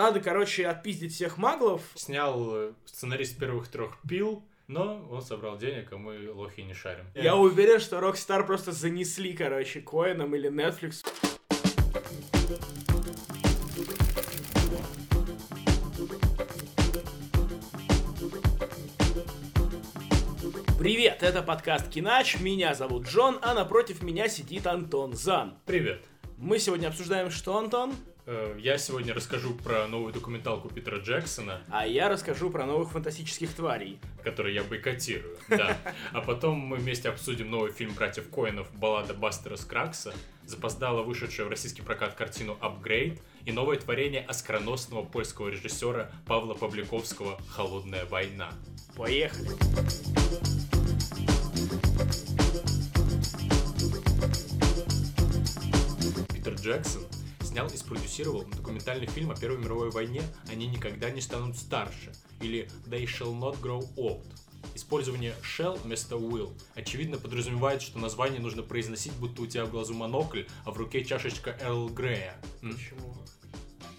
надо, 0.00 0.20
короче, 0.20 0.66
отпиздить 0.66 1.12
всех 1.12 1.36
маглов. 1.36 1.82
Снял 1.94 2.54
э, 2.54 2.72
сценарист 2.86 3.38
первых 3.38 3.68
трех 3.68 3.98
пил, 4.08 4.42
но 4.66 5.06
он 5.10 5.20
собрал 5.20 5.58
денег, 5.58 5.92
а 5.92 5.98
мы 5.98 6.32
лохи 6.32 6.62
не 6.62 6.72
шарим. 6.72 7.04
Я 7.14 7.36
уверен, 7.36 7.80
что 7.80 7.98
Rockstar 7.98 8.46
просто 8.46 8.72
занесли, 8.72 9.34
короче, 9.34 9.82
Коином 9.82 10.34
или 10.34 10.50
Netflix. 10.50 11.04
Привет, 20.78 21.22
это 21.22 21.42
подкаст 21.42 21.90
Кинач, 21.90 22.40
меня 22.40 22.72
зовут 22.72 23.06
Джон, 23.06 23.38
а 23.42 23.52
напротив 23.52 24.02
меня 24.02 24.28
сидит 24.28 24.66
Антон 24.66 25.12
Зан. 25.12 25.58
Привет. 25.66 26.02
Мы 26.38 26.58
сегодня 26.58 26.88
обсуждаем 26.88 27.30
что, 27.30 27.58
Антон? 27.58 27.94
Э, 28.32 28.54
Я 28.60 28.78
сегодня 28.78 29.12
расскажу 29.12 29.54
про 29.54 29.88
новую 29.88 30.12
документалку 30.12 30.68
Питера 30.68 30.98
Джексона, 30.98 31.62
А 31.68 31.84
я 31.84 32.08
расскажу 32.08 32.48
про 32.50 32.64
новых 32.64 32.92
фантастических 32.92 33.52
тварей. 33.52 33.98
которую 34.22 34.54
я 34.54 34.62
бойкотирую. 34.62 35.36
Да. 35.48 35.76
А 36.12 36.20
потом 36.20 36.58
мы 36.58 36.76
вместе 36.76 37.08
обсудим 37.08 37.50
новый 37.50 37.72
фильм 37.72 37.92
братьев 37.94 38.28
Коинов 38.28 38.72
«Баллада 38.72 39.14
Бастера 39.14 39.56
Скракса», 39.56 40.14
запоздало 40.46 41.02
вышедшую 41.02 41.48
в 41.48 41.50
российский 41.50 41.82
прокат 41.82 42.14
картину 42.14 42.56
«Апгрейд» 42.60 43.20
и 43.46 43.50
новое 43.50 43.78
творение 43.78 44.20
оскароносного 44.20 45.02
польского 45.04 45.48
режиссера 45.48 46.12
Павла 46.26 46.54
Павликовского 46.54 47.40
«Холодная 47.48 48.04
война». 48.04 48.50
Поехали. 48.94 49.48
Питер 56.32 56.54
Джексон 56.54 57.09
снял 57.50 57.66
и 57.66 57.76
спродюсировал 57.76 58.44
документальный 58.44 59.06
фильм 59.08 59.32
о 59.32 59.34
Первой 59.36 59.58
мировой 59.58 59.90
войне 59.90 60.22
«Они 60.48 60.68
никогда 60.68 61.10
не 61.10 61.20
станут 61.20 61.56
старше» 61.58 62.12
или 62.40 62.70
«They 62.86 63.04
shall 63.06 63.36
not 63.36 63.60
grow 63.60 63.84
old». 63.96 64.24
Использование 64.76 65.34
shall 65.42 65.80
вместо 65.82 66.14
will 66.14 66.52
очевидно 66.76 67.18
подразумевает, 67.18 67.82
что 67.82 67.98
название 67.98 68.40
нужно 68.40 68.62
произносить, 68.62 69.12
будто 69.14 69.42
у 69.42 69.46
тебя 69.46 69.64
в 69.64 69.70
глазу 69.72 69.94
монокль, 69.94 70.44
а 70.64 70.70
в 70.70 70.76
руке 70.76 71.04
чашечка 71.04 71.56
Эрл 71.60 71.88
Грея. 71.88 72.40
Почему? 72.60 73.16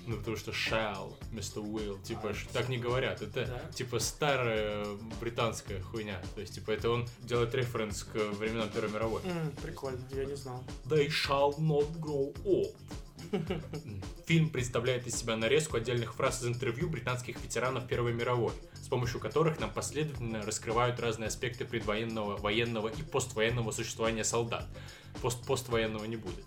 Ну, 0.08 0.16
потому 0.18 0.38
что 0.38 0.52
shall 0.52 1.14
вместо 1.30 1.60
will. 1.60 2.02
Типа, 2.04 2.30
А, 2.30 2.54
так 2.54 2.70
не 2.70 2.78
говорят. 2.78 3.22
Это, 3.22 3.46
Да? 3.46 3.72
типа, 3.74 4.00
старая 4.00 4.86
британская 5.20 5.82
хуйня. 5.82 6.22
То 6.36 6.42
есть, 6.42 6.56
типа, 6.56 6.72
это 6.72 6.90
он 6.90 7.06
делает 7.22 7.54
референс 7.54 8.04
к 8.04 8.16
временам 8.16 8.70
Первой 8.70 8.92
мировой. 8.92 9.22
М, 9.26 9.52
прикольно, 9.62 10.00
я 10.14 10.24
не 10.26 10.36
знал. 10.36 10.64
They 10.86 11.08
shall 11.10 11.58
not 11.60 11.92
grow 12.00 12.34
old. 12.46 12.74
Фильм 14.26 14.50
представляет 14.50 15.08
из 15.08 15.16
себя 15.16 15.36
нарезку 15.36 15.78
отдельных 15.78 16.16
фраз 16.16 16.42
из 16.42 16.48
интервью 16.48 16.90
британских 16.90 17.42
ветеранов 17.42 17.88
Первой 17.88 18.14
мировой, 18.14 18.54
с 18.76 18.88
помощью 18.88 19.20
которых 19.20 19.60
нам 19.60 19.72
последовательно 19.72 20.42
раскрывают 20.42 21.00
разные 21.00 21.28
аспекты 21.28 21.66
предвоенного, 21.66 22.38
военного 22.38 22.90
и 22.90 23.02
поствоенного 23.04 23.72
существования 23.72 24.24
солдат. 24.24 24.68
Пост 25.22 25.46
поствоенного 25.46 26.06
не 26.06 26.18
будет. 26.18 26.46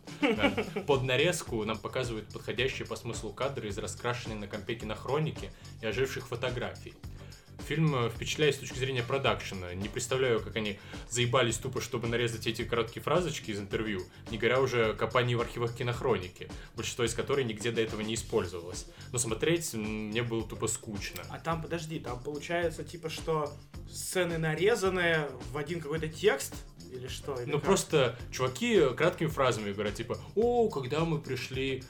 Под 0.87 1.03
нарезку 1.03 1.65
нам 1.65 1.79
показывают 1.79 2.29
подходящие 2.29 2.87
по 2.87 2.97
смыслу 2.97 3.33
кадры 3.33 3.69
из 3.69 3.79
раскрашенной 3.79 4.37
на 4.37 4.47
компе 4.47 4.75
кинохроники 4.75 5.51
и 5.83 5.87
оживших 5.87 6.29
фотографий. 6.29 6.95
Фильм 7.66 7.94
э, 7.94 8.10
впечатляет 8.10 8.55
с 8.55 8.58
точки 8.58 8.78
зрения 8.78 9.02
продакшена. 9.02 9.74
Не 9.74 9.88
представляю, 9.88 10.41
как 10.41 10.56
они 10.56 10.78
заебались 11.08 11.56
тупо, 11.56 11.80
чтобы 11.80 12.08
нарезать 12.08 12.47
эти 12.47 12.64
короткие 12.64 13.02
фразочки 13.02 13.50
из 13.50 13.58
интервью, 13.60 14.02
не 14.30 14.38
говоря 14.38 14.60
уже 14.60 14.91
о 14.91 14.94
копании 14.94 15.34
в 15.34 15.41
архивах 15.41 15.75
кинохроники, 15.75 16.48
большинство 16.77 17.05
из 17.05 17.14
которой 17.14 17.44
нигде 17.44 17.70
до 17.70 17.80
этого 17.80 18.00
не 18.00 18.14
использовалось. 18.14 18.86
Но 19.12 19.19
смотреть 19.19 19.72
мне 19.75 20.22
было 20.22 20.47
тупо 20.47 20.66
скучно. 20.66 21.22
А 21.30 21.38
там, 21.38 21.62
подожди, 21.62 21.98
там 21.98 22.22
получается, 22.22 22.84
типа, 22.84 23.08
что 23.08 23.52
сцены 23.91 24.38
нарезаны 24.38 25.27
в 25.52 25.56
один 25.58 25.80
какой-то 25.80 26.08
текст? 26.08 26.55
Или 26.92 27.08
что? 27.08 27.34
Или 27.41 27.50
Ну 27.50 27.59
как? 27.59 27.64
просто 27.64 28.16
чуваки 28.31 28.81
краткими 28.97 29.28
фразами 29.28 29.72
говорят, 29.72 29.94
типа, 29.94 30.19
о, 30.37 30.69
когда 30.69 31.04
мы 31.04 31.20
пришли, 31.20 31.82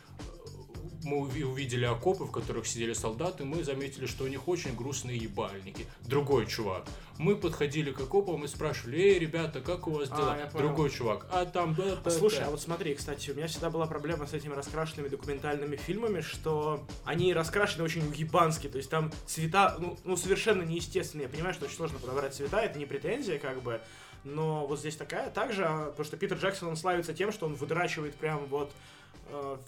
мы 1.04 1.19
уви- 1.19 1.44
увидели 1.44 1.84
окопы, 1.84 2.25
в 2.25 2.31
которых 2.32 2.66
сидели 2.66 2.92
солдаты, 2.92 3.44
мы 3.44 3.62
заметили, 3.62 4.06
что 4.06 4.25
у 4.25 4.26
них 4.26 4.48
очень 4.48 4.75
грустные 4.75 5.16
ебальники. 5.16 5.87
Другой 6.03 6.47
чувак. 6.47 6.84
Мы 7.19 7.37
подходили 7.37 7.92
к 7.92 8.00
окопам 8.00 8.44
и 8.44 8.48
спрашивали, 8.48 8.98
эй, 8.98 9.19
ребята, 9.19 9.60
как 9.60 9.87
у 9.87 9.92
вас 9.92 10.09
А, 10.10 10.16
дела? 10.16 10.34
понял. 10.53 10.66
Другой 10.69 10.91
чувак, 10.91 11.26
а 11.31 11.44
там... 11.44 11.75
да, 11.75 11.92
А 11.92 11.97
да, 12.03 12.10
Слушай, 12.10 12.41
да». 12.41 12.47
а 12.48 12.50
вот 12.50 12.60
смотри, 12.60 12.94
кстати, 12.94 13.31
у 13.31 13.34
меня 13.34 13.47
всегда 13.47 13.70
была 13.70 13.87
проблема 13.87 14.26
с 14.26 14.32
этими 14.32 14.53
раскрашенными 14.54 15.09
документальными 15.09 15.76
фильмами, 15.76 16.22
что 16.22 16.84
они 17.04 17.32
раскрашены 17.32 17.84
очень 17.84 18.06
уебански, 18.09 18.69
то 18.69 18.78
есть 18.78 18.91
там 18.91 19.12
цвета, 19.26 19.76
ну, 19.78 19.97
ну, 20.04 20.16
совершенно 20.16 20.62
неестественные. 20.62 21.25
Я 21.25 21.28
понимаю, 21.28 21.54
что 21.54 21.66
очень 21.66 21.76
сложно 21.76 21.98
подобрать 21.98 22.34
цвета, 22.34 22.60
это 22.60 22.78
не 22.78 22.86
претензия, 22.86 23.38
как 23.38 23.62
бы, 23.62 23.81
но 24.25 24.66
вот 24.66 24.81
здесь 24.81 24.97
такая 24.97 25.31
также, 25.31 25.65
а, 25.66 25.91
потому 25.91 26.04
что 26.04 26.16
Питер 26.16 26.38
Джексон, 26.38 26.69
он 26.71 26.76
славится 26.76 27.12
тем, 27.15 27.31
что 27.31 27.47
он 27.47 27.54
выдрачивает 27.54 28.15
прям 28.16 28.47
вот 28.47 28.72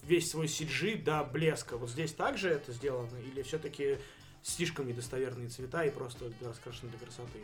весь 0.03 0.31
свой 0.31 0.45
CG 0.47 1.03
до 1.03 1.23
блеска. 1.23 1.77
Вот 1.77 1.89
здесь 1.89 2.13
также 2.13 2.49
это 2.49 2.71
сделано, 2.71 3.17
или 3.17 3.41
все-таки 3.41 3.97
слишком 4.43 4.87
недостоверные 4.87 5.49
цвета 5.49 5.83
и 5.83 5.91
просто 5.91 6.31
раскрашены 6.41 6.89
для 6.89 6.99
красоты? 6.99 7.39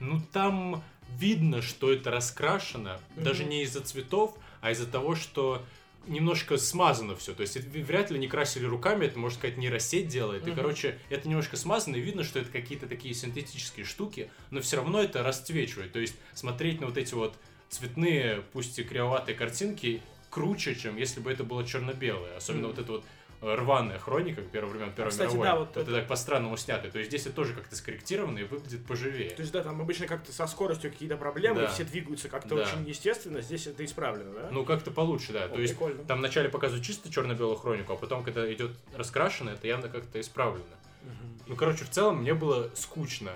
Ну 0.00 0.20
там 0.32 0.82
видно, 1.18 1.62
что 1.62 1.92
это 1.92 2.10
раскрашено, 2.10 3.00
Мгм. 3.14 3.24
даже 3.24 3.44
не 3.44 3.62
из-за 3.62 3.80
цветов, 3.80 4.36
а 4.60 4.70
из-за 4.70 4.86
того, 4.86 5.14
что 5.14 5.62
немножко 6.06 6.56
смазано 6.56 7.16
все. 7.16 7.34
То 7.34 7.40
есть 7.40 7.56
это 7.56 7.66
вряд 7.68 8.10
ли 8.10 8.18
не 8.18 8.28
красили 8.28 8.64
руками, 8.64 9.06
это, 9.06 9.18
можно 9.18 9.38
сказать, 9.38 9.56
нейросеть 9.56 10.08
делает. 10.08 10.46
И, 10.46 10.50
Мгм. 10.50 10.56
короче, 10.56 10.98
это 11.10 11.28
немножко 11.28 11.56
смазано, 11.56 11.96
и 11.96 12.00
видно, 12.00 12.22
что 12.24 12.38
это 12.38 12.50
какие-то 12.50 12.86
такие 12.86 13.12
синтетические 13.14 13.84
штуки, 13.84 14.30
но 14.50 14.60
все 14.60 14.76
равно 14.76 15.02
это 15.02 15.22
расцвечивает. 15.22 15.92
То 15.92 15.98
есть 15.98 16.14
смотреть 16.32 16.80
на 16.80 16.86
вот 16.86 16.96
эти 16.96 17.14
вот 17.14 17.34
цветные, 17.68 18.42
пусть 18.52 18.78
и 18.78 18.84
кривоватые 18.84 19.34
картинки 19.34 20.00
круче, 20.36 20.74
чем 20.74 20.96
если 20.98 21.18
бы 21.20 21.32
это 21.32 21.44
было 21.44 21.64
черно-белое. 21.64 22.36
Особенно 22.36 22.68
Мгм. 22.68 22.76
вот 22.76 22.82
это 22.84 22.92
вот 22.92 23.04
э, 23.42 23.54
рваная 23.54 23.98
хроника 23.98 24.40
первого 24.42 24.70
времен 24.72 24.92
Первой 24.92 25.10
Кстати, 25.10 25.28
мировой. 25.34 25.46
да, 25.46 25.56
вот 25.56 25.70
это, 25.72 25.80
это- 25.80 25.92
так 25.92 26.08
по-странному 26.08 26.56
снято. 26.58 26.90
То 26.90 26.98
есть 26.98 27.10
здесь 27.10 27.26
это 27.26 27.34
тоже 27.36 27.52
как-то 27.54 27.74
скорректировано 27.76 28.38
и 28.38 28.44
выглядит 28.44 28.84
поживее. 28.86 29.30
То 29.30 29.40
есть, 29.42 29.52
да, 29.52 29.62
там 29.62 29.80
обычно 29.80 30.06
как-то 30.06 30.32
со 30.32 30.46
скоростью 30.46 30.90
какие-то 30.90 31.16
проблемы, 31.16 31.60
Да. 31.62 31.66
все 31.68 31.84
двигаются 31.84 32.28
как-то 32.30 32.56
Да. 32.56 32.62
очень 32.62 32.86
естественно, 32.88 33.40
здесь 33.42 33.66
это 33.66 33.82
исправлено, 33.84 34.32
да? 34.34 34.48
Ну, 34.52 34.64
как-то 34.64 34.90
получше, 34.90 35.32
да. 35.34 35.44
О, 35.44 35.48
То 35.48 35.60
есть 35.60 35.74
прикольно. 35.74 36.04
там 36.04 36.18
вначале 36.18 36.48
показывают 36.50 36.84
чисто 36.84 37.10
черно-белую 37.10 37.56
хронику, 37.56 37.92
а 37.92 37.96
потом, 37.96 38.22
когда 38.24 38.50
идет 38.52 38.72
раскрашено, 38.94 39.50
это 39.50 39.66
явно 39.66 39.88
как-то 39.88 40.18
исправлено. 40.20 40.64
Мгм. 41.02 41.38
Ну, 41.46 41.56
короче, 41.56 41.84
в 41.84 41.90
целом 41.90 42.18
мне 42.22 42.32
было 42.34 42.70
скучно. 42.74 43.32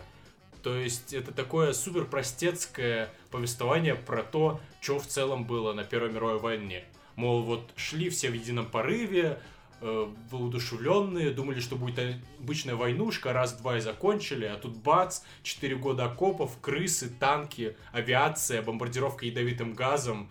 То 0.62 0.74
есть 0.74 1.12
это 1.14 1.32
такое 1.32 1.72
супер 1.74 2.04
простецкое 2.06 3.08
повествование 3.30 3.94
про 3.94 4.22
то, 4.22 4.60
что 4.80 4.98
в 4.98 5.06
целом 5.06 5.44
было 5.44 5.72
на 5.74 5.84
Первой 5.84 6.10
мировой 6.10 6.38
войне. 6.38 6.84
Мол, 7.16 7.42
вот 7.42 7.70
шли 7.76 8.08
все 8.08 8.30
в 8.30 8.34
едином 8.34 8.66
порыве, 8.66 9.38
э, 9.80 10.08
воодушевленные, 10.30 11.30
думали, 11.30 11.60
что 11.60 11.76
будет 11.76 12.16
обычная 12.38 12.74
войнушка, 12.74 13.32
раз-два 13.32 13.78
и 13.78 13.80
закончили, 13.80 14.44
а 14.44 14.56
тут 14.56 14.76
бац, 14.76 15.20
4 15.42 15.76
года 15.76 16.04
окопов, 16.04 16.58
крысы, 16.60 17.08
танки, 17.08 17.76
авиация, 17.92 18.62
бомбардировка 18.62 19.26
ядовитым 19.26 19.74
газом. 19.74 20.30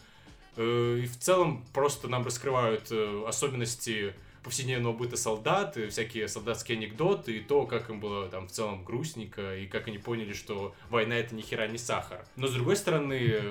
Э, 0.55 0.99
И 1.03 1.07
в 1.07 1.17
целом 1.17 1.65
просто 1.73 2.07
нам 2.07 2.25
раскрывают 2.25 2.87
э, 2.91 3.23
особенности 3.27 4.13
повседневного 4.43 4.93
быта 4.93 5.17
солдат, 5.17 5.77
и 5.77 5.89
всякие 5.89 6.27
солдатские 6.27 6.77
анекдоты, 6.77 7.37
и 7.37 7.39
то, 7.41 7.65
как 7.65 7.89
им 7.89 7.99
было 7.99 8.27
там 8.29 8.47
в 8.47 8.51
целом 8.51 8.83
грустненько, 8.85 9.57
и 9.57 9.67
как 9.67 9.87
они 9.87 9.97
поняли, 9.97 10.33
что 10.33 10.73
война 10.89 11.15
это 11.15 11.35
ни 11.35 11.41
хера 11.41 11.67
не 11.67 11.77
сахар. 11.77 12.25
Но 12.35 12.47
с 12.47 12.53
другой 12.53 12.77
стороны, 12.77 13.41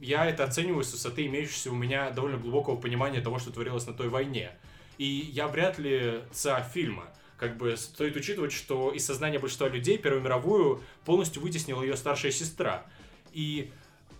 я 0.00 0.26
это 0.26 0.44
оцениваю 0.44 0.84
с 0.84 0.92
высоты 0.92 1.26
имеющегося 1.26 1.70
у 1.70 1.74
меня 1.74 2.10
довольно 2.10 2.38
глубокого 2.38 2.76
понимания 2.76 3.20
того, 3.20 3.38
что 3.38 3.50
творилось 3.50 3.86
на 3.86 3.94
той 3.94 4.08
войне. 4.08 4.52
И 4.96 5.04
я 5.04 5.48
вряд 5.48 5.78
ли 5.78 6.20
ца 6.32 6.62
фильма. 6.62 7.08
Как 7.36 7.56
бы 7.56 7.76
стоит 7.76 8.16
учитывать, 8.16 8.52
что 8.52 8.90
из 8.90 9.06
сознания 9.06 9.38
большинства 9.38 9.68
людей 9.68 9.96
Первую 9.96 10.22
мировую 10.22 10.82
полностью 11.04 11.40
вытеснила 11.40 11.82
ее 11.82 11.96
старшая 11.96 12.32
сестра. 12.32 12.84
И 13.32 13.70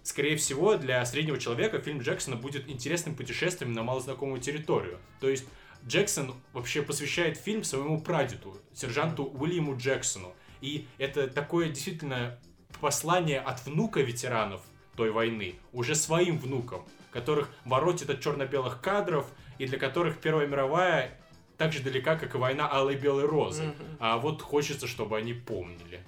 скорее 0.05 0.37
всего, 0.37 0.77
для 0.77 1.05
среднего 1.05 1.39
человека 1.39 1.81
фильм 1.81 2.01
Джексона 2.01 2.37
будет 2.37 2.69
интересным 2.69 3.17
путешествием 3.17 3.73
на 3.73 3.83
малознакомую 3.83 4.41
территорию. 4.41 4.99
То 5.21 5.29
есть 5.29 5.47
Джексон 5.87 6.35
вообще 6.53 6.83
посвящает 6.83 7.39
фильм 7.39 7.65
своему 7.65 8.01
прадеду, 8.01 8.61
сержанту 8.73 9.25
Уильяму 9.25 9.77
Джексону. 9.77 10.35
И 10.61 10.87
это 10.99 11.29
такое 11.29 11.69
действительно 11.69 12.39
послание 12.81 13.41
от 13.41 13.65
внука 13.67 14.01
ветеранов 14.01 14.63
той 14.99 15.13
войны, 15.13 15.55
уже 15.73 15.95
своим 15.95 16.39
внукам, 16.39 16.83
которых 17.13 17.49
воротит 17.65 18.11
от 18.11 18.21
черно-белых 18.21 18.81
кадров, 18.81 19.27
и 19.57 19.67
для 19.67 19.79
которых 19.79 20.19
Первая 20.19 20.49
мировая 20.49 21.17
так 21.57 21.73
же 21.73 21.83
далека, 21.85 22.17
как 22.17 22.35
и 22.35 22.39
война 22.39 22.69
Алой 22.69 22.97
Белой 22.97 23.25
Розы. 23.25 23.63
Мгм. 23.63 23.75
А 24.01 24.19
вот 24.19 24.43
хочется, 24.43 24.89
чтобы 24.89 25.17
они 25.17 25.35
помнили. 25.35 26.01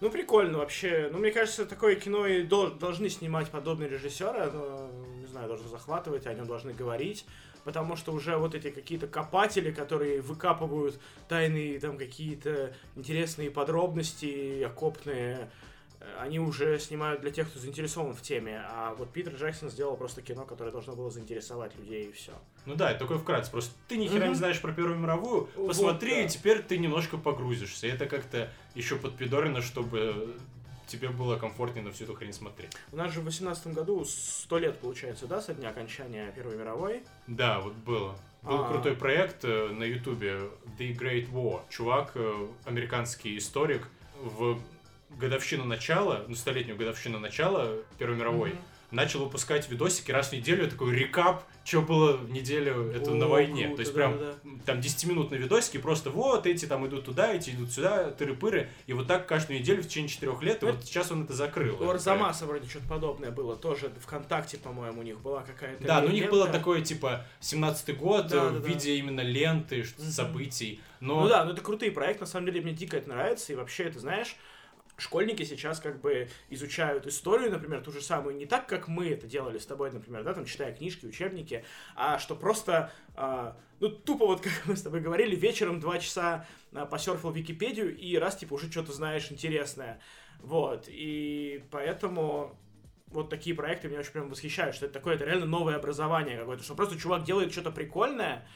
Ну, 0.00 0.10
прикольно 0.10 0.56
вообще. 0.58 1.10
Ну, 1.12 1.18
мне 1.18 1.30
кажется, 1.30 1.66
такое 1.66 1.94
кино 1.96 2.26
и 2.26 2.42
дол- 2.42 2.70
должны 2.70 3.10
снимать 3.10 3.50
подобные 3.50 3.90
режиссеры. 3.90 4.40
Оно, 4.40 4.90
не 5.18 5.26
знаю, 5.26 5.46
должно 5.48 5.68
захватывать, 5.68 6.26
о 6.26 6.32
нем 6.32 6.46
должны 6.46 6.72
говорить. 6.72 7.26
потому 7.64 7.94
что 7.94 8.12
уже 8.12 8.38
вот 8.38 8.54
эти 8.54 8.70
какие-то 8.70 9.06
копатели, 9.06 9.70
которые 9.70 10.22
выкапывают 10.22 10.98
тайные 11.28 11.78
там 11.78 11.98
какие-то 11.98 12.72
интересные 12.96 13.50
подробности, 13.50 14.62
окопные, 14.62 15.50
они 16.20 16.38
уже 16.38 16.78
снимают 16.78 17.20
для 17.20 17.30
тех, 17.30 17.48
кто 17.50 17.58
заинтересован 17.58 18.14
в 18.14 18.22
теме, 18.22 18.62
а 18.68 18.94
вот 18.94 19.10
Питер 19.10 19.34
Джексон 19.34 19.70
сделал 19.70 19.96
просто 19.96 20.22
кино, 20.22 20.44
которое 20.44 20.70
должно 20.70 20.94
было 20.94 21.10
заинтересовать 21.10 21.76
людей 21.76 22.08
и 22.08 22.12
все. 22.12 22.32
Ну 22.66 22.74
да, 22.74 22.90
это 22.90 23.00
такой 23.00 23.18
вкратце. 23.18 23.50
Просто 23.50 23.72
ты 23.88 23.96
ни 23.96 24.06
хера 24.08 24.26
не 24.28 24.34
знаешь 24.34 24.60
про 24.60 24.72
Первую 24.72 24.98
мировую, 24.98 25.48
Вот, 25.56 25.68
посмотри, 25.68 26.12
да. 26.16 26.20
и 26.22 26.28
теперь 26.28 26.62
ты 26.62 26.78
немножко 26.78 27.16
погрузишься. 27.18 27.86
И 27.86 27.90
это 27.90 28.06
как-то 28.06 28.50
еще 28.74 28.96
подпидорено, 28.96 29.60
чтобы 29.62 30.36
тебе 30.86 31.08
было 31.08 31.36
комфортнее 31.36 31.84
на 31.84 31.92
всю 31.92 32.04
эту 32.04 32.14
хрень 32.14 32.32
смотреть. 32.32 32.72
У 32.92 32.96
нас 32.96 33.12
же 33.12 33.20
в 33.20 33.24
18 33.24 33.68
году 33.68 34.04
100 34.04 34.58
лет, 34.58 34.78
получается, 34.78 35.26
да, 35.26 35.40
со 35.40 35.54
дня 35.54 35.68
окончания 35.70 36.32
Первой 36.34 36.56
мировой? 36.56 37.02
Да, 37.26 37.60
вот 37.60 37.74
было. 37.74 38.16
Был 38.42 38.64
А. 38.64 38.68
крутой 38.72 38.96
проект 38.96 39.44
э, 39.44 39.68
на 39.68 39.84
ютубе 39.84 40.40
The 40.78 40.96
Great 40.98 41.30
War. 41.30 41.60
Чувак, 41.68 42.12
э, 42.14 42.46
американский 42.64 43.36
историк, 43.38 43.86
в 44.22 44.58
годовщину 45.18 45.64
начала, 45.64 46.24
ну, 46.28 46.34
столетнюю 46.34 46.76
годовщину 46.78 47.18
начала 47.18 47.76
Первой 47.98 48.16
мировой, 48.16 48.50
Мгм. 48.50 48.58
начал 48.92 49.20
выпускать 49.24 49.68
видосики 49.70 50.10
раз 50.10 50.30
в 50.30 50.32
неделю, 50.32 50.68
такой 50.68 50.94
рекап, 50.94 51.44
что 51.64 51.82
было 51.82 52.16
в 52.16 52.30
неделю 52.32 52.90
это 52.90 53.12
О, 53.12 53.14
на 53.14 53.28
войне. 53.28 53.66
круто, 53.66 53.76
То 53.76 53.80
есть 53.82 53.94
прям 53.94 54.18
да-да-да. 54.18 54.50
там 54.66 54.80
10-минутные 54.80 55.38
видосики, 55.38 55.76
просто 55.78 56.10
вот 56.10 56.46
эти 56.46 56.64
там 56.66 56.84
идут 56.88 57.04
туда, 57.04 57.32
эти 57.32 57.50
идут 57.50 57.70
сюда, 57.70 58.10
тыры-пыры. 58.10 58.68
И 58.86 58.92
вот 58.92 59.06
так 59.06 59.28
каждую 59.28 59.60
неделю 59.60 59.82
в 59.82 59.86
течение 59.86 60.08
четырех 60.08 60.42
лет, 60.42 60.62
и 60.62 60.66
вот 60.66 60.82
сейчас 60.84 61.12
он 61.12 61.24
это 61.24 61.34
закрыл. 61.34 61.76
У 61.80 61.88
Арзамаса 61.88 62.46
вроде 62.46 62.68
что-то 62.68 62.88
подобное 62.88 63.30
было, 63.30 63.54
тоже 63.56 63.92
ВКонтакте, 64.00 64.56
по-моему, 64.58 65.00
у 65.00 65.04
них 65.04 65.20
была 65.20 65.42
какая-то... 65.42 65.84
Да, 65.84 66.00
но 66.00 66.08
у 66.08 66.10
них 66.10 66.28
было 66.30 66.48
такое, 66.48 66.80
типа, 66.80 67.24
17-й 67.40 67.92
год 67.92 68.28
Да, 68.28 68.36
э, 68.36 68.50
да, 68.50 68.58
в 68.58 68.62
да. 68.62 68.68
виде 68.68 68.96
именно 68.96 69.20
ленты, 69.20 69.84
событий. 69.98 70.80
Но 70.98 71.20
Ну 71.22 71.28
да, 71.28 71.44
ну 71.44 71.52
это 71.52 71.60
крутые 71.60 71.92
проекты, 71.92 72.22
на 72.22 72.26
самом 72.26 72.46
деле 72.46 72.60
мне 72.60 72.72
дико 72.72 72.96
это 72.96 73.08
нравится, 73.08 73.52
и 73.52 73.56
вообще, 73.56 73.84
это 73.84 74.00
знаешь, 74.00 74.34
школьники 75.00 75.42
сейчас 75.42 75.80
как 75.80 76.00
бы 76.00 76.28
изучают 76.48 77.06
историю, 77.06 77.50
например, 77.50 77.82
ту 77.82 77.92
же 77.92 78.00
самую, 78.00 78.36
не 78.36 78.46
так, 78.46 78.66
как 78.66 78.88
мы 78.88 79.08
это 79.08 79.26
делали 79.26 79.58
с 79.58 79.66
тобой, 79.66 79.90
например, 79.90 80.22
да, 80.22 80.34
там, 80.34 80.44
читая 80.44 80.74
книжки, 80.74 81.06
учебники, 81.06 81.64
а 81.96 82.18
что 82.18 82.36
просто, 82.36 82.92
а, 83.14 83.56
ну, 83.80 83.88
тупо 83.88 84.26
вот, 84.26 84.40
как 84.42 84.52
мы 84.66 84.76
с 84.76 84.82
тобой 84.82 85.00
говорили, 85.00 85.34
вечером 85.34 85.80
два 85.80 85.98
часа 85.98 86.46
а, 86.72 86.86
посерфил 86.86 87.30
Википедию, 87.30 87.96
и 87.96 88.16
раз, 88.16 88.36
типа, 88.36 88.54
уже 88.54 88.70
что-то 88.70 88.92
знаешь 88.92 89.30
интересное, 89.30 90.00
вот, 90.40 90.84
и 90.88 91.64
поэтому 91.70 92.58
вот 93.08 93.28
такие 93.28 93.56
проекты 93.56 93.88
меня 93.88 94.00
очень 94.00 94.12
прям 94.12 94.28
восхищают, 94.28 94.76
что 94.76 94.86
это 94.86 94.94
такое, 94.94 95.16
это 95.16 95.24
реально 95.24 95.46
новое 95.46 95.76
образование 95.76 96.38
какое-то, 96.38 96.62
что 96.62 96.74
просто 96.74 96.98
чувак 96.98 97.24
делает 97.24 97.52
что-то 97.52 97.70
прикольное, 97.70 98.46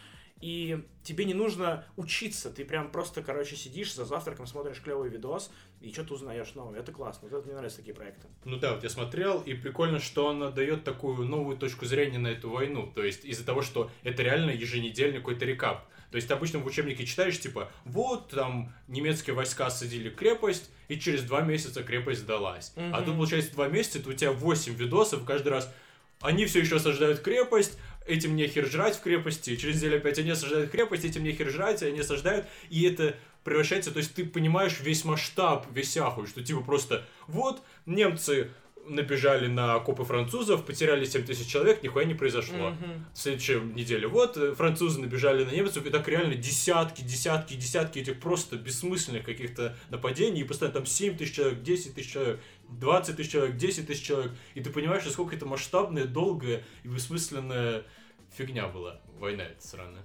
и 0.45 0.85
тебе 1.03 1.25
не 1.25 1.33
нужно 1.33 1.87
учиться, 1.97 2.51
ты 2.51 2.67
прям 2.67 2.91
просто, 2.91 3.23
короче, 3.23 3.57
сидишь 3.57 3.95
за 3.95 4.05
завтраком, 4.05 4.47
смотришь 4.47 4.79
клевый 4.83 5.09
видос, 5.09 5.51
и 5.81 5.91
что-то 5.91 6.15
узнаешь 6.15 6.55
новое. 6.55 6.81
Это 6.81 6.93
классно, 6.93 7.29
вот 7.31 7.39
это 7.39 7.47
мне 7.47 7.55
нравятся 7.57 7.79
такие 7.79 7.95
проекты. 7.95 8.29
Ну 8.45 8.59
да, 8.59 8.75
вот 8.75 8.83
я 8.83 8.91
смотрел, 8.91 9.41
и 9.41 9.55
прикольно, 9.55 10.01
что 10.01 10.27
он 10.27 10.53
дает 10.53 10.85
такую 10.85 11.27
новую 11.27 11.57
точку 11.57 11.87
зрения 11.87 12.19
на 12.19 12.29
эту 12.29 12.51
войну. 12.51 12.93
То 12.95 13.03
есть 13.03 13.25
из-за 13.25 13.47
того, 13.47 13.63
что 13.63 13.91
это 14.03 14.23
реально 14.23 14.51
еженедельный 14.51 15.17
какой-то 15.17 15.47
рекап. 15.47 15.89
То 16.11 16.17
есть 16.17 16.29
ты 16.29 16.35
обычно 16.35 16.59
в 16.59 16.67
учебнике 16.67 17.07
читаешь, 17.07 17.41
типа, 17.41 17.73
вот 17.87 18.29
там 18.29 18.71
немецкие 18.87 19.35
войска 19.35 19.69
осадили 19.69 20.11
крепость, 20.11 20.71
и 20.89 21.01
через 21.01 21.23
два 21.23 21.41
месяца 21.41 21.83
крепость 21.83 22.21
сдалась. 22.21 22.75
А 22.77 22.81
Мгм. 22.99 23.05
тут, 23.07 23.15
получается, 23.17 23.53
два 23.53 23.69
месяца, 23.69 23.99
это 23.99 24.11
у 24.11 24.13
тебя 24.13 24.33
8 24.33 24.75
видосов, 24.75 25.25
каждый 25.25 25.49
раз 25.49 25.73
они 26.21 26.47
все 26.47 26.61
еще 26.61 26.77
осаждают 26.77 27.21
крепость, 27.21 27.79
этим 28.07 28.37
нехер 28.37 28.67
жрать 28.67 28.97
в 28.97 29.01
крепости, 29.01 29.57
через 29.57 29.77
неделю 29.77 29.99
опять 29.99 30.19
они 30.19 30.31
осаждают 30.31 30.71
крепость, 30.71 31.05
этим 31.05 31.25
нехер 31.25 31.51
жрать, 31.51 31.83
они 31.83 32.01
осаждают, 32.01 32.47
и 32.71 32.85
это 32.85 33.17
превращается, 33.45 33.91
то 33.91 33.99
есть 33.99 34.15
ты 34.15 34.25
понимаешь 34.25 34.81
весь 34.81 35.05
масштаб, 35.05 35.67
весь 35.73 35.97
ахуй, 35.97 36.27
что 36.27 36.43
типа 36.43 36.61
просто 36.61 37.05
вот 37.27 37.63
немцы 37.87 38.51
набежали 38.87 39.47
на 39.47 39.75
окопы 39.75 40.05
французов, 40.05 40.65
потеряли 40.65 41.05
7 41.05 41.25
тысяч 41.25 41.47
человек, 41.47 41.83
нихуя 41.83 42.05
не 42.05 42.15
произошло. 42.15 42.71
Мгм. 42.71 43.07
В 43.13 43.19
следующей 43.19 43.61
неделе 43.61 44.07
вот 44.07 44.37
э, 44.37 44.55
французы 44.55 45.01
набежали 45.01 45.45
на 45.45 45.51
немцев, 45.51 45.87
и 45.87 45.91
так 45.91 46.07
реально 46.09 46.35
десятки, 46.35 47.03
десятки, 47.03 47.55
десятки 47.55 47.99
этих 48.01 48.21
просто 48.21 48.57
бессмысленных 48.57 49.25
каких-то 49.25 49.77
нападений, 49.91 50.43
и 50.43 50.45
постоянно 50.45 50.75
там 50.75 50.87
7 50.87 51.17
тысяч 51.17 51.35
человек, 51.37 51.63
10 51.63 51.95
тысяч 51.95 52.13
человек, 52.13 52.41
20 52.71 53.17
тысяч 53.17 53.33
человек, 53.33 53.57
10 53.57 53.87
тысяч 53.87 54.05
человек, 54.05 54.33
и 54.55 54.63
ты 54.63 54.71
понимаешь, 54.71 55.05
насколько 55.05 55.35
это 55.37 55.47
масштабная, 55.47 56.07
долгая 56.07 56.65
и 56.83 56.89
бессмысленная 56.89 57.85
фигня 58.33 58.69
была, 58.69 59.01
война 59.19 59.45
эта 59.45 59.67
сраная. 59.67 60.03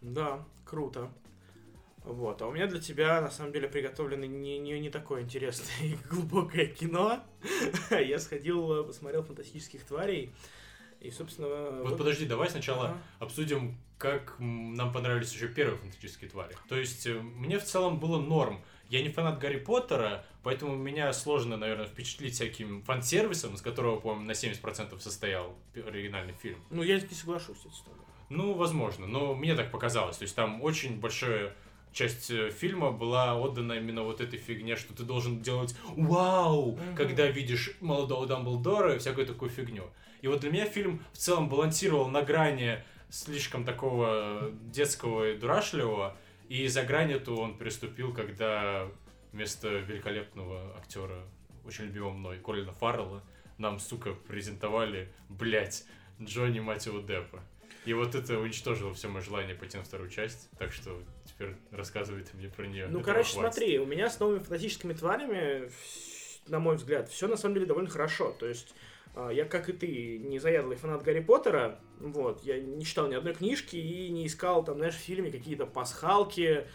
Да, 0.00 0.44
круто. 0.64 1.10
Вот, 2.04 2.40
а 2.40 2.46
у 2.46 2.52
меня 2.52 2.66
для 2.66 2.80
тебя, 2.80 3.20
на 3.20 3.30
самом 3.30 3.52
деле, 3.52 3.68
приготовлено 3.68 4.24
не, 4.24 4.58
не, 4.58 4.78
не 4.80 4.88
такое 4.88 5.22
интересное 5.22 5.86
и 5.86 5.96
глубокое 6.08 6.66
кино. 6.66 7.22
Я 7.90 8.18
сходил, 8.18 8.72
э, 8.72 8.84
посмотрел 8.84 9.22
«Фантастических 9.22 9.84
тварей», 9.84 10.32
и, 11.00 11.10
собственно... 11.10 11.82
Вот 11.82 11.96
подожди, 11.96 12.26
давай 12.26 12.50
сначала 12.50 12.88
Ага. 12.88 12.98
обсудим, 13.20 13.78
как 13.96 14.34
нам 14.38 14.92
понравились 14.92 15.32
еще 15.32 15.48
первые 15.48 15.78
фантастические 15.78 16.30
твари. 16.30 16.54
То 16.68 16.76
есть, 16.76 17.06
э, 17.06 17.14
мне 17.20 17.58
в 17.58 17.64
целом 17.64 17.98
было 17.98 18.20
норм. 18.20 18.62
Я 18.90 19.02
не 19.02 19.08
фанат 19.08 19.38
Гарри 19.38 19.58
Поттера, 19.58 20.24
поэтому 20.42 20.74
меня 20.74 21.12
сложно, 21.12 21.56
наверное, 21.56 21.86
впечатлить 21.86 22.34
всяким 22.34 22.82
фан-сервисом, 22.82 23.54
из 23.54 23.62
которого, 23.62 24.00
по-моему, 24.00 24.24
на 24.24 24.32
70% 24.32 24.98
состоял 24.98 25.54
оригинальный 25.74 26.34
фильм. 26.34 26.58
Ну, 26.70 26.82
я 26.82 27.00
не 27.00 27.14
соглашусь 27.14 27.58
с 27.58 27.82
тобой. 27.82 28.00
Ну, 28.30 28.54
возможно, 28.54 29.06
но 29.06 29.34
мне 29.34 29.54
так 29.54 29.70
показалось. 29.70 30.16
То 30.16 30.24
есть, 30.24 30.34
там 30.34 30.60
очень 30.60 30.98
большая 30.98 31.54
часть 31.92 32.32
э, 32.32 32.50
фильма 32.50 32.90
была 32.90 33.36
отдана 33.36 33.74
именно 33.74 34.02
вот 34.02 34.20
этой 34.20 34.40
фигне, 34.40 34.74
что 34.74 34.92
ты 34.92 35.04
должен 35.04 35.40
делать 35.40 35.76
«Вау!», 35.96 36.76
когда 36.96 37.28
видишь 37.28 37.76
молодого 37.80 38.26
Дамблдора 38.26 38.96
и 38.96 38.98
всякую 38.98 39.24
такую 39.24 39.50
фигню. 39.50 39.84
И 40.20 40.26
вот 40.26 40.40
для 40.40 40.50
меня 40.50 40.66
фильм 40.66 41.00
в 41.12 41.16
целом 41.16 41.48
балансировал 41.48 42.08
на 42.08 42.22
грани 42.22 42.82
слишком 43.08 43.64
такого 43.64 44.50
детского 44.72 45.30
и 45.30 45.38
дурашливого, 45.38 46.16
и 46.50 46.66
за 46.66 46.82
грань 46.82 47.12
эту 47.12 47.36
он 47.36 47.56
переступил, 47.56 48.12
когда 48.12 48.88
вместо 49.30 49.68
великолепного 49.68 50.76
актера, 50.76 51.22
очень 51.64 51.84
любимого 51.84 52.10
мной, 52.10 52.38
Колина 52.38 52.72
Фаррелла, 52.72 53.22
нам, 53.56 53.78
сука, 53.78 54.14
презентовали, 54.14 55.12
блять, 55.28 55.84
Джонни, 56.20 56.58
мать 56.58 56.86
его, 56.86 56.98
Деппа. 56.98 57.40
И 57.84 57.92
вот 57.92 58.16
это 58.16 58.40
уничтожило 58.40 58.92
все 58.92 59.06
мое 59.06 59.22
желание 59.22 59.54
пойти 59.54 59.78
на 59.78 59.84
вторую 59.84 60.10
часть, 60.10 60.50
так 60.58 60.72
что 60.72 61.00
теперь 61.24 61.54
рассказывайте 61.70 62.32
мне 62.34 62.48
про 62.48 62.66
нее. 62.66 62.88
Ну, 62.88 63.00
короче, 63.00 63.32
смотри, 63.32 63.78
у 63.78 63.86
меня 63.86 64.10
с 64.10 64.18
новыми 64.18 64.40
фантастическими 64.40 64.92
тварями, 64.92 65.70
на 66.48 66.58
мой 66.58 66.74
взгляд, 66.74 67.08
все 67.10 67.28
на 67.28 67.36
самом 67.36 67.54
деле 67.54 67.66
довольно 67.66 67.88
хорошо. 67.88 68.32
То 68.32 68.48
есть, 68.48 68.74
я, 69.32 69.44
как 69.44 69.68
и 69.68 69.72
ты, 69.72 70.18
не 70.18 70.38
заядлый 70.38 70.76
фанат 70.76 71.02
Гарри 71.02 71.20
Поттера, 71.20 71.80
вот, 71.98 72.44
я 72.44 72.60
не 72.60 72.84
читал 72.84 73.08
ни 73.08 73.14
одной 73.14 73.34
книжки 73.34 73.76
и 73.76 74.08
не 74.10 74.26
искал, 74.26 74.64
там, 74.64 74.76
знаешь, 74.76 74.94
в 74.94 74.98
фильме 74.98 75.30
какие-то 75.30 75.66
пасхалки, 75.66 76.66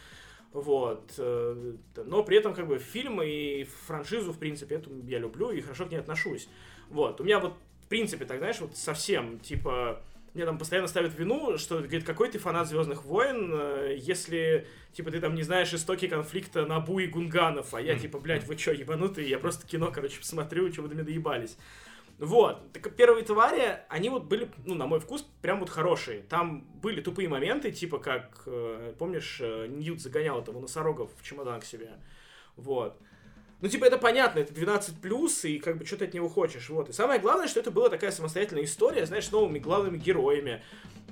вот. 0.55 1.13
э, 1.17 1.73
Но 1.97 2.23
при 2.23 2.37
этом, 2.37 2.53
как 2.53 2.67
бы, 2.67 2.77
фильмы 2.77 3.27
и 3.29 3.63
франшизу, 3.87 4.31
в 4.31 4.39
принципе, 4.39 4.75
эту 4.75 4.89
я 5.05 5.19
люблю 5.19 5.51
и 5.51 5.59
хорошо 5.59 5.85
к 5.85 5.91
ней 5.91 5.97
отношусь. 5.97 6.47
Вот. 6.89 7.19
У 7.19 7.25
меня 7.25 7.39
вот, 7.39 7.55
в 7.83 7.87
принципе, 7.87 8.23
так, 8.23 8.37
знаешь, 8.37 8.61
вот 8.61 8.77
совсем, 8.77 9.39
типа, 9.39 10.01
мне 10.33 10.45
там 10.45 10.57
постоянно 10.57 10.87
ставят 10.87 11.17
вину, 11.17 11.57
что, 11.57 11.79
говорит, 11.79 12.05
какой 12.05 12.29
ты 12.29 12.39
фанат 12.39 12.69
Звездных 12.69 13.03
войн, 13.03 13.51
э, 13.53 13.95
если, 13.97 14.65
типа, 14.93 15.11
ты 15.11 15.19
там 15.19 15.35
не 15.35 15.43
знаешь 15.43 15.73
истоки 15.73 16.07
конфликта 16.07 16.65
Набу 16.65 16.99
и 16.99 17.07
Гунганов, 17.07 17.73
а 17.73 17.81
я, 17.81 17.99
типа, 17.99 18.19
блядь, 18.19 18.45
вы 18.45 18.55
чё, 18.55 18.71
ебанутые, 18.71 19.29
я 19.29 19.39
просто 19.39 19.67
кино, 19.67 19.91
короче, 19.93 20.19
посмотрю, 20.19 20.69
чего 20.69 20.83
вы 20.83 20.89
до 20.89 20.95
меня 20.95 21.03
доебались. 21.03 21.57
Вот. 22.17 22.71
Так 22.71 22.95
первые 22.95 23.25
твари, 23.25 23.79
они 23.89 24.09
вот 24.09 24.23
были, 24.25 24.49
ну, 24.65 24.75
на 24.75 24.87
мой 24.87 24.99
вкус, 24.99 25.23
прям 25.41 25.59
вот 25.59 25.69
хорошие. 25.69 26.21
Там 26.21 26.61
были 26.81 27.01
тупые 27.01 27.27
моменты, 27.27 27.71
типа 27.71 27.99
как, 27.99 28.43
э, 28.45 28.93
помнишь, 28.97 29.39
э, 29.41 29.67
Ньют 29.67 29.99
загонял 29.99 30.39
этого 30.39 30.59
носорога 30.59 31.07
в 31.07 31.23
чемодан 31.23 31.59
к 31.59 31.65
себе. 31.65 31.99
Вот. 32.55 32.97
Ну, 33.61 33.69
типа, 33.69 33.85
это 33.85 33.97
понятно, 33.97 34.39
это 34.39 34.53
12 34.53 34.99
плюс, 34.99 35.45
и 35.45 35.59
как 35.59 35.77
бы 35.77 35.85
что 35.85 35.97
ты 35.97 36.05
от 36.05 36.13
него 36.13 36.29
хочешь. 36.29 36.69
Вот. 36.69 36.89
И 36.89 36.93
самое 36.93 37.19
главное, 37.19 37.47
что 37.47 37.59
это 37.59 37.71
была 37.71 37.89
такая 37.89 38.11
самостоятельная 38.11 38.65
история, 38.65 39.05
знаешь, 39.05 39.27
с 39.27 39.31
новыми 39.31 39.59
главными 39.59 39.97
героями. 39.97 40.61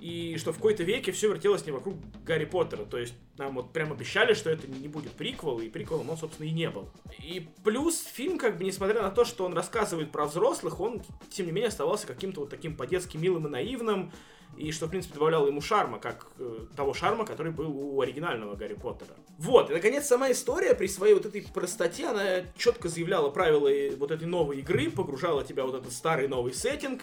И 0.01 0.35
что 0.37 0.51
в 0.51 0.57
какой-то 0.57 0.83
веке 0.83 1.13
все 1.13 1.29
вертелось 1.29 1.65
не 1.65 1.71
вокруг 1.71 1.95
Гарри 2.25 2.43
Поттера. 2.43 2.83
То 2.83 2.97
есть 2.97 3.13
нам 3.37 3.55
вот 3.55 3.71
прям 3.71 3.93
обещали, 3.93 4.33
что 4.33 4.49
это 4.49 4.67
не 4.67 4.89
будет 4.89 5.13
приквел, 5.13 5.59
и 5.59 5.69
приквелом 5.69 6.09
он, 6.09 6.17
собственно, 6.17 6.45
и 6.45 6.51
не 6.51 6.69
был. 6.69 6.89
И 7.19 7.47
плюс 7.63 8.03
фильм, 8.03 8.37
как 8.37 8.57
бы, 8.57 8.65
несмотря 8.65 9.01
на 9.01 9.11
то, 9.11 9.23
что 9.23 9.45
он 9.45 9.53
рассказывает 9.53 10.11
про 10.11 10.25
взрослых, 10.25 10.81
он, 10.81 11.01
тем 11.29 11.45
не 11.45 11.53
менее, 11.53 11.69
оставался 11.69 12.05
каким-то 12.05 12.41
вот 12.41 12.49
таким 12.49 12.75
по-детски 12.75 13.15
милым 13.15 13.47
и 13.47 13.49
наивным, 13.49 14.11
и 14.57 14.71
что, 14.71 14.87
в 14.87 14.89
принципе, 14.89 15.15
добавляло 15.15 15.47
ему 15.47 15.61
шарма, 15.61 15.99
как 15.99 16.27
э, 16.39 16.65
того 16.75 16.93
шарма, 16.93 17.25
который 17.25 17.51
был 17.51 17.71
у 17.75 18.01
оригинального 18.01 18.55
Гарри 18.55 18.75
Поттера. 18.75 19.13
Вот, 19.37 19.69
и, 19.69 19.73
наконец, 19.73 20.05
сама 20.05 20.31
история 20.31 20.75
при 20.75 20.87
своей 20.87 21.13
вот 21.13 21.25
этой 21.25 21.41
простоте, 21.53 22.07
она 22.07 22.43
четко 22.57 22.89
заявляла 22.89 23.29
правила 23.29 23.69
вот 23.97 24.11
этой 24.11 24.27
новой 24.27 24.59
игры, 24.59 24.89
погружала 24.89 25.43
тебя 25.43 25.65
вот 25.65 25.75
этот 25.75 25.91
старый 25.91 26.27
новый 26.27 26.53
сеттинг, 26.53 27.01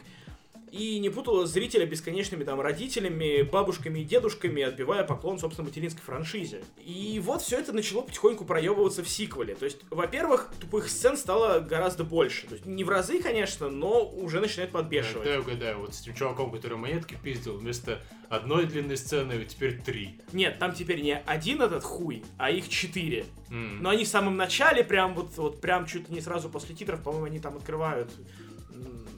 и 0.73 0.99
не 0.99 1.11
путала 1.11 1.47
зрителя 1.47 1.87
бесконечными 1.87 2.45
там 2.45 2.61
родителями, 2.61 3.43
бабушками 3.43 4.01
и 4.01 4.05
дедушками, 4.05 4.63
отбивая 4.63 5.05
поклон, 5.05 5.39
собственно, 5.39 5.69
материнской 5.69 6.03
франшизе. 6.03 6.63
И 6.79 7.21
вот 7.25 7.43
все 7.43 7.59
это 7.59 7.73
начало 7.73 8.03
потихоньку 8.03 8.45
проебываться 8.45 9.03
в 9.03 9.09
сиквеле. 9.09 9.55
То 9.55 9.65
есть, 9.65 9.79
во-первых, 9.91 10.51
тупых 10.61 10.89
сцен 10.89 11.17
стало 11.17 11.61
гораздо 11.61 12.05
больше. 12.05 12.47
То 12.47 12.55
есть, 12.55 12.67
не 12.67 12.85
в 12.85 12.89
разы, 12.89 13.21
конечно, 13.21 13.69
но 13.69 14.05
уже 14.05 14.41
начинает 14.41 14.71
подбешивать. 14.71 15.25
Да, 15.25 15.35
я 15.35 15.41
угадаю, 15.41 15.81
вот 15.81 15.95
с 15.95 16.01
тем 16.01 16.15
чуваком, 16.15 16.51
который 16.51 16.79
монетки 16.79 17.17
пиздил, 17.23 17.57
вместо 17.57 18.01
одной 18.29 18.67
длинной 18.67 18.97
сцены 18.97 19.45
теперь 19.45 19.81
три. 19.81 20.21
Нет, 20.33 20.59
там 20.59 20.73
теперь 20.73 21.01
не 21.01 21.19
один 21.19 21.63
этот 21.63 21.83
хуй, 21.83 22.25
а 22.39 22.51
их 22.51 22.69
четыре. 22.69 23.27
М. 23.51 23.83
Но 23.83 23.91
они 23.91 24.05
в 24.05 24.09
самом 24.09 24.37
начале, 24.37 24.85
прям 24.85 25.15
вот, 25.15 25.37
вот 25.37 25.61
прям 25.61 25.87
чуть 25.87 26.09
ли 26.09 26.15
не 26.15 26.21
сразу 26.21 26.49
после 26.49 26.75
титров, 26.75 27.03
по-моему, 27.03 27.27
они 27.27 27.41
там 27.41 27.57
открывают 27.57 28.11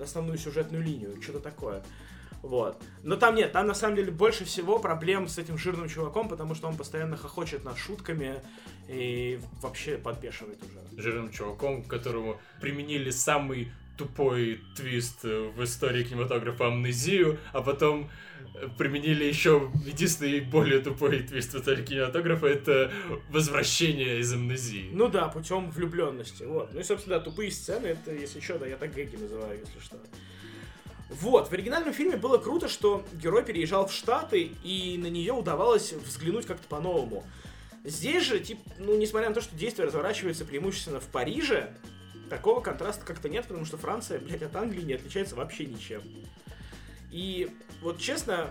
основную 0.03 0.39
сюжетную 0.39 0.83
линию, 0.83 1.21
что-то 1.23 1.41
такое. 1.41 1.83
Вот. 2.43 2.83
Но 3.05 3.17
там 3.17 3.37
нет, 3.37 3.53
там 3.53 3.69
на 3.69 3.75
самом 3.75 3.97
деле 3.97 4.11
больше 4.11 4.45
всего 4.45 4.79
проблем 4.81 5.29
с 5.29 5.39
этим 5.39 5.57
жирным 5.57 5.89
чуваком, 5.89 6.29
потому 6.29 6.55
что 6.55 6.67
он 6.67 6.77
постоянно 6.77 7.17
хохочет 7.17 7.65
над 7.65 7.79
шутками 7.79 8.41
и 8.89 9.41
вообще 9.61 9.97
подбешивает 9.97 10.59
уже. 10.65 11.01
жирным 11.01 11.31
чуваком, 11.31 11.85
которому 11.85 12.41
применили 12.61 13.11
самый 13.11 13.71
тупой 13.97 14.61
твист 14.77 15.23
в 15.23 15.63
истории 15.63 16.03
кинематографа 16.03 16.67
амнезию, 16.67 17.39
а 17.53 17.63
потом 17.63 18.11
применили 18.77 19.25
еще 19.25 19.71
единственный 19.85 20.41
более 20.41 20.81
тупой 20.81 21.23
твист 21.23 21.55
в 21.55 21.59
истории 21.59 21.85
кинематографа 21.85 22.47
это 22.47 22.93
возвращение 23.31 24.21
из 24.21 24.33
амнезии. 24.33 24.91
Ну 24.93 25.09
да, 25.09 25.29
путем 25.29 25.71
влюбленности. 25.71 26.45
Вот. 26.45 26.73
Ну 26.73 26.81
и, 26.81 26.83
собственно, 26.83 27.19
да, 27.19 27.25
тупые 27.25 27.51
сцены, 27.51 27.89
это, 27.89 28.13
если 28.13 28.41
что, 28.41 28.59
да, 28.59 28.67
я 28.67 28.77
так 28.77 28.93
гэги 28.93 29.17
называю, 29.17 29.59
если 29.59 29.79
что. 29.81 29.99
Вот, 31.09 31.49
в 31.49 31.53
оригинальном 31.53 31.93
фильме 31.93 32.17
было 32.17 32.39
круто, 32.39 32.69
что 32.69 33.05
герой 33.13 33.45
переезжал 33.45 33.87
в 33.87 33.93
Штаты, 33.93 34.53
и 34.65 34.97
на 34.97 35.09
нее 35.09 35.35
удавалось 35.35 35.93
взглянуть 35.93 36.47
как-то 36.47 36.67
по-новому. 36.69 37.25
Здесь 37.85 38.25
же, 38.25 38.39
тип, 38.39 38.59
ну, 38.79 38.97
несмотря 38.97 39.29
на 39.29 39.35
то, 39.35 39.41
что 39.41 39.55
действие 39.57 39.87
разворачивается 39.87 40.45
преимущественно 40.45 41.01
в 41.01 41.07
Париже, 41.07 41.77
такого 42.31 42.61
контраста 42.61 43.05
как-то 43.05 43.29
нет, 43.29 43.47
потому 43.47 43.67
что 43.67 43.77
Франция, 43.77 44.21
блядь, 44.21 44.43
от 44.43 44.57
Англии 44.57 44.83
не 44.83 44.95
отличается 44.95 45.35
вообще 45.35 45.67
ничем. 45.67 46.01
И 47.13 47.51
вот 47.83 47.99
честно, 47.99 48.51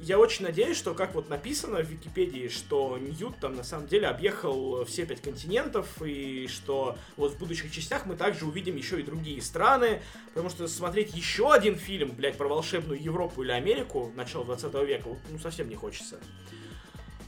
я 0.00 0.18
очень 0.18 0.44
надеюсь, 0.44 0.76
что 0.76 0.94
как 0.94 1.14
вот 1.14 1.28
написано 1.28 1.82
в 1.82 1.90
Википедии, 1.90 2.48
что 2.48 2.98
Ньют 2.98 3.38
там 3.38 3.54
на 3.54 3.64
самом 3.64 3.88
деле 3.88 4.06
объехал 4.06 4.84
все 4.84 5.04
пять 5.04 5.20
континентов, 5.20 6.00
и 6.02 6.46
что 6.48 6.96
вот 7.16 7.32
в 7.32 7.38
будущих 7.38 7.72
частях 7.72 8.06
мы 8.06 8.16
также 8.16 8.46
увидим 8.46 8.76
еще 8.76 9.00
и 9.00 9.02
другие 9.02 9.42
страны, 9.42 10.00
потому 10.28 10.50
что 10.50 10.68
смотреть 10.68 11.14
еще 11.14 11.52
один 11.52 11.76
фильм, 11.76 12.12
блядь, 12.12 12.38
про 12.38 12.48
волшебную 12.48 13.02
Европу 13.02 13.42
или 13.42 13.50
Америку 13.50 14.12
начала 14.16 14.44
20 14.44 14.72
века, 14.86 15.10
ну 15.30 15.38
совсем 15.38 15.68
не 15.68 15.74
хочется. 15.74 16.18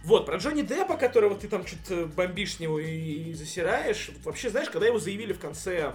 Вот, 0.04 0.24
про 0.24 0.38
Джонни 0.38 0.62
Деппа, 0.62 0.96
которого 0.96 1.34
ты 1.34 1.46
там 1.46 1.66
что-то 1.66 2.06
бомбишь 2.06 2.54
с 2.54 2.60
него 2.60 2.80
и, 2.80 3.30
и 3.30 3.34
засираешь. 3.34 4.10
Вообще, 4.24 4.48
знаешь, 4.48 4.70
когда 4.70 4.86
его 4.86 4.98
заявили 4.98 5.34
в 5.34 5.38
конце 5.38 5.92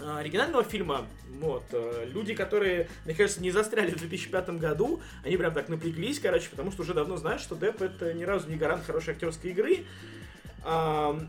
оригинального 0.00 0.64
фильма, 0.64 1.06
вот, 1.40 1.64
э, 1.72 2.08
люди, 2.12 2.34
которые, 2.34 2.88
мне 3.04 3.14
кажется, 3.14 3.42
не 3.42 3.50
застряли 3.50 3.90
в 3.90 3.98
2005 3.98 4.50
году, 4.58 5.00
они 5.24 5.36
прям 5.36 5.52
так 5.52 5.68
напряглись, 5.68 6.20
короче, 6.20 6.48
потому 6.50 6.72
что 6.72 6.82
уже 6.82 6.94
давно 6.94 7.16
знают, 7.16 7.42
что 7.42 7.54
Депп 7.56 7.82
это 7.82 8.12
ни 8.14 8.24
разу 8.24 8.48
не 8.48 8.56
гарант 8.56 8.84
хорошей 8.84 9.14
актерской 9.14 9.50
игры, 9.50 9.84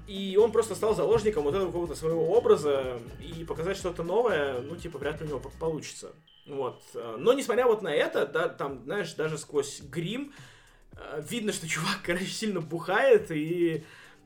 и 0.08 0.40
он 0.40 0.52
просто 0.52 0.76
стал 0.76 0.96
заложником 0.96 1.44
вот 1.44 1.56
этого 1.56 1.68
какого-то 1.68 1.96
своего 1.96 2.38
образа, 2.38 3.00
и 3.20 3.44
показать 3.44 3.78
что-то 3.78 4.04
новое, 4.04 4.62
ну, 4.62 4.76
типа, 4.76 5.00
вряд 5.00 5.20
ли 5.22 5.26
у 5.26 5.30
него 5.30 5.40
получится. 5.60 6.14
Вот. 6.46 6.82
э, 6.94 7.16
Но, 7.18 7.34
несмотря 7.34 7.66
вот 7.68 7.82
на 7.82 7.94
это, 7.94 8.26
да, 8.26 8.50
там, 8.50 8.84
знаешь, 8.84 9.14
даже 9.14 9.38
сквозь 9.38 9.82
грим, 9.82 10.34
э, 10.92 11.24
видно, 11.30 11.54
что 11.54 11.68
чувак, 11.70 12.00
короче, 12.04 12.26
сильно 12.26 12.62
бухает 12.62 13.32
и 13.32 13.84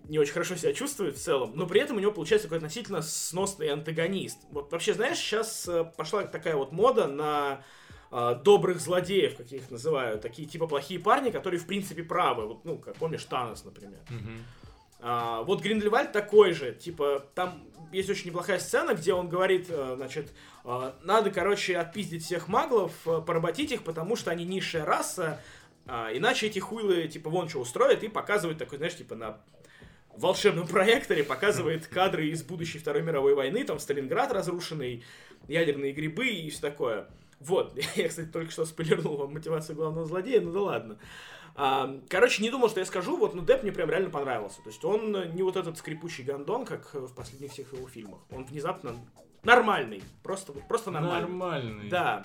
не 0.07 0.19
очень 0.19 0.33
хорошо 0.33 0.55
себя 0.55 0.73
чувствует 0.73 1.15
в 1.15 1.21
целом, 1.21 1.51
но 1.55 1.65
при 1.65 1.81
этом 1.81 1.97
у 1.97 1.99
него 1.99 2.11
получается 2.11 2.47
такой 2.47 2.57
относительно 2.57 3.01
сносный 3.01 3.69
антагонист. 3.69 4.39
Вот 4.51 4.71
вообще, 4.71 4.93
знаешь, 4.93 5.17
сейчас 5.17 5.69
пошла 5.95 6.23
такая 6.23 6.55
вот 6.55 6.71
мода 6.71 7.07
на 7.07 7.63
э, 8.11 8.35
добрых 8.43 8.79
злодеев, 8.79 9.35
как 9.35 9.51
я 9.51 9.57
их 9.57 9.69
называю, 9.69 10.19
такие 10.19 10.47
типа 10.47 10.67
плохие 10.67 10.99
парни, 10.99 11.29
которые 11.29 11.59
в 11.59 11.67
принципе 11.67 12.03
правы. 12.03 12.47
Вот, 12.47 12.65
ну, 12.65 12.77
как 12.77 12.95
помнишь, 12.95 13.23
Танос, 13.25 13.65
например. 13.65 13.99
Мгм. 14.09 14.43
А, 14.99 15.43
вот 15.43 15.61
Гриндельвальд 15.61 16.11
такой 16.11 16.53
же, 16.53 16.73
типа, 16.73 17.23
там 17.35 17.63
есть 17.91 18.09
очень 18.09 18.27
неплохая 18.27 18.59
сцена, 18.59 18.93
где 18.93 19.13
он 19.13 19.29
говорит, 19.29 19.67
э, 19.69 19.93
значит, 19.95 20.33
э, 20.65 20.91
надо, 21.03 21.29
короче, 21.29 21.77
отпиздить 21.77 22.25
всех 22.25 22.47
маглов, 22.47 22.91
э, 23.05 23.21
поработить 23.21 23.71
их, 23.71 23.83
потому 23.83 24.15
что 24.15 24.31
они 24.31 24.43
низшая 24.43 24.85
раса, 24.85 25.39
а, 25.85 26.09
иначе 26.11 26.47
эти 26.47 26.59
хуйлы, 26.59 27.07
типа, 27.07 27.29
вон 27.29 27.47
что 27.47 27.59
устроят, 27.59 28.03
и 28.03 28.09
показывает 28.09 28.57
такой, 28.57 28.77
знаешь, 28.77 28.97
типа, 28.97 29.15
на 29.15 29.39
волшебном 30.19 30.67
проекторе 30.67 31.23
показывает 31.23 31.87
кадры 31.87 32.27
из 32.27 32.43
будущей 32.43 32.79
Второй 32.79 33.03
мировой 33.03 33.35
войны, 33.35 33.63
там 33.63 33.79
Сталинград 33.79 34.31
разрушенный, 34.31 35.03
ядерные 35.47 35.93
грибы 35.93 36.27
и 36.27 36.49
все 36.49 36.61
такое. 36.61 37.07
Вот, 37.39 37.77
я, 37.95 38.07
кстати, 38.07 38.27
только 38.27 38.51
что 38.51 38.65
спойлернул 38.65 39.17
вам 39.17 39.33
мотивацию 39.33 39.75
главного 39.75 40.05
злодея, 40.05 40.41
ну 40.41 40.51
да 40.51 40.61
ладно. 40.61 40.97
Короче, 42.09 42.43
не 42.43 42.51
думал, 42.51 42.69
что 42.69 42.79
я 42.79 42.85
скажу, 42.85 43.17
вот, 43.17 43.33
но 43.33 43.41
Депп 43.41 43.63
мне 43.63 43.71
прям 43.71 43.89
реально 43.89 44.11
понравился. 44.11 44.61
То 44.61 44.69
есть 44.69 44.85
он 44.85 45.33
не 45.33 45.41
вот 45.41 45.55
этот 45.55 45.77
скрипучий 45.77 46.23
гондон, 46.23 46.65
как 46.65 46.93
в 46.93 47.13
последних 47.15 47.51
всех 47.51 47.73
его 47.73 47.87
фильмах. 47.87 48.19
Он 48.29 48.45
внезапно 48.45 48.95
нормальный, 49.43 50.03
просто, 50.21 50.53
просто 50.53 50.91
нормальный. 50.91 51.21
Нормальный. 51.21 51.89
Да. 51.89 52.23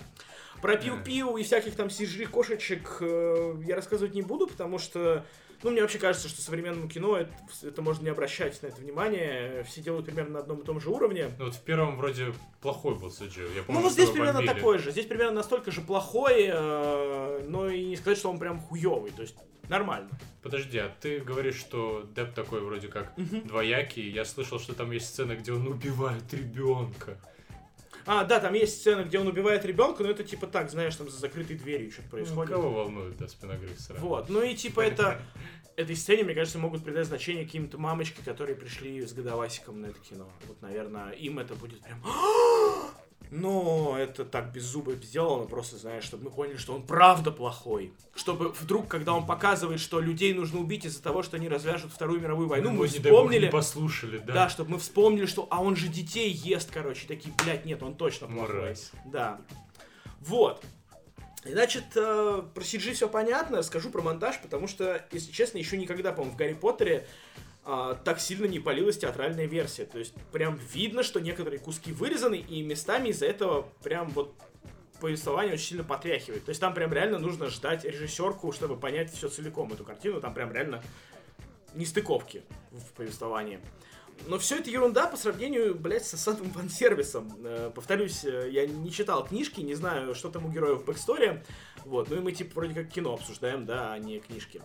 Про 0.60 0.76
пиу-пиу 0.76 1.38
и 1.38 1.42
всяких 1.44 1.74
там 1.74 1.88
CGI 1.88 2.26
кошечек 2.26 2.98
э, 3.00 3.54
я 3.64 3.74
рассказывать 3.74 4.14
не 4.14 4.22
буду, 4.22 4.46
потому 4.46 4.78
что, 4.78 5.24
ну, 5.62 5.70
мне 5.70 5.80
вообще 5.82 5.98
кажется, 5.98 6.28
что 6.28 6.40
современному 6.42 6.88
кино 6.88 7.16
это, 7.16 7.32
это 7.62 7.82
можно 7.82 8.04
не 8.04 8.10
обращать 8.10 8.60
на 8.62 8.66
это 8.68 8.80
внимание. 8.80 9.64
Все 9.64 9.80
делают 9.80 10.06
примерно 10.06 10.34
на 10.34 10.38
одном 10.40 10.60
и 10.60 10.64
том 10.64 10.80
же 10.80 10.90
уровне. 10.90 11.30
Ну 11.38 11.46
вот 11.46 11.54
в 11.54 11.60
первом 11.62 11.96
вроде 11.96 12.32
плохой 12.60 12.94
был 12.96 13.08
CG. 13.08 13.54
Я 13.56 13.62
помню, 13.62 13.80
Ну, 13.80 13.82
вот 13.82 13.92
здесь 13.92 14.10
примерно 14.10 14.40
бомбили. 14.40 14.54
такой 14.54 14.78
же. 14.78 14.90
Здесь 14.90 15.06
примерно 15.06 15.34
настолько 15.34 15.70
же 15.70 15.80
плохой, 15.80 16.50
э, 16.52 17.44
но 17.48 17.68
и 17.68 17.84
не 17.84 17.96
сказать, 17.96 18.18
что 18.18 18.30
он 18.30 18.38
прям 18.38 18.60
хуёвый. 18.60 19.10
То 19.12 19.22
есть 19.22 19.36
нормально. 19.68 20.10
Подожди, 20.42 20.78
а 20.78 20.92
ты 21.00 21.20
говоришь, 21.20 21.56
что 21.56 22.04
Деп 22.14 22.34
такой 22.34 22.60
вроде 22.60 22.88
как 22.88 23.12
двоякий. 23.16 24.10
Я 24.10 24.24
слышал, 24.24 24.58
что 24.58 24.74
там 24.74 24.90
есть 24.90 25.06
сцена, 25.06 25.36
где 25.36 25.52
он 25.52 25.66
убивает 25.68 26.32
ребенка. 26.34 27.18
А, 28.06 28.24
да, 28.24 28.40
там 28.40 28.54
есть 28.54 28.80
сцена, 28.80 29.04
где 29.04 29.18
он 29.18 29.26
убивает 29.26 29.64
ребенка, 29.64 30.02
но 30.02 30.10
это 30.10 30.24
типа 30.24 30.46
так, 30.46 30.70
знаешь, 30.70 30.96
там 30.96 31.08
за 31.08 31.18
закрытой 31.18 31.56
дверью 31.56 31.90
что-то 31.90 32.06
Ну, 32.06 32.10
происходит. 32.10 32.52
кого 32.54 32.70
волнует, 32.70 33.16
да, 33.16 33.28
спиногрыз 33.28 33.78
сразу. 33.86 34.04
Вот, 34.04 34.28
ну 34.28 34.42
и 34.42 34.54
типа 34.54 34.80
это 34.80 35.20
этой 35.76 35.96
сцене, 35.96 36.24
мне 36.24 36.34
кажется, 36.34 36.58
могут 36.58 36.84
придать 36.84 37.06
значение 37.06 37.44
каким-то 37.44 37.78
мамочки, 37.78 38.20
которые 38.24 38.56
пришли 38.56 39.00
с 39.06 39.12
годовасиком 39.12 39.80
на 39.80 39.86
это 39.86 39.98
кино. 40.00 40.28
Вот, 40.46 40.60
наверное, 40.62 41.10
им 41.12 41.38
это 41.38 41.54
будет 41.54 41.80
прям... 41.80 42.02
Но 43.34 43.96
это 43.98 44.26
так 44.26 44.52
без 44.52 44.64
зуба 44.64 44.92
сделано, 44.92 45.46
просто, 45.46 45.78
знаешь, 45.78 46.04
чтобы 46.04 46.24
мы 46.24 46.30
поняли, 46.30 46.58
что 46.58 46.74
он 46.74 46.82
правда 46.82 47.30
плохой. 47.30 47.94
Чтобы 48.14 48.50
вдруг, 48.50 48.88
когда 48.88 49.14
он 49.14 49.24
показывает, 49.24 49.80
что 49.80 50.00
людей 50.00 50.34
нужно 50.34 50.60
убить 50.60 50.84
из-за 50.84 51.02
того, 51.02 51.22
что 51.22 51.38
они 51.38 51.48
развяжут 51.48 51.92
Вторую 51.92 52.20
мировую 52.20 52.46
войну, 52.46 52.68
Ну, 52.68 52.72
мы 52.72 52.86
бог, 52.86 52.90
вспомнили... 52.90 53.46
не 53.46 53.50
послушали, 53.50 54.18
да? 54.18 54.34
Да, 54.34 54.48
чтобы 54.50 54.72
мы 54.72 54.78
вспомнили, 54.78 55.24
что 55.24 55.48
а 55.50 55.62
он 55.62 55.76
же 55.76 55.88
детей 55.88 56.30
ест, 56.30 56.70
короче, 56.70 57.08
такие, 57.08 57.34
блядь, 57.42 57.64
нет, 57.64 57.82
он 57.82 57.94
точно 57.94 58.26
плохой. 58.26 58.54
Мразь. 58.54 58.90
Да. 59.06 59.40
Вот. 60.20 60.62
И, 61.46 61.52
Значит, 61.52 61.84
э, 61.96 62.42
про 62.54 62.62
CG 62.62 62.92
все 62.92 63.08
понятно, 63.08 63.62
скажу 63.62 63.88
про 63.88 64.02
монтаж, 64.02 64.42
потому 64.42 64.68
что, 64.68 65.06
если 65.10 65.32
честно, 65.32 65.56
еще 65.56 65.78
никогда, 65.78 66.12
по-моему, 66.12 66.34
в 66.34 66.36
Гарри 66.36 66.52
Поттере 66.52 67.06
э, 67.64 67.96
так 68.04 68.20
сильно 68.20 68.46
не 68.46 68.58
палилась 68.58 68.98
театральная 68.98 69.46
версия. 69.46 69.84
То 69.84 69.98
есть, 69.98 70.14
прям 70.32 70.58
видно, 70.72 71.02
что 71.02 71.20
некоторые 71.20 71.60
куски 71.60 71.92
вырезаны, 71.92 72.36
и 72.36 72.62
местами 72.62 73.08
из-за 73.08 73.26
этого 73.26 73.68
прям 73.82 74.08
вот 74.10 74.34
повествование 75.00 75.54
очень 75.54 75.66
сильно 75.66 75.84
потряхивает. 75.84 76.44
То 76.44 76.50
есть 76.50 76.60
там 76.60 76.74
прям 76.74 76.92
реально 76.92 77.18
нужно 77.18 77.48
ждать 77.48 77.84
режиссерку, 77.84 78.52
чтобы 78.52 78.76
понять 78.76 79.12
все 79.12 79.28
целиком, 79.28 79.72
эту 79.72 79.84
картину. 79.84 80.20
Там 80.20 80.32
прям 80.32 80.52
реально 80.52 80.82
нестыковки 81.74 82.42
в 82.70 82.92
повествовании. 82.92 83.58
Но 84.26 84.38
все 84.38 84.58
это 84.58 84.70
ерунда 84.70 85.08
по 85.08 85.16
сравнению, 85.16 85.74
блядь, 85.74 86.06
с 86.06 86.16
самым 86.16 86.50
фан-сервисом. 86.52 87.32
Э, 87.44 87.70
повторюсь, 87.74 88.24
э, 88.24 88.50
я 88.50 88.66
не 88.66 88.92
читал 88.92 89.26
книжки, 89.26 89.60
не 89.60 89.74
знаю, 89.74 90.14
что 90.14 90.30
там 90.30 90.46
у 90.46 90.50
героев 90.50 90.82
в 90.82 90.84
бэксторе. 90.84 91.44
Вот, 91.84 92.10
ну 92.10 92.16
и 92.16 92.20
мы 92.20 92.32
типа 92.32 92.54
вроде 92.54 92.74
как 92.74 92.88
кино 92.88 93.14
обсуждаем, 93.14 93.66
да, 93.66 93.92
а 93.92 93.98
не 93.98 94.20
книжки. 94.20 94.62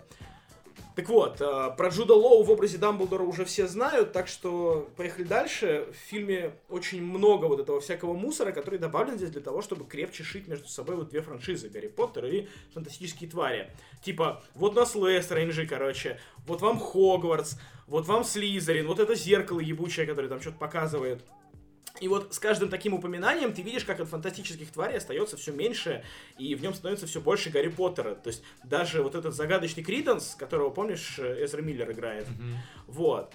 Так 0.95 1.09
вот, 1.09 1.41
э, 1.41 1.71
про 1.77 1.89
Джуда 1.89 2.15
Лоу 2.15 2.43
в 2.43 2.49
образе 2.49 2.79
Дамблдора 2.79 3.23
уже 3.23 3.45
все 3.45 3.67
знают, 3.67 4.13
так 4.13 4.27
что 4.27 4.89
поехали 4.97 5.25
дальше. 5.25 5.87
В 5.91 6.09
фильме 6.09 6.53
очень 6.69 7.03
много 7.03 7.45
вот 7.45 7.59
этого 7.59 7.79
всякого 7.79 8.13
мусора, 8.13 8.51
который 8.51 8.79
добавлен 8.79 9.17
здесь 9.17 9.29
для 9.29 9.41
того, 9.41 9.61
чтобы 9.61 9.85
крепче 9.85 10.23
шить 10.23 10.47
между 10.47 10.67
собой 10.67 10.95
вот 10.95 11.09
две 11.09 11.21
франшизы, 11.21 11.69
Гарри 11.69 11.87
Поттер 11.87 12.25
и 12.25 12.47
Фантастические 12.73 13.29
твари. 13.29 13.71
Типа, 14.03 14.43
вот 14.55 14.75
нас 14.75 14.95
Лестрейнджи, 14.95 15.67
короче, 15.67 16.19
вот 16.47 16.61
вам 16.61 16.79
Хогвартс, 16.79 17.57
вот 17.85 18.07
вам 18.07 18.23
Слизерин, 18.23 18.87
вот 18.87 18.99
это 18.99 19.13
зеркало 19.13 19.59
ебучее, 19.59 20.05
которое 20.05 20.29
там 20.29 20.41
что-то 20.41 20.57
показывает. 20.57 21.23
И 21.99 22.07
вот 22.07 22.33
с 22.33 22.39
каждым 22.39 22.69
таким 22.69 22.93
упоминанием 22.93 23.53
ты 23.53 23.61
видишь, 23.61 23.83
как 23.85 23.99
от 23.99 24.07
фантастических 24.07 24.71
тварей 24.71 24.97
остается 24.97 25.35
все 25.37 25.51
меньше, 25.51 26.03
и 26.37 26.53
в 26.55 26.61
нем 26.61 26.73
становится 26.73 27.07
все 27.07 27.19
больше 27.21 27.49
Гарри 27.49 27.69
Поттера. 27.69 28.15
То 28.15 28.27
есть 28.29 28.43
даже 28.63 29.01
вот 29.01 29.15
этот 29.15 29.33
загадочный 29.33 29.83
Криденс, 29.83 30.35
которого, 30.35 30.69
помнишь, 30.69 31.17
Эзра 31.19 31.61
Миллер 31.61 31.91
играет, 31.91 32.27
Мгм. 32.29 32.57
вот, 32.87 33.33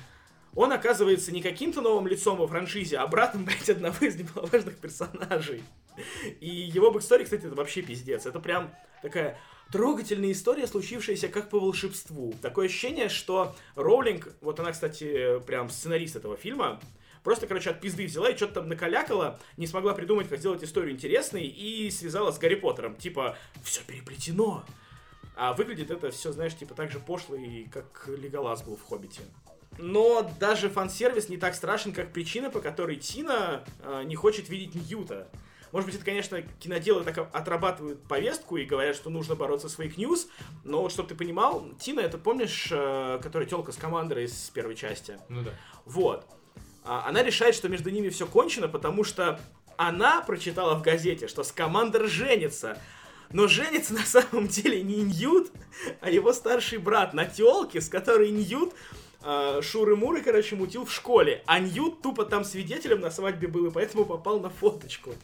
он 0.54 0.71
оказывается 0.73 1.33
не 1.33 1.40
каким-то 1.42 1.81
новым 1.81 2.07
лицом 2.07 2.37
во 2.37 2.47
франшизе, 2.47 2.99
а 2.99 3.07
братом, 3.07 3.45
блядь, 3.47 3.71
одного 3.71 4.04
из 4.04 4.16
немаловажных 4.16 4.76
персонажей. 4.78 5.62
И 6.40 6.49
его 6.49 6.90
backstory, 6.90 7.25
кстати, 7.25 7.47
это 7.47 7.54
вообще 7.54 7.83
пиздец. 7.83 8.26
Это 8.26 8.38
прям 8.38 8.73
такая 9.02 9.38
трогательная 9.73 10.33
история, 10.33 10.66
случившаяся 10.66 11.28
как 11.28 11.49
по 11.50 11.59
волшебству. 11.59 12.35
Такое 12.42 12.66
ощущение, 12.66 13.09
что 13.09 13.57
Роулинг, 13.75 14.28
вот 14.42 14.61
она, 14.61 14.73
кстати, 14.73 15.38
прям 15.47 15.71
сценарист 15.71 16.16
этого 16.16 16.37
фильма, 16.37 16.81
просто, 17.23 17.47
короче, 17.47 17.71
от 17.71 17.81
пизды 17.81 18.07
взяла 18.07 18.31
и 18.31 18.37
что-то 18.37 18.55
там 18.55 18.69
накалякала, 18.69 19.38
не 19.57 19.67
смогла 19.67 19.95
придумать, 19.95 20.29
как 20.29 20.38
сделать 20.38 20.62
историю 20.62 20.93
интересной, 20.93 21.47
и 21.47 21.91
связала 21.91 22.31
с 22.31 22.38
Гарри 22.38 22.57
Поттером. 22.57 22.97
Типа, 22.97 23.37
все 23.62 23.83
переплетено. 23.87 24.64
А 25.35 25.55
выглядит 25.55 25.91
это 25.91 26.11
все, 26.11 26.33
знаешь, 26.33 26.55
типа 26.55 26.75
так 26.75 26.91
же 26.91 27.00
пошло, 27.00 27.37
и 27.37 27.64
как 27.64 28.05
Леголас 28.07 28.62
был 28.62 28.76
в 28.76 28.83
«Хоббите». 28.83 29.23
Но 29.79 30.31
даже 30.38 30.69
фан-сервис 30.69 31.31
не 31.31 31.38
так 31.38 31.55
страшен, 31.55 31.95
как 31.95 32.12
причина, 32.12 32.50
по 32.50 32.61
которой 32.61 32.97
Тина 32.97 33.64
э, 33.81 34.02
не 34.05 34.14
хочет 34.14 34.50
видеть 34.50 34.75
Ньюта. 34.75 35.29
Может 35.73 35.87
быть, 35.87 35.95
это, 35.95 36.05
конечно, 36.05 36.43
киноделы 36.61 37.02
так 37.02 37.17
отрабатывают 37.35 38.02
повестку 38.02 38.59
и 38.59 38.67
говорят, 38.67 38.95
что 38.95 39.09
нужно 39.09 39.35
бороться 39.35 39.71
с 39.71 39.76
fake 39.76 40.00
news, 40.00 40.28
но 40.64 40.83
вот, 40.83 40.93
чтобы 40.93 41.09
ты 41.09 41.14
понимал, 41.14 41.67
Тина, 41.81 42.00
это 42.00 42.19
помнишь, 42.19 42.69
э, 42.71 43.19
которая 43.23 43.49
телка 43.49 43.73
с 43.73 43.76
командой 43.76 44.25
из 44.25 44.50
первой 44.50 44.75
части? 44.75 45.19
Ну 45.31 45.43
да. 45.43 45.52
Вот. 45.87 46.26
А, 46.85 47.09
Она 47.09 47.23
решает, 47.23 47.55
что 47.55 47.69
между 47.69 47.91
ними 47.91 48.09
все 48.09 48.27
кончено, 48.27 48.69
потому 48.69 49.05
что 49.05 49.41
она 49.77 50.21
прочитала 50.21 50.75
в 50.75 50.83
газете, 50.83 51.29
что 51.29 51.43
Скамандер 51.43 52.07
женится. 52.09 52.79
Но 53.33 53.49
женится 53.49 53.95
на 53.95 54.05
самом 54.05 54.47
деле 54.47 54.83
не 54.83 55.03
Ньют, 55.03 55.51
а 56.01 56.11
его 56.11 56.33
старший 56.33 56.79
брат 56.79 57.15
на 57.15 57.25
телке, 57.25 57.81
с 57.81 57.89
которой 57.89 58.31
Ньют 58.31 58.75
э, 59.23 59.61
Шуры-Муры, 59.62 60.21
короче, 60.23 60.55
мутил 60.55 60.85
в 60.85 60.93
школе. 60.93 61.43
А 61.47 61.59
Ньют 61.59 62.03
тупо 62.03 62.27
там 62.27 62.45
свидетелем 62.45 63.01
на 63.01 63.11
свадьбе 63.11 63.49
был, 63.49 63.67
и 63.67 63.71
поэтому 63.71 64.05
попал 64.05 64.39
на 64.41 64.51
фоточку. 64.51 65.15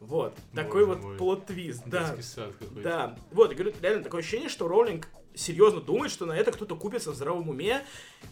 Вот. 0.00 0.34
Такой 0.54 0.86
Боже 0.86 0.98
вот 0.98 1.04
мой. 1.04 1.16
plot 1.18 1.44
twist. 1.44 1.82
Да. 1.86 2.16
Да, 2.82 3.16
вот, 3.30 3.50
я 3.50 3.56
говорю, 3.56 3.74
реально 3.80 4.02
такое 4.02 4.20
ощущение, 4.20 4.48
что 4.48 4.66
Роулинг 4.68 5.08
серьезно 5.34 5.80
думает, 5.80 6.10
что 6.10 6.26
на 6.26 6.32
это 6.32 6.50
кто-то 6.52 6.74
купится 6.76 7.12
в 7.12 7.14
здравом 7.14 7.48
уме 7.48 7.84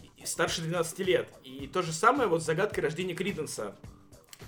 и 0.03 0.04
старше 0.27 0.61
12 0.61 0.99
лет. 0.99 1.29
И 1.43 1.67
то 1.67 1.81
же 1.81 1.93
самое 1.93 2.27
вот 2.27 2.41
с 2.41 2.45
загадкой 2.45 2.83
рождения 2.83 3.13
Криденса. 3.13 3.75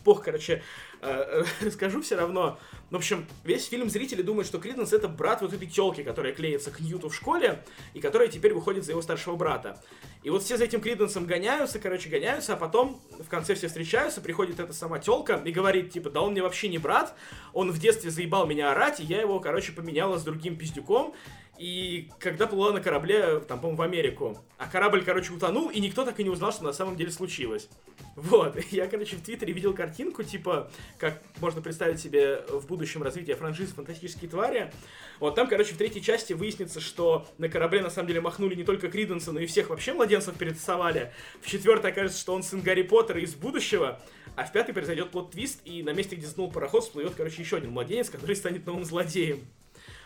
Пох, 0.04 0.24
короче, 0.24 0.64
э, 1.02 1.44
расскажу 1.62 2.02
все 2.02 2.16
равно. 2.16 2.60
В 2.90 2.96
общем, 2.96 3.26
весь 3.44 3.68
фильм 3.68 3.90
зрители 3.90 4.22
думают, 4.22 4.48
что 4.48 4.60
Криденс 4.60 4.94
это 4.94 5.08
брат 5.08 5.42
вот 5.42 5.54
этой 5.54 5.68
телки, 5.68 6.04
которая 6.04 6.34
клеится 6.34 6.72
к 6.72 6.80
Ньюту 6.80 7.10
в 7.10 7.16
школе, 7.16 7.64
и 7.94 8.00
которая 8.00 8.28
теперь 8.28 8.54
выходит 8.54 8.86
за 8.86 8.92
его 8.92 9.02
старшего 9.02 9.36
брата. 9.36 9.82
И 10.24 10.30
вот 10.30 10.44
все 10.44 10.58
за 10.58 10.66
этим 10.66 10.82
Криденсом 10.82 11.26
гоняются, 11.26 11.80
короче, 11.80 12.10
гоняются, 12.10 12.54
а 12.54 12.58
потом 12.58 13.02
в 13.20 13.28
конце 13.30 13.56
все 13.56 13.68
встречаются, 13.68 14.22
приходит 14.22 14.60
эта 14.60 14.74
сама 14.74 15.00
телка 15.00 15.42
и 15.46 15.52
говорит, 15.52 15.92
типа, 15.92 16.10
да 16.10 16.22
он 16.22 16.32
мне 16.32 16.42
вообще 16.42 16.70
не 16.70 16.78
брат, 16.78 17.14
он 17.54 17.72
в 17.72 17.80
детстве 17.80 18.10
заебал 18.10 18.46
меня 18.46 18.72
орать, 18.72 19.00
и 19.00 19.04
я 19.04 19.22
его, 19.22 19.40
короче, 19.40 19.72
поменяла 19.72 20.18
с 20.18 20.24
другим 20.24 20.58
пиздюком, 20.58 21.14
и 21.58 22.10
когда 22.20 22.48
плыла 22.48 22.72
на 22.72 22.82
корабле, 22.82 23.40
там, 23.40 23.60
по-моему, 23.60 23.78
в 23.78 23.82
Америку, 23.82 24.38
а 24.58 24.68
корабль, 24.68 25.04
короче, 25.04 25.34
утонул, 25.34 25.70
и 25.70 25.80
никто 25.80 26.06
так 26.06 26.20
и 26.20 26.24
не 26.24 26.30
узнал, 26.30 26.52
что 26.52 26.64
на 26.64 26.74
самом 26.74 26.96
деле 26.96 27.12
случилось. 27.12 27.70
Вот, 28.16 28.58
я, 28.72 28.88
короче, 28.88 29.16
в 29.16 29.22
Твиттере 29.22 29.54
видел 29.54 29.74
картинку, 29.74 30.24
типа, 30.24 30.72
как 30.98 31.22
можно 31.40 31.62
представить 31.62 32.00
себе 32.00 32.44
в 32.50 32.68
будущем 32.68 33.04
развитие 33.04 33.36
франшизы 33.36 33.74
«Фантастические 33.74 34.30
твари». 34.30 34.72
Вот 35.20 35.36
там, 35.36 35.48
короче, 35.48 35.74
в 35.74 35.78
третьей 35.78 36.02
части 36.02 36.34
выяснится, 36.34 36.80
что 36.80 37.28
на 37.38 37.50
корабле 37.50 37.82
на 37.82 37.90
самом 37.90 38.08
деле 38.08 38.22
махнули 38.22 38.56
не 38.56 38.64
только 38.64 38.90
Криденса, 38.90 39.32
но 39.32 39.40
и 39.40 39.46
всех 39.46 39.70
вообще 39.70 39.94
младенцев 39.94 40.36
перетасовали. 40.38 41.12
В 41.42 41.48
четвертой 41.48 41.92
окажется, 41.92 42.20
что 42.20 42.34
он 42.34 42.44
сын 42.44 42.62
Гарри 42.62 42.84
Поттера 42.84 43.20
из 43.20 43.34
будущего, 43.36 44.00
а 44.36 44.44
в 44.44 44.52
пятой 44.52 44.74
произойдет 44.74 45.10
плод-твист, 45.10 45.62
и 45.66 45.82
на 45.82 45.94
месте, 45.94 46.16
где 46.16 46.28
сдул 46.28 46.52
пароход, 46.52 46.84
всплывет, 46.84 47.14
короче, 47.16 47.42
еще 47.42 47.58
один 47.58 47.72
младенец, 47.72 48.10
который 48.10 48.36
станет 48.36 48.66
новым 48.66 48.86
злодеем. 48.86 49.40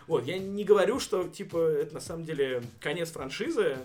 Вот, 0.07 0.25
я 0.25 0.37
не 0.37 0.63
говорю, 0.63 0.99
что, 0.99 1.27
типа, 1.27 1.57
это 1.57 1.93
на 1.95 1.99
самом 1.99 2.25
деле 2.25 2.63
конец 2.79 3.11
франшизы, 3.11 3.77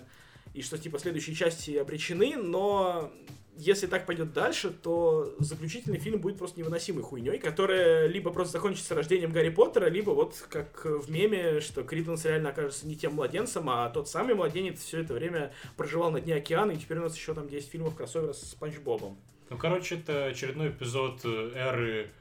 и 0.53 0.61
что, 0.61 0.77
типа, 0.77 0.99
следующие 0.99 1.35
части 1.35 1.71
обречены, 1.77 2.35
но 2.35 3.11
если 3.57 3.87
так 3.87 4.05
пойдет 4.05 4.33
дальше, 4.33 4.69
то 4.69 5.35
заключительный 5.39 5.97
фильм 5.97 6.19
будет 6.19 6.37
просто 6.37 6.59
невыносимой 6.59 7.03
хуйней, 7.03 7.39
которая 7.39 8.07
либо 8.07 8.31
просто 8.31 8.53
закончится 8.53 8.93
рождением 8.93 9.31
Гарри 9.31 9.49
Поттера, 9.49 9.87
либо 9.89 10.11
вот 10.11 10.45
как 10.49 10.85
в 10.85 11.09
меме, 11.09 11.59
что 11.59 11.83
Криденс 11.83 12.25
реально 12.25 12.49
окажется 12.49 12.87
не 12.87 12.95
тем 12.95 13.15
младенцем, 13.15 13.69
а 13.69 13.89
тот 13.89 14.07
самый 14.07 14.35
младенец 14.35 14.79
все 14.79 15.01
это 15.01 15.15
время 15.15 15.51
проживал 15.75 16.11
на 16.11 16.21
дне 16.21 16.35
океана, 16.35 16.71
и 16.71 16.77
теперь 16.77 16.99
у 16.99 17.03
нас 17.03 17.15
еще 17.15 17.33
там 17.33 17.49
10 17.49 17.69
фильмов 17.69 17.95
кроссовера 17.95 18.33
с 18.33 18.41
Спанч 18.41 18.77
Бобом. 18.77 19.17
Ну, 19.49 19.57
короче, 19.57 19.95
это 19.95 20.25
очередной 20.25 20.69
эпизод 20.69 21.21
э, 21.23 21.51
эры 21.55 22.11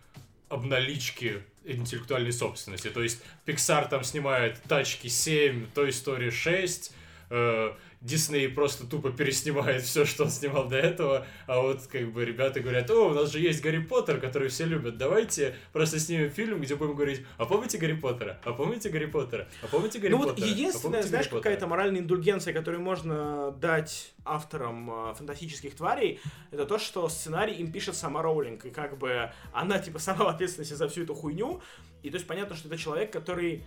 обналички 0.48 1.42
интеллектуальной 1.66 2.32
собственности. 2.32 2.88
То 2.88 3.02
есть 3.02 3.22
Pixar 3.46 3.88
там 3.88 4.04
снимает 4.04 4.60
Тачки 4.68 5.08
7, 5.08 5.66
Toy 5.74 5.88
Story 5.88 6.30
6, 6.30 6.92
э, 7.30 7.72
Дисней 8.06 8.48
просто 8.48 8.86
тупо 8.86 9.10
переснимает 9.10 9.82
все, 9.82 10.04
что 10.04 10.24
он 10.24 10.30
снимал 10.30 10.68
до 10.68 10.76
этого, 10.76 11.26
а 11.46 11.60
вот 11.60 11.86
как 11.86 12.12
бы 12.12 12.24
ребята 12.24 12.60
говорят, 12.60 12.88
о, 12.90 13.08
у 13.08 13.14
нас 13.14 13.32
же 13.32 13.40
есть 13.40 13.62
Гарри 13.62 13.78
Поттер, 13.78 14.20
который 14.20 14.48
все 14.48 14.64
любят, 14.64 14.96
давайте 14.96 15.56
просто 15.72 15.98
снимем 15.98 16.30
фильм, 16.30 16.60
где 16.60 16.76
будем 16.76 16.94
говорить, 16.94 17.22
а 17.36 17.46
помните 17.46 17.78
Гарри 17.78 17.94
Поттера? 17.94 18.40
А 18.44 18.52
помните 18.52 18.90
Гарри 18.90 19.06
Поттера? 19.06 19.48
А 19.60 19.66
помните 19.66 19.98
Гарри 19.98 20.12
ну 20.12 20.18
Поттера? 20.18 20.34
вот 20.36 20.44
А 20.44 20.46
единственная, 20.46 20.82
помните 20.82 21.08
знаешь, 21.08 21.26
Гарри 21.26 21.34
Поттера?» 21.34 21.42
какая-то 21.42 21.66
моральная 21.66 22.00
индульгенция, 22.00 22.54
которую 22.54 22.82
можно 22.82 23.50
дать 23.60 24.14
авторам 24.24 25.10
э, 25.10 25.14
фантастических 25.14 25.74
тварей, 25.74 26.20
это 26.52 26.64
то, 26.64 26.78
что 26.78 27.08
сценарий 27.08 27.54
им 27.54 27.72
пишет 27.72 27.96
сама 27.96 28.22
Роулинг, 28.22 28.66
и 28.66 28.70
как 28.70 28.98
бы 28.98 29.32
она 29.52 29.78
типа 29.80 29.98
сама 29.98 30.24
в 30.24 30.28
ответственности 30.28 30.74
за 30.74 30.88
всю 30.88 31.02
эту 31.02 31.14
хуйню, 31.14 31.60
и 32.02 32.10
то 32.10 32.16
есть 32.16 32.26
понятно, 32.28 32.54
что 32.54 32.68
это 32.68 32.78
человек, 32.78 33.12
который 33.12 33.64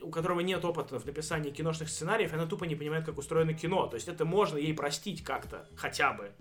у 0.00 0.10
которого 0.10 0.40
нет 0.40 0.64
опыта 0.64 0.98
в 0.98 1.06
написании 1.06 1.50
киношных 1.50 1.88
сценариев, 1.88 2.32
она 2.32 2.46
тупо 2.46 2.64
не 2.64 2.74
понимает, 2.74 3.04
как 3.04 3.18
устроено 3.18 3.54
кино. 3.54 3.86
То 3.86 3.96
есть 3.96 4.08
это 4.08 4.24
можно 4.24 4.56
ей 4.56 4.74
простить 4.74 5.22
как-то, 5.22 5.68
хотя 5.76 6.12
бы. 6.12 6.32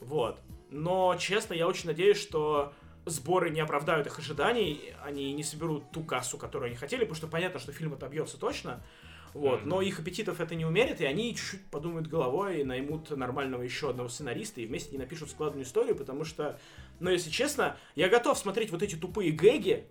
Вот. 0.00 0.40
Но, 0.70 1.16
честно, 1.18 1.54
я 1.54 1.66
очень 1.66 1.86
надеюсь, 1.86 2.18
что 2.18 2.72
сборы 3.06 3.50
не 3.50 3.60
оправдают 3.60 4.06
их 4.06 4.18
ожиданий, 4.18 4.92
они 5.04 5.32
не 5.32 5.42
соберут 5.42 5.90
ту 5.90 6.02
кассу, 6.02 6.38
которую 6.38 6.68
они 6.68 6.76
хотели, 6.76 7.00
потому 7.00 7.16
что 7.16 7.26
понятно, 7.26 7.58
что 7.58 7.72
фильм 7.72 7.94
отобьется 7.94 8.38
точно. 8.38 8.82
Вот, 9.32 9.60
Мгм. 9.60 9.68
но 9.68 9.80
их 9.80 10.00
аппетитов 10.00 10.40
это 10.40 10.56
не 10.56 10.66
умерит, 10.66 11.00
и 11.00 11.04
они 11.04 11.34
чуть-чуть 11.36 11.66
подумают 11.70 12.08
головой 12.08 12.60
и 12.60 12.64
наймут 12.64 13.10
нормального 13.10 13.62
еще 13.62 13.90
одного 13.90 14.08
сценариста, 14.08 14.60
и 14.60 14.66
вместе 14.66 14.90
не 14.92 14.98
напишут 14.98 15.30
складную 15.30 15.64
историю, 15.64 15.94
потому 15.94 16.24
что, 16.24 16.58
ну, 16.98 17.10
если 17.10 17.30
честно, 17.30 17.76
я 17.94 18.08
готов 18.08 18.36
смотреть 18.36 18.70
вот 18.70 18.82
эти 18.82 18.96
тупые 18.96 19.30
гэги, 19.30 19.86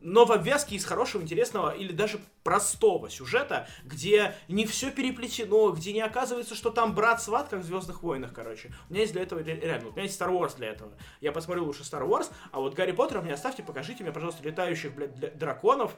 но 0.00 0.24
в 0.24 0.32
обвязке 0.32 0.76
из 0.76 0.84
хорошего, 0.84 1.22
интересного 1.22 1.70
или 1.70 1.92
даже 1.92 2.20
простого 2.42 3.10
сюжета, 3.10 3.68
где 3.84 4.34
не 4.48 4.66
все 4.66 4.90
переплетено, 4.90 5.70
где 5.70 5.92
не 5.92 6.00
оказывается, 6.00 6.54
что 6.54 6.70
там 6.70 6.94
брат-сват, 6.94 7.48
как 7.48 7.60
в 7.60 7.64
Звездных 7.64 8.02
войнах, 8.02 8.32
короче. 8.32 8.72
У 8.88 8.92
меня 8.92 9.02
есть 9.02 9.12
для 9.12 9.22
этого 9.22 9.40
ре- 9.40 9.60
реально, 9.60 9.88
у 9.88 9.92
меня 9.92 10.02
есть 10.04 10.20
Star 10.20 10.30
Wars 10.30 10.56
для 10.56 10.68
этого. 10.68 10.92
Я 11.20 11.32
посмотрю 11.32 11.64
лучше 11.64 11.82
Star 11.82 12.06
Wars, 12.08 12.30
а 12.52 12.60
вот 12.60 12.74
Гарри 12.74 12.92
Поттера 12.92 13.20
мне 13.20 13.34
оставьте, 13.34 13.62
покажите 13.62 14.02
мне, 14.02 14.12
пожалуйста, 14.12 14.42
летающих, 14.42 14.94
блядь, 14.94 15.36
драконов, 15.38 15.92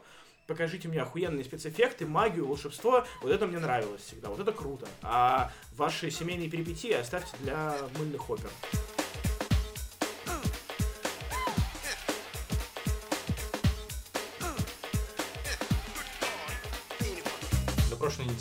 покажите 0.47 0.89
мне 0.89 1.01
охуенные 1.01 1.45
спецэффекты, 1.45 2.05
магию, 2.07 2.47
волшебство. 2.47 3.07
Вот 3.23 3.31
это 3.31 3.47
мне 3.47 3.59
нравилось 3.59 4.03
всегда, 4.03 4.29
вот 4.29 4.41
это 4.41 4.53
круто. 4.53 4.87
А 5.03 5.51
ваши 5.77 6.11
семейные 6.11 6.51
перипетии 6.51 6.93
оставьте 6.93 7.37
для 7.41 7.77
мыльных 7.97 8.29
опер. 8.29 8.51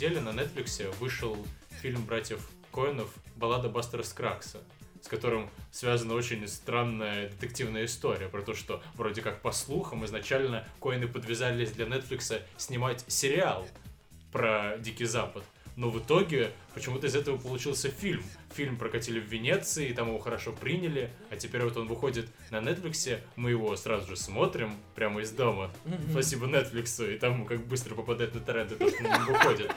Неделе 0.02 0.20
на 0.20 0.30
Netflix 0.30 0.92
вышел 0.98 1.36
фильм 1.80 2.04
братьев 2.04 2.50
Коэнов 2.72 3.08
«Баллада 3.36 3.68
Бастера 3.68 4.02
Скракса», 4.02 4.58
с 5.00 5.06
которым 5.06 5.48
связана 5.70 6.14
очень 6.14 6.48
странная 6.48 7.28
детективная 7.28 7.84
история 7.84 8.26
про 8.26 8.42
то, 8.42 8.52
что 8.52 8.82
вроде 8.96 9.22
как 9.22 9.42
по 9.42 9.52
слухам 9.52 10.04
изначально 10.04 10.66
Коэны 10.80 11.06
подвязались 11.06 11.70
для 11.70 11.86
Netflix 11.86 12.42
снимать 12.56 13.04
сериал 13.06 13.68
про 14.32 14.76
Дикий 14.78 15.04
Запад. 15.04 15.44
Но 15.76 15.88
в 15.88 16.00
итоге 16.00 16.50
почему-то 16.74 17.06
из 17.06 17.14
этого 17.14 17.36
получился 17.36 17.88
фильм. 17.88 18.24
Фильм 18.54 18.76
прокатили 18.76 19.20
в 19.20 19.24
Венеции, 19.24 19.92
там 19.92 20.08
его 20.08 20.18
хорошо 20.18 20.52
приняли, 20.52 21.10
а 21.30 21.36
теперь 21.36 21.62
вот 21.62 21.76
он 21.76 21.88
выходит 21.88 22.28
на 22.50 22.56
Netflix, 22.56 23.18
мы 23.36 23.50
его 23.50 23.76
сразу 23.76 24.08
же 24.08 24.16
смотрим 24.16 24.74
прямо 24.94 25.20
из 25.20 25.30
дома. 25.30 25.70
Спасибо 26.10 26.46
Netflix, 26.46 27.14
и 27.14 27.18
там 27.18 27.46
как 27.46 27.66
быстро 27.66 27.94
попадает 27.94 28.34
на 28.34 28.40
торренты 28.40 28.76
то, 28.76 28.88
что 28.88 29.02
нем 29.02 29.26
выходит. 29.26 29.70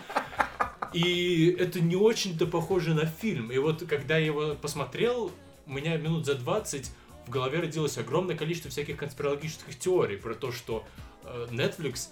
И 0.94 1.56
это 1.60 1.82
не 1.82 1.96
очень-то 1.96 2.46
похоже 2.48 2.94
на 2.94 3.06
фильм. 3.06 3.52
И 3.52 3.58
вот 3.58 3.84
когда 3.88 4.18
я 4.18 4.26
его 4.26 4.56
посмотрел, 4.56 5.32
у 5.66 5.72
меня 5.72 5.98
минут 5.98 6.26
за 6.26 6.36
20 6.36 6.92
в 7.26 7.30
голове 7.30 7.60
родилось 7.60 7.98
огромное 7.98 8.36
количество 8.36 8.70
всяких 8.70 8.98
конспирологических 8.98 9.78
теорий 9.78 10.16
про 10.16 10.36
то, 10.36 10.52
что 10.52 10.86
э, 11.24 11.48
Netflix 11.52 12.10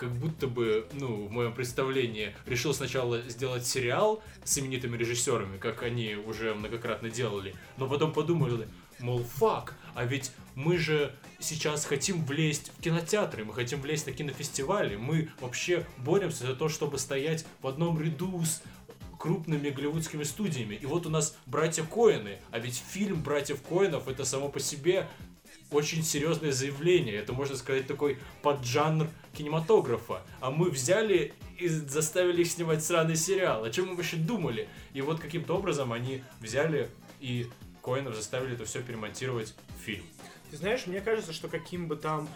как 0.00 0.12
будто 0.12 0.46
бы, 0.46 0.86
ну, 0.94 1.26
в 1.26 1.30
моем 1.30 1.52
представлении, 1.52 2.34
решил 2.46 2.72
сначала 2.72 3.20
сделать 3.28 3.66
сериал 3.66 4.22
с 4.44 4.56
именитыми 4.56 4.96
режиссерами, 4.96 5.58
как 5.58 5.82
они 5.82 6.14
уже 6.14 6.54
многократно 6.54 7.10
делали, 7.10 7.54
но 7.76 7.86
потом 7.86 8.10
подумали, 8.14 8.66
мол, 8.98 9.22
фак, 9.22 9.74
а 9.94 10.06
ведь 10.06 10.32
мы 10.54 10.78
же 10.78 11.14
сейчас 11.38 11.84
хотим 11.84 12.24
влезть 12.24 12.72
в 12.78 12.80
кинотеатры, 12.82 13.44
мы 13.44 13.52
хотим 13.52 13.82
влезть 13.82 14.06
на 14.06 14.12
кинофестивали, 14.12 14.96
мы 14.96 15.28
вообще 15.38 15.86
боремся 15.98 16.46
за 16.46 16.54
то, 16.54 16.70
чтобы 16.70 16.98
стоять 16.98 17.44
в 17.60 17.66
одном 17.66 18.00
ряду 18.00 18.42
с 18.42 18.62
крупными 19.18 19.68
голливудскими 19.68 20.22
студиями. 20.22 20.76
И 20.76 20.86
вот 20.86 21.04
у 21.04 21.10
нас 21.10 21.36
братья 21.44 21.84
Коэны, 21.84 22.38
а 22.50 22.58
ведь 22.58 22.82
фильм 22.90 23.22
братьев 23.22 23.60
Коэнов 23.60 24.08
это 24.08 24.24
само 24.24 24.48
по 24.48 24.60
себе 24.60 25.10
очень 25.70 26.02
серьезное 26.02 26.52
заявление. 26.52 27.16
Это, 27.16 27.32
можно 27.32 27.56
сказать, 27.56 27.86
такой 27.86 28.18
поджанр 28.42 29.08
кинематографа. 29.32 30.22
А 30.40 30.50
мы 30.50 30.70
взяли 30.70 31.34
и 31.58 31.68
заставили 31.68 32.42
их 32.42 32.50
снимать 32.50 32.84
сраный 32.84 33.16
сериал. 33.16 33.64
О 33.64 33.70
чем 33.70 33.88
мы 33.88 33.96
вообще 33.96 34.16
думали? 34.16 34.68
И 34.92 35.00
вот 35.00 35.20
каким-то 35.20 35.56
образом 35.56 35.92
они 35.92 36.22
взяли 36.40 36.88
и 37.20 37.48
Коинов 37.82 38.14
заставили 38.14 38.54
это 38.54 38.64
все 38.64 38.82
перемонтировать 38.82 39.54
в 39.78 39.82
фильм. 39.82 40.04
Ты 40.50 40.56
знаешь, 40.56 40.86
мне 40.86 41.00
кажется, 41.00 41.32
что 41.32 41.48
каким 41.48 41.86
бы 41.86 41.96
там 41.96 42.28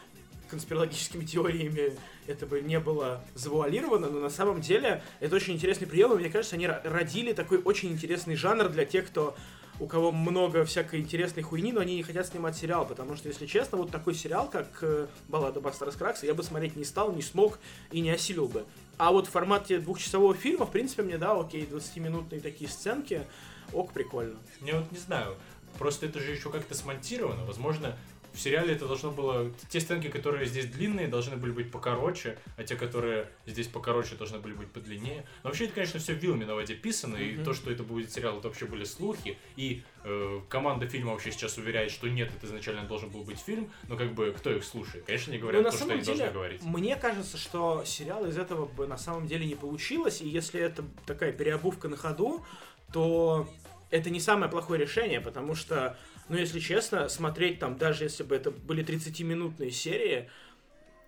конспирологическими 0.49 1.25
теориями 1.25 1.95
это 2.27 2.47
бы 2.47 2.61
не 2.61 2.79
было 2.79 3.23
завуалировано, 3.35 4.09
но 4.09 4.21
на 4.21 4.31
самом 4.31 4.61
деле 4.61 5.03
это 5.21 5.37
очень 5.37 5.55
интересный 5.55 5.87
прием, 5.87 6.13
и 6.13 6.17
мне 6.17 6.31
кажется, 6.31 6.57
они 6.57 6.67
родили 6.67 7.33
такой 7.33 7.59
очень 7.59 7.93
интересный 7.93 8.37
жанр 8.37 8.69
для 8.69 8.85
тех, 8.85 9.07
кто 9.07 9.37
у 9.81 9.87
кого 9.87 10.13
много 10.13 10.65
всякой 10.65 11.01
интересной 11.01 11.43
хуйни, 11.43 11.73
но 11.73 11.81
они 11.81 11.97
не 11.97 12.03
хотят 12.03 12.27
снимать 12.27 12.57
сериал, 12.57 12.87
потому 12.87 13.17
что, 13.17 13.29
если 13.29 13.47
честно, 13.47 13.79
вот 13.79 13.91
такой 13.91 14.15
сериал, 14.15 14.49
как 14.49 14.67
э, 14.83 15.07
«Баллада 15.29 15.61
Бастера 15.61 15.91
Скракса», 15.91 16.27
я 16.27 16.35
бы 16.35 16.43
смотреть 16.43 16.77
не 16.77 16.85
стал, 16.85 17.13
не 17.13 17.23
смог 17.23 17.59
и 17.91 18.01
не 18.01 18.11
осилил 18.11 18.47
бы. 18.47 18.65
А 18.99 19.11
вот 19.11 19.27
в 19.27 19.31
формате 19.31 19.79
двухчасового 19.79 20.35
фильма, 20.35 20.67
в 20.67 20.71
принципе, 20.71 21.03
мне, 21.03 21.19
да, 21.19 21.33
окей, 21.33 21.67
20-минутные 21.71 22.41
такие 22.41 22.71
сценки, 22.71 23.27
ок, 23.73 23.93
прикольно. 23.93 24.39
Я 24.61 24.79
вот 24.79 24.93
не 24.93 24.99
знаю, 24.99 25.35
просто 25.79 26.07
это 26.07 26.21
же 26.21 26.31
еще 26.31 26.51
как-то 26.51 26.75
смонтировано, 26.75 27.45
возможно, 27.45 27.97
в 28.35 28.41
сериале 28.41 28.75
это 28.75 28.87
должно 28.87 29.11
было... 29.11 29.53
Те 29.69 29.81
сценки, 29.81 30.09
которые 30.09 30.47
здесь 30.47 30.67
длинные, 30.67 31.07
должны 31.07 31.37
были 31.37 31.53
быть 31.53 31.71
покороче, 31.71 32.37
а 32.57 32.65
те, 32.65 32.75
которые 32.75 33.29
здесь 33.47 33.69
покороче, 33.69 34.17
должны 34.17 34.39
были 34.41 34.55
быть 34.55 34.71
подлиннее. 34.71 35.25
Но 35.43 35.51
вообще 35.51 35.67
это, 35.67 35.75
конечно, 35.75 36.01
все 36.01 36.15
вилами 36.15 36.45
на 36.45 36.55
воде 36.55 36.75
писано, 36.75 37.17
mm-hmm. 37.17 37.43
и 37.43 37.45
то, 37.45 37.55
что 37.55 37.71
это 37.71 37.85
будет 37.85 38.13
сериал, 38.13 38.39
это 38.39 38.49
вообще 38.49 38.67
были 38.67 38.85
слухи. 38.85 39.39
И 39.57 39.83
э, 40.03 40.41
команда 40.49 40.89
фильма 40.89 41.13
вообще 41.13 41.31
сейчас 41.31 41.57
уверяет, 41.59 41.93
что 41.93 42.09
нет, 42.09 42.31
это 42.37 42.47
изначально 42.47 42.85
должен 42.85 43.09
был 43.09 43.23
быть 43.23 43.39
фильм, 43.39 43.71
но 43.89 43.97
как 43.97 44.13
бы 44.15 44.35
кто 44.37 44.51
их 44.51 44.65
слушает? 44.65 45.05
Конечно, 45.05 45.31
не 45.31 45.39
говорят 45.39 45.63
ну, 45.63 45.71
то, 45.71 45.77
что 45.77 45.85
они 45.93 46.03
деле, 46.03 46.17
должны 46.17 46.33
говорить. 46.33 46.63
Мне 46.63 46.97
кажется, 46.97 47.39
что 47.39 47.85
сериал 47.87 48.27
из 48.27 48.37
этого 48.37 48.67
бы 48.67 48.87
на 48.89 48.99
самом 48.99 49.29
деле 49.29 49.47
не 49.47 49.55
получилось, 49.55 50.21
и 50.21 50.29
если 50.29 50.61
это 50.61 50.85
такая 51.07 51.33
переобувка 51.33 51.89
на 51.89 51.97
ходу, 51.97 52.45
то 52.93 53.49
это 53.91 54.11
не 54.11 54.21
самое 54.21 54.51
плохое 54.51 54.81
решение, 54.81 55.21
потому 55.21 55.55
что 55.55 55.97
но 56.29 56.39
если 56.39 56.61
честно, 56.61 57.09
смотреть 57.09 57.59
там, 57.59 57.77
даже 57.77 58.05
если 58.05 58.23
бы 58.23 58.35
это 58.35 58.51
были 58.51 58.85
30-минутные 58.85 59.71
серии, 59.71 60.31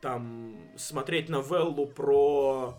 там, 0.01 0.57
смотреть 0.77 1.29
новеллу 1.29 1.87
про 1.87 2.79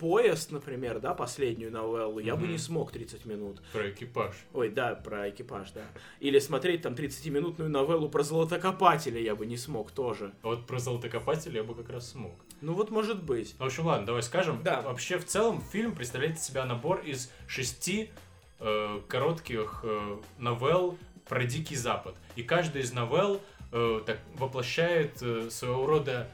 поезд, 0.00 0.50
например, 0.50 0.98
да, 0.98 1.14
последнюю 1.14 1.70
новеллу, 1.70 2.20
mm-hmm. 2.20 2.24
я 2.24 2.36
бы 2.36 2.46
не 2.48 2.56
смог 2.56 2.90
30 2.90 3.26
минут. 3.26 3.60
Про 3.72 3.90
экипаж. 3.90 4.34
Ой, 4.54 4.70
да, 4.70 4.94
про 4.94 5.28
экипаж, 5.28 5.70
да. 5.72 5.82
Или 6.20 6.38
смотреть 6.38 6.82
там 6.82 6.94
30-минутную 6.94 7.68
новеллу 7.68 8.08
про 8.08 8.22
золотокопателя 8.22 9.20
я 9.20 9.36
бы 9.36 9.44
не 9.44 9.58
смог 9.58 9.90
тоже. 9.90 10.32
А 10.42 10.48
вот 10.48 10.66
про 10.66 10.78
золотокопателя 10.78 11.56
я 11.56 11.64
бы 11.64 11.74
как 11.74 11.90
раз 11.90 12.10
смог. 12.10 12.32
Ну 12.62 12.72
вот 12.72 12.90
может 12.90 13.22
быть. 13.22 13.54
В 13.58 13.64
общем, 13.64 13.86
ладно, 13.86 14.06
давай 14.06 14.22
скажем. 14.22 14.62
Да. 14.64 14.80
Вообще, 14.80 15.18
в 15.18 15.26
целом, 15.26 15.62
фильм 15.70 15.94
представляет 15.94 16.36
из 16.36 16.44
себя 16.44 16.64
набор 16.64 17.00
из 17.00 17.30
шести 17.46 18.10
э, 18.58 19.00
коротких 19.06 19.80
э, 19.82 20.18
новелл 20.38 20.96
про 21.30 21.44
Дикий 21.44 21.76
Запад. 21.76 22.16
И 22.34 22.42
каждая 22.42 22.82
из 22.82 22.92
новелл 22.92 23.40
э, 23.72 24.02
так, 24.04 24.18
воплощает 24.34 25.22
э, 25.22 25.48
своего 25.48 25.86
рода 25.86 26.28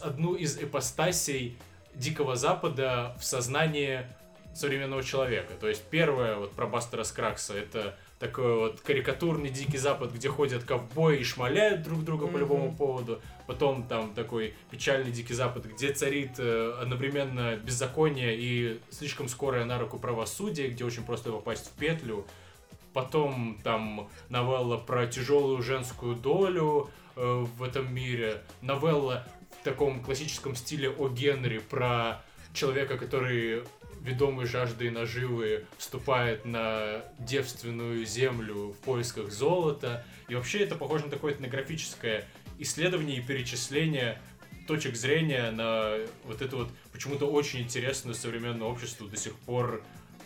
одну 0.00 0.34
из 0.34 0.56
эпостасей 0.56 1.58
Дикого 1.94 2.36
Запада 2.36 3.14
в 3.20 3.24
сознании 3.24 4.06
современного 4.54 5.02
человека. 5.02 5.52
То 5.60 5.68
есть 5.68 5.84
первое 5.90 6.36
вот 6.36 6.52
про 6.52 6.66
Бастера 6.66 7.04
Скракса 7.04 7.54
это 7.54 7.96
такой 8.18 8.54
вот 8.56 8.80
карикатурный 8.80 9.50
Дикий 9.50 9.76
Запад, 9.76 10.12
где 10.12 10.28
ходят 10.28 10.64
ковбои 10.64 11.18
и 11.18 11.22
шмаляют 11.22 11.82
друг 11.82 12.02
друга 12.02 12.26
mm-hmm. 12.26 12.32
по 12.32 12.36
любому 12.38 12.74
поводу. 12.74 13.20
Потом 13.46 13.82
там 13.82 14.14
такой 14.14 14.54
печальный 14.70 15.12
Дикий 15.12 15.34
Запад, 15.34 15.66
где 15.66 15.92
царит 15.92 16.32
э, 16.38 16.78
одновременно 16.80 17.56
беззаконие 17.56 18.36
и 18.38 18.80
слишком 18.88 19.28
скорое 19.28 19.66
на 19.66 19.78
руку 19.78 19.98
правосудие, 19.98 20.68
где 20.68 20.82
очень 20.84 21.04
просто 21.04 21.30
попасть 21.30 21.66
в 21.66 21.72
петлю. 21.78 22.26
Потом 22.92 23.58
там 23.62 24.08
новелла 24.28 24.76
про 24.76 25.06
тяжелую 25.06 25.62
женскую 25.62 26.16
долю 26.16 26.90
э, 27.16 27.46
в 27.56 27.62
этом 27.62 27.92
мире. 27.94 28.42
Новелла 28.62 29.26
в 29.60 29.64
таком 29.64 30.02
классическом 30.02 30.56
стиле 30.56 30.90
о 30.90 31.08
Генри 31.08 31.58
про 31.58 32.22
человека, 32.52 32.98
который 32.98 33.62
ведомый 34.00 34.46
жаждой 34.46 34.90
наживы 34.90 35.66
вступает 35.78 36.44
на 36.44 37.04
девственную 37.18 38.04
землю 38.06 38.72
в 38.72 38.76
поисках 38.78 39.30
золота. 39.30 40.04
И 40.28 40.34
вообще 40.34 40.60
это 40.60 40.74
похоже 40.74 41.04
на 41.04 41.10
такое 41.10 41.34
этнографическое 41.34 42.26
исследование 42.58 43.18
и 43.18 43.22
перечисление 43.22 44.20
точек 44.66 44.96
зрения 44.96 45.50
на 45.50 45.96
вот 46.24 46.42
эту 46.42 46.58
вот 46.58 46.68
почему-то 46.92 47.26
очень 47.26 47.60
интересную 47.60 48.14
современному 48.14 48.70
обществу 48.70 49.06
до 49.08 49.16
сих 49.16 49.34
пор 49.34 49.82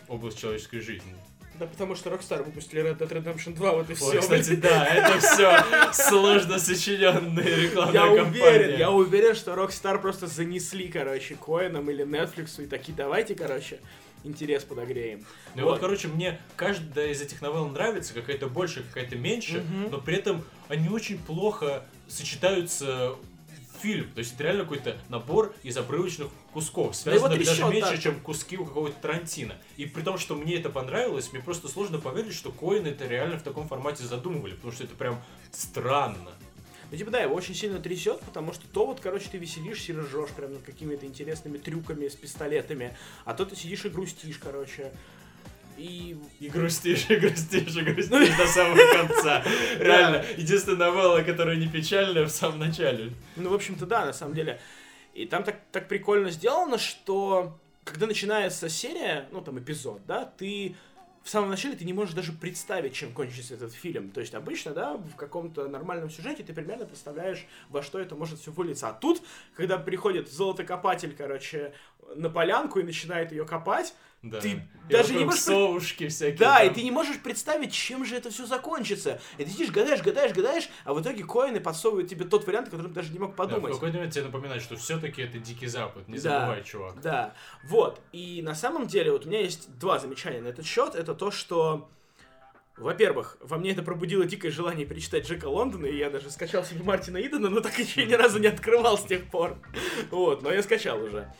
область 0.07 0.39
человеческой 0.39 0.81
жизни. 0.81 1.15
Да 1.59 1.67
потому 1.67 1.95
что 1.95 2.09
Rockstar 2.09 2.43
выпустили 2.43 2.83
Red 2.83 2.97
Dead 2.97 3.09
Redemption 3.09 3.53
2, 3.53 3.71
вот 3.71 3.89
и 3.89 3.93
все. 3.93 4.11
Ой, 4.11 4.19
кстати, 4.19 4.55
да, 4.55 4.85
это 4.85 5.19
все 5.19 5.93
сложно 5.93 6.59
сочиненные 6.59 7.55
рекламные 7.55 7.93
я 7.93 8.11
уверен, 8.11 8.77
я 8.77 8.91
уверен, 8.91 9.35
что 9.35 9.53
Rockstar 9.53 10.01
просто 10.01 10.27
занесли, 10.27 10.87
короче, 10.89 11.35
Коинам 11.35 11.89
или 11.89 12.05
Netflix 12.05 12.61
и 12.61 12.67
такие, 12.67 12.93
давайте, 12.93 13.35
короче, 13.35 13.79
интерес 14.25 14.63
подогреем. 14.63 15.25
Ну 15.55 15.63
вот. 15.63 15.71
вот, 15.71 15.79
короче, 15.79 16.07
мне 16.07 16.39
каждая 16.55 17.11
из 17.11 17.21
этих 17.21 17.41
новелл 17.41 17.69
нравится, 17.69 18.13
какая-то 18.13 18.47
больше, 18.47 18.83
какая-то 18.83 19.15
меньше, 19.15 19.59
угу. 19.59 19.91
но 19.91 20.01
при 20.01 20.15
этом 20.17 20.43
они 20.67 20.89
очень 20.89 21.19
плохо 21.19 21.85
сочетаются 22.07 23.15
фильм. 23.81 24.11
То 24.13 24.19
есть 24.19 24.33
это 24.33 24.43
реально 24.43 24.63
какой-то 24.63 24.97
набор 25.09 25.53
из 25.63 25.77
обрывочных 25.77 26.29
кусков, 26.53 26.95
связанных 26.95 27.37
вот 27.37 27.45
даже 27.45 27.65
меньше, 27.65 27.91
так. 27.91 28.01
чем 28.01 28.19
куски 28.19 28.57
у 28.57 28.65
какого-то 28.65 28.95
Тарантино. 29.01 29.55
И 29.77 29.85
при 29.85 30.01
том, 30.01 30.17
что 30.17 30.35
мне 30.35 30.55
это 30.55 30.69
понравилось, 30.69 31.31
мне 31.31 31.41
просто 31.41 31.67
сложно 31.67 31.99
поверить, 31.99 32.33
что 32.33 32.51
Коин 32.51 32.85
это 32.85 33.07
реально 33.07 33.37
в 33.37 33.43
таком 33.43 33.67
формате 33.67 34.03
задумывали, 34.03 34.53
потому 34.53 34.73
что 34.73 34.83
это 34.83 34.95
прям 34.95 35.21
странно. 35.51 36.31
Ну, 36.91 36.97
типа, 36.97 37.11
да, 37.11 37.19
его 37.19 37.35
очень 37.35 37.55
сильно 37.55 37.79
трясет, 37.79 38.21
потому 38.21 38.53
что 38.53 38.67
то 38.67 38.85
вот, 38.85 38.99
короче, 38.99 39.27
ты 39.31 39.37
веселишься 39.37 39.91
и 39.91 39.95
ржешь 39.95 40.29
прям 40.29 40.53
над 40.53 40.63
какими-то 40.63 41.05
интересными 41.05 41.57
трюками 41.57 42.07
с 42.07 42.15
пистолетами, 42.15 42.95
а 43.25 43.33
то 43.33 43.45
ты 43.45 43.55
сидишь 43.55 43.85
и 43.85 43.89
грустишь, 43.89 44.37
короче. 44.37 44.91
И... 45.77 46.17
И 46.39 46.49
грустишь, 46.49 47.09
и 47.09 47.15
грустишь, 47.15 47.75
и 47.75 47.81
грустишь 47.81 48.37
до 48.37 48.47
самого 48.47 48.93
конца. 48.93 49.43
Реально, 49.79 50.23
единственная 50.37 50.91
новелла, 50.91 51.21
которая 51.21 51.55
не 51.55 51.67
печальная 51.67 52.25
в 52.25 52.29
самом 52.29 52.59
начале. 52.59 53.11
Ну, 53.35 53.49
в 53.49 53.53
общем-то, 53.53 53.85
да, 53.85 54.05
на 54.05 54.13
самом 54.13 54.33
деле. 54.33 54.59
И 55.13 55.25
там 55.25 55.43
так, 55.43 55.59
так 55.71 55.87
прикольно 55.87 56.29
сделано, 56.29 56.77
что 56.77 57.57
когда 57.83 58.07
начинается 58.07 58.67
серия, 58.69 59.27
ну, 59.31 59.41
там, 59.41 59.59
эпизод, 59.59 60.01
да, 60.05 60.25
ты 60.25 60.75
в 61.25 61.29
самом 61.29 61.49
начале 61.49 61.75
ты 61.75 61.85
не 61.85 61.93
можешь 61.93 62.13
даже 62.13 62.31
представить, 62.31 62.93
чем 62.93 63.11
кончится 63.11 63.55
этот 63.55 63.73
фильм. 63.73 64.11
То 64.11 64.19
есть 64.21 64.35
обычно, 64.35 64.73
да, 64.73 64.93
в 64.93 65.15
каком-то 65.15 65.67
нормальном 65.67 66.11
сюжете 66.11 66.43
ты 66.43 66.53
примерно 66.53 66.85
представляешь, 66.85 67.47
во 67.69 67.81
что 67.81 67.99
это 67.99 68.15
может 68.15 68.39
все 68.39 68.51
вылиться. 68.51 68.89
А 68.89 68.93
тут, 68.93 69.23
когда 69.55 69.79
приходит 69.79 70.31
золотокопатель, 70.31 71.15
короче, 71.17 71.73
на 72.15 72.29
полянку 72.29 72.79
и 72.79 72.83
начинает 72.83 73.31
ее 73.31 73.45
копать, 73.45 73.93
да. 74.25 74.39
Ты 74.39 74.49
и 74.89 74.91
даже 74.91 75.13
не 75.13 75.23
можешь... 75.23 75.41
Совушки 75.41 76.07
всякие. 76.07 76.39
Да, 76.39 76.57
там. 76.57 76.67
и 76.67 76.73
ты 76.73 76.81
не 76.81 76.89
можешь 76.89 77.19
представить, 77.19 77.71
чем 77.71 78.03
же 78.03 78.15
это 78.15 78.31
все 78.31 78.47
закончится. 78.47 79.21
И 79.37 79.45
ты 79.45 79.51
сидишь, 79.51 79.69
гадаешь, 79.69 80.01
гадаешь, 80.01 80.33
гадаешь, 80.33 80.67
а 80.83 80.95
в 80.95 81.01
итоге 81.01 81.23
коины 81.23 81.59
подсовывают 81.59 82.09
тебе 82.09 82.25
тот 82.25 82.47
вариант, 82.47 82.69
который 82.69 82.87
ты 82.87 82.93
даже 82.93 83.13
не 83.13 83.19
мог 83.19 83.35
подумать. 83.35 83.65
Да, 83.65 83.69
в 83.69 83.73
какой-то 83.73 83.97
момент 83.97 84.13
тебе 84.13 84.25
напоминает, 84.25 84.63
что 84.63 84.77
все-таки 84.77 85.21
это 85.21 85.37
Дикий 85.37 85.67
Запад, 85.67 86.07
не 86.07 86.17
да, 86.17 86.39
забывай, 86.39 86.63
чувак. 86.63 87.01
Да, 87.01 87.35
вот. 87.65 88.01
И 88.13 88.41
на 88.41 88.55
самом 88.55 88.87
деле, 88.87 89.11
вот 89.11 89.27
у 89.27 89.29
меня 89.29 89.41
есть 89.41 89.77
два 89.77 89.99
замечания 89.99 90.41
на 90.41 90.47
этот 90.47 90.65
счет. 90.65 90.95
Это 90.95 91.13
то, 91.13 91.29
что 91.29 91.87
во-первых, 92.77 93.37
во 93.41 93.57
мне 93.57 93.71
это 93.71 93.83
пробудило 93.83 94.25
дикое 94.25 94.51
желание 94.51 94.85
перечитать 94.85 95.29
Джека 95.29 95.45
Лондона, 95.45 95.85
и 95.85 95.97
я 95.97 96.09
даже 96.09 96.29
скачал 96.29 96.65
себе 96.65 96.83
Мартина 96.83 97.21
Идена, 97.21 97.49
но 97.49 97.61
так 97.61 97.77
еще 97.77 98.05
ни 98.05 98.13
разу 98.13 98.39
не 98.39 98.47
открывал 98.47 98.97
с 98.97 99.05
тех 99.05 99.29
пор. 99.29 99.57
Вот, 100.11 100.41
но 100.41 100.51
я 100.51 100.61
скачал 100.61 101.01
уже. 101.01 101.31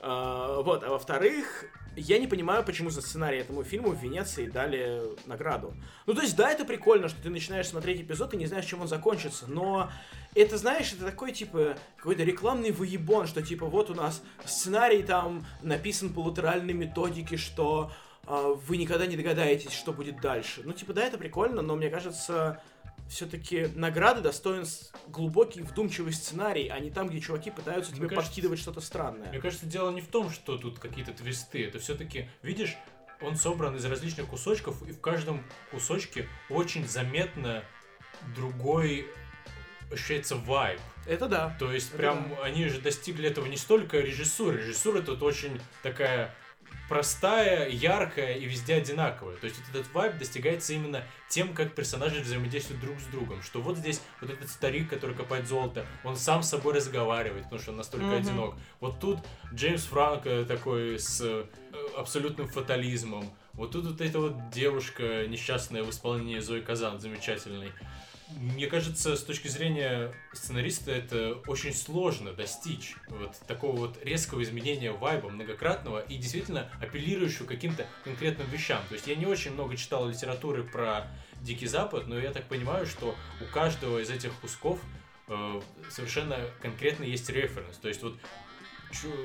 А, 0.00 0.60
вот, 0.62 0.84
а 0.84 0.90
во-вторых, 0.90 1.64
я 1.96 2.18
не 2.18 2.26
понимаю, 2.26 2.64
почему 2.64 2.90
за 2.90 3.02
сценарий 3.02 3.38
этому 3.38 3.64
фильму 3.64 3.90
в 3.90 4.00
Венеции 4.00 4.46
дали 4.46 5.02
награду. 5.26 5.74
Ну, 6.06 6.14
то 6.14 6.22
есть, 6.22 6.36
да, 6.36 6.50
это 6.50 6.64
прикольно, 6.64 7.08
что 7.08 7.20
ты 7.22 7.30
начинаешь 7.30 7.68
смотреть 7.68 8.02
эпизод 8.02 8.34
и 8.34 8.36
не 8.36 8.46
знаешь, 8.46 8.66
чем 8.66 8.80
он 8.80 8.88
закончится, 8.88 9.46
но 9.48 9.90
это, 10.34 10.56
знаешь, 10.56 10.92
это 10.92 11.04
такой, 11.04 11.32
типа, 11.32 11.76
какой-то 11.96 12.22
рекламный 12.22 12.70
выебон, 12.70 13.26
что, 13.26 13.42
типа, 13.42 13.66
вот 13.66 13.90
у 13.90 13.94
нас 13.94 14.22
сценарий 14.44 15.02
там 15.02 15.44
написан 15.62 16.12
по 16.12 16.20
латеральной 16.20 16.74
методике, 16.74 17.36
что 17.36 17.90
э, 18.26 18.54
вы 18.66 18.76
никогда 18.76 19.06
не 19.06 19.16
догадаетесь, 19.16 19.72
что 19.72 19.92
будет 19.92 20.20
дальше. 20.20 20.62
Ну, 20.64 20.72
типа, 20.72 20.92
да, 20.92 21.04
это 21.04 21.18
прикольно, 21.18 21.62
но 21.62 21.74
мне 21.74 21.90
кажется, 21.90 22.62
все-таки 23.08 23.68
награды 23.74 24.20
достоин 24.20 24.64
глубокий, 25.06 25.62
вдумчивый 25.62 26.12
сценарий, 26.12 26.68
а 26.68 26.78
не 26.78 26.90
там, 26.90 27.08
где 27.08 27.20
чуваки 27.20 27.50
пытаются 27.50 27.92
тебе 27.92 28.08
кажется, 28.08 28.28
подкидывать 28.28 28.60
что-то 28.60 28.80
странное. 28.80 29.30
Мне 29.30 29.40
кажется, 29.40 29.66
дело 29.66 29.90
не 29.90 30.00
в 30.00 30.08
том, 30.08 30.30
что 30.30 30.58
тут 30.58 30.78
какие-то 30.78 31.12
твисты. 31.12 31.64
Это 31.64 31.78
все-таки, 31.78 32.28
видишь, 32.42 32.76
он 33.20 33.36
собран 33.36 33.76
из 33.76 33.84
различных 33.84 34.26
кусочков, 34.26 34.82
и 34.86 34.92
в 34.92 35.00
каждом 35.00 35.42
кусочке 35.70 36.28
очень 36.50 36.86
заметно 36.86 37.64
другой 38.34 39.06
ощущается 39.90 40.36
вайб. 40.36 40.80
Это 41.06 41.28
да. 41.28 41.56
То 41.58 41.72
есть 41.72 41.88
это 41.88 41.98
прям 41.98 42.28
да. 42.30 42.44
они 42.44 42.68
же 42.68 42.80
достигли 42.80 43.28
этого 43.28 43.46
не 43.46 43.56
столько 43.56 43.98
режиссуры. 43.98 44.58
Режиссура 44.58 45.00
тут 45.00 45.22
очень 45.22 45.60
такая 45.82 46.34
простая, 46.88 47.68
яркая 47.68 48.34
и 48.34 48.46
везде 48.46 48.74
одинаковая. 48.74 49.36
То 49.36 49.46
есть 49.46 49.58
вот 49.58 49.68
этот 49.68 49.92
вайб 49.92 50.18
достигается 50.18 50.72
именно 50.72 51.04
тем, 51.28 51.54
как 51.54 51.74
персонажи 51.74 52.20
взаимодействуют 52.20 52.80
друг 52.80 52.98
с 52.98 53.04
другом. 53.06 53.42
Что 53.42 53.60
вот 53.60 53.76
здесь 53.76 54.00
вот 54.20 54.30
этот 54.30 54.48
старик, 54.48 54.88
который 54.88 55.14
копает 55.14 55.46
золото, 55.46 55.86
он 56.04 56.16
сам 56.16 56.42
с 56.42 56.48
собой 56.48 56.74
разговаривает, 56.74 57.44
потому 57.44 57.60
что 57.60 57.70
он 57.72 57.76
настолько 57.76 58.06
mm-hmm. 58.06 58.20
одинок. 58.20 58.54
Вот 58.80 59.00
тут 59.00 59.18
Джеймс 59.52 59.84
Франко 59.84 60.44
такой 60.46 60.98
с 60.98 61.20
э, 61.20 61.44
абсолютным 61.96 62.48
фатализмом. 62.48 63.30
Вот 63.52 63.72
тут 63.72 63.86
вот 63.86 64.00
эта 64.00 64.18
вот 64.20 64.50
девушка 64.50 65.26
несчастная 65.26 65.82
в 65.82 65.90
исполнении 65.90 66.38
Зои 66.38 66.60
Казан, 66.60 67.00
замечательный. 67.00 67.72
Мне 68.36 68.66
кажется, 68.66 69.16
с 69.16 69.22
точки 69.22 69.48
зрения 69.48 70.12
сценариста 70.32 70.92
это 70.92 71.40
очень 71.46 71.72
сложно 71.72 72.32
достичь 72.32 72.94
вот 73.08 73.38
такого 73.46 73.76
вот 73.76 74.04
резкого 74.04 74.42
изменения 74.42 74.92
вайба, 74.92 75.30
многократного 75.30 76.00
и 76.00 76.16
действительно 76.18 76.70
апеллирующего 76.80 77.46
каким-то 77.46 77.86
конкретным 78.04 78.48
вещам. 78.50 78.82
То 78.88 78.94
есть 78.94 79.06
я 79.06 79.16
не 79.16 79.24
очень 79.24 79.52
много 79.52 79.76
читал 79.76 80.08
литературы 80.08 80.62
про 80.62 81.08
Дикий 81.40 81.66
Запад, 81.66 82.06
но 82.06 82.18
я 82.18 82.30
так 82.30 82.44
понимаю, 82.44 82.86
что 82.86 83.14
у 83.40 83.52
каждого 83.52 83.98
из 83.98 84.10
этих 84.10 84.32
кусков 84.40 84.78
э, 85.28 85.60
совершенно 85.90 86.38
конкретно 86.60 87.04
есть 87.04 87.28
референс. 87.30 87.78
То 87.78 87.88
есть 87.88 88.02
вот 88.02 88.18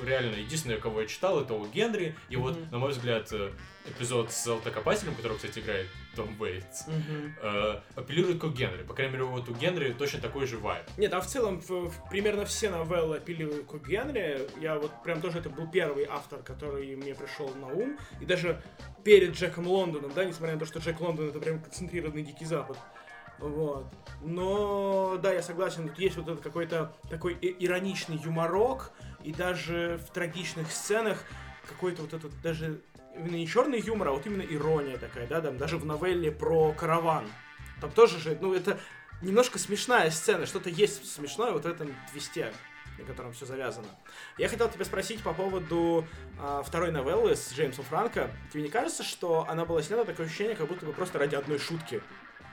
реально 0.04 0.36
единственное, 0.36 0.78
кого 0.78 1.02
я 1.02 1.08
читал, 1.08 1.42
это 1.42 1.54
у 1.54 1.66
Генри. 1.68 2.16
И 2.30 2.36
mm-hmm. 2.36 2.40
вот, 2.40 2.72
на 2.72 2.78
мой 2.78 2.92
взгляд, 2.92 3.30
э, 3.32 3.52
эпизод 3.86 4.32
с 4.32 4.44
Золотокопателем, 4.44 5.16
которого, 5.16 5.38
кстати, 5.38 5.60
играет 5.60 5.88
том 6.16 6.36
Уэйтс, 6.40 6.88
mm-hmm. 6.88 7.32
э, 7.42 7.82
апеллирует 7.96 8.40
к 8.40 8.46
Генри. 8.48 8.84
По 8.84 8.94
крайней 8.94 9.14
мере, 9.14 9.26
вот 9.26 9.50
у 9.50 9.54
Генри 9.54 9.94
точно 9.94 10.22
такой 10.22 10.46
же 10.46 10.58
вайб. 10.58 10.86
Нет, 10.98 11.14
а 11.14 11.22
в 11.22 11.28
целом 11.28 11.60
в, 11.60 11.70
в, 11.70 12.10
примерно 12.10 12.46
все 12.46 12.70
новеллы 12.70 13.18
апеллируют 13.18 13.68
к 13.68 13.88
Генри. 13.88 14.48
Я 14.60 14.78
вот 14.78 14.92
прям 15.04 15.22
тоже 15.22 15.40
это 15.40 15.50
был 15.50 15.70
первый 15.70 16.06
автор, 16.06 16.42
который 16.44 16.96
мне 16.96 17.16
пришел 17.16 17.50
на 17.56 17.68
ум. 17.68 17.98
И 18.22 18.26
даже 18.26 18.62
перед 19.04 19.36
Джеком 19.36 19.68
Лондоном, 19.68 20.12
да, 20.14 20.24
несмотря 20.24 20.54
на 20.54 20.60
то, 20.60 20.66
что 20.66 20.80
Джек 20.80 21.00
Лондон 21.02 21.30
это 21.30 21.40
прям 21.40 21.60
концентрированный 21.60 22.24
Дикий 22.24 22.46
Запад. 22.46 22.78
Вот. 23.40 23.88
Но, 24.22 25.18
да, 25.22 25.34
я 25.34 25.42
согласен, 25.42 25.90
тут 25.90 26.00
есть 26.00 26.16
вот 26.16 26.28
этот 26.28 26.42
какой-то 26.42 26.96
такой 27.10 27.38
ироничный 27.42 28.18
юморок, 28.18 28.92
и 29.24 29.34
даже 29.34 30.00
в 30.08 30.14
трагичных 30.14 30.72
сценах 30.72 31.26
какой-то 31.68 32.04
вот 32.04 32.14
этот 32.14 32.42
даже 32.42 32.82
именно 33.16 33.36
не 33.36 33.48
черный 33.48 33.80
юмор, 33.80 34.10
а 34.10 34.12
вот 34.12 34.26
именно 34.26 34.42
ирония 34.42 34.98
такая, 34.98 35.28
да, 35.28 35.42
там 35.42 35.58
даже 35.58 35.78
в 35.78 35.86
новелле 35.86 36.32
про 36.32 36.74
караван. 36.74 37.26
Там 37.82 37.92
тоже 37.92 38.20
же, 38.20 38.38
ну, 38.40 38.54
это 38.54 38.80
немножко 39.22 39.60
смешная 39.60 40.10
сцена, 40.12 40.46
что-то 40.46 40.70
есть 40.70 41.12
смешное 41.12 41.52
вот 41.52 41.64
в 41.64 41.68
этом 41.68 41.94
твисте, 42.12 42.54
на 42.98 43.06
котором 43.06 43.34
все 43.34 43.46
завязано. 43.46 43.88
Я 44.38 44.50
хотел 44.50 44.70
тебя 44.70 44.86
спросить 44.86 45.22
по 45.22 45.34
поводу 45.34 46.06
а, 46.40 46.64
второй 46.64 46.92
новеллы 46.92 47.36
с 47.36 47.52
Джеймсом 47.54 47.86
Франко. 47.86 48.30
Тебе 48.52 48.64
не 48.64 48.70
кажется, 48.70 49.04
что 49.04 49.46
она 49.50 49.66
была 49.66 49.82
снята 49.82 50.06
такое 50.06 50.26
ощущение, 50.26 50.56
как 50.56 50.68
будто 50.68 50.86
бы 50.86 50.94
просто 50.94 51.20
ради 51.20 51.36
одной 51.36 51.60
шутки? 51.60 52.02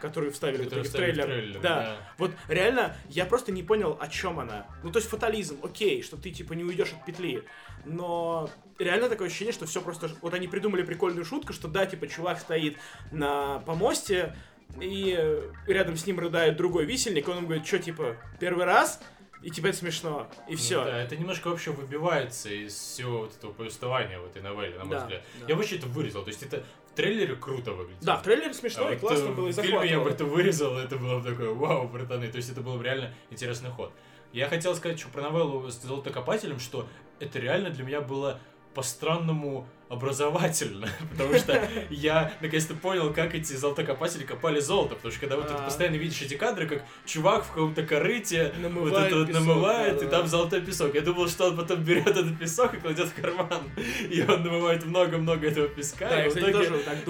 Которую 0.01 0.33
вставили 0.33 0.63
в, 0.63 0.67
в 0.67 0.93
трейлер. 0.93 1.25
трейлер 1.25 1.61
да. 1.61 1.61
да. 1.61 1.97
Вот 2.19 2.33
реально, 2.49 2.97
я 3.09 3.27
просто 3.27 3.53
не 3.53 3.63
понял, 3.63 3.97
о 4.01 4.09
чем 4.09 4.41
она. 4.41 4.67
Ну, 4.83 4.91
то 4.91 4.99
есть 4.99 5.09
фатализм, 5.09 5.59
окей, 5.63 6.03
что 6.03 6.17
ты 6.17 6.31
типа 6.31 6.55
не 6.55 6.65
уйдешь 6.65 6.93
от 6.93 7.05
петли. 7.05 7.45
Но 7.85 8.51
реально 8.79 9.09
такое 9.09 9.29
ощущение, 9.29 9.53
что 9.53 9.67
все 9.67 9.81
просто. 9.81 10.11
Вот 10.23 10.35
они 10.35 10.49
придумали 10.49 10.83
прикольную 10.83 11.25
шутку, 11.25 11.53
что 11.53 11.69
да, 11.69 11.87
типа, 11.87 12.09
чувак 12.09 12.41
стоит 12.41 12.77
на 13.11 13.61
помосте, 13.61 14.35
и 14.81 15.19
рядом 15.67 15.97
с 15.97 16.07
ним 16.07 16.19
рыдает 16.19 16.57
другой 16.57 16.85
висельник, 16.85 17.29
он 17.29 17.45
говорит, 17.45 17.67
что, 17.67 17.79
типа, 17.79 18.17
первый 18.39 18.65
раз? 18.65 19.01
И 19.43 19.51
тебе 19.51 19.71
это 19.71 19.79
смешно, 19.79 20.29
и 20.49 20.55
все. 20.55 20.81
Ну, 20.81 20.85
да, 20.85 21.03
это 21.03 21.17
немножко 21.17 21.49
вообще 21.49 21.71
выбивается 21.71 22.51
из 22.51 22.75
всего 22.75 23.21
вот 23.21 23.37
этого 23.37 23.53
повествования 23.53 24.19
в 24.19 24.27
этой 24.27 24.43
новелле, 24.43 24.77
на 24.79 24.85
мой 24.85 24.97
да, 24.97 25.03
взгляд. 25.03 25.23
Да. 25.41 25.47
Я 25.49 25.57
вообще 25.57 25.77
это 25.77 25.87
вырезал, 25.87 26.23
то 26.23 26.29
есть 26.29 26.43
это 26.43 26.63
в 26.89 26.95
трейлере 26.95 27.37
круто 27.37 27.73
выглядит. 27.73 28.03
Да, 28.03 28.17
в 28.17 28.23
трейлере 28.23 28.53
смешно 28.53 28.87
а 28.87 28.91
и 28.91 28.95
вот 28.97 29.01
классно 29.01 29.29
э, 29.29 29.33
было 29.33 29.49
и 29.49 29.53
В 29.53 29.55
фильме 29.55 29.89
я 29.89 30.01
бы 30.01 30.11
это 30.11 30.25
вырезал, 30.25 30.77
это 30.77 30.97
было 30.97 31.23
такое, 31.23 31.51
вау, 31.51 31.89
братаны, 31.89 32.29
то 32.29 32.37
есть 32.37 32.51
это 32.51 32.61
был 32.61 32.81
реально 32.81 33.15
интересный 33.31 33.71
ход. 33.71 33.93
Я 34.33 34.49
хотел 34.49 34.75
сказать 34.77 34.99
еще 34.99 35.09
про 35.09 35.23
новеллу 35.23 35.71
с 35.71 35.81
Золотокопателем, 35.81 36.61
что 36.61 36.87
это 37.19 37.39
реально 37.39 37.71
для 37.71 37.85
меня 37.85 38.01
было 38.01 38.41
по-странному 38.75 39.67
образовательно, 39.91 40.89
потому 41.11 41.37
что 41.37 41.69
я 41.91 42.33
наконец-то 42.41 42.75
понял, 42.75 43.13
как 43.13 43.35
эти 43.35 43.53
золотокопатели 43.55 44.23
копали 44.23 44.61
золото, 44.61 44.95
потому 44.95 45.11
что 45.11 45.21
когда 45.21 45.37
вот 45.37 45.49
ты 45.49 45.55
а. 45.55 45.65
постоянно 45.65 45.97
видишь 45.97 46.23
эти 46.23 46.35
кадры, 46.35 46.69
как 46.69 46.85
чувак 47.05 47.45
в 47.45 47.49
каком-то 47.49 47.83
корыте 47.83 48.53
вот 48.71 48.93
это 48.93 49.19
вот 49.19 49.29
намывает, 49.29 50.01
и 50.03 50.07
там 50.07 50.29
золотой 50.29 50.63
песок. 50.63 50.95
Я 50.95 51.01
думал, 51.01 51.29
что 51.29 51.49
он 51.49 51.57
потом 51.57 51.83
берет 51.83 52.07
этот 52.07 52.39
песок 52.39 52.73
и 52.75 52.77
кладет 52.77 53.09
в 53.09 53.21
карман, 53.21 53.69
и 54.09 54.23
он 54.23 54.45
намывает 54.45 54.87
много-много 54.87 55.49
этого 55.49 55.67
песка, 55.67 56.25
и 56.25 56.31
в 56.31 56.37
итоге 56.37 56.67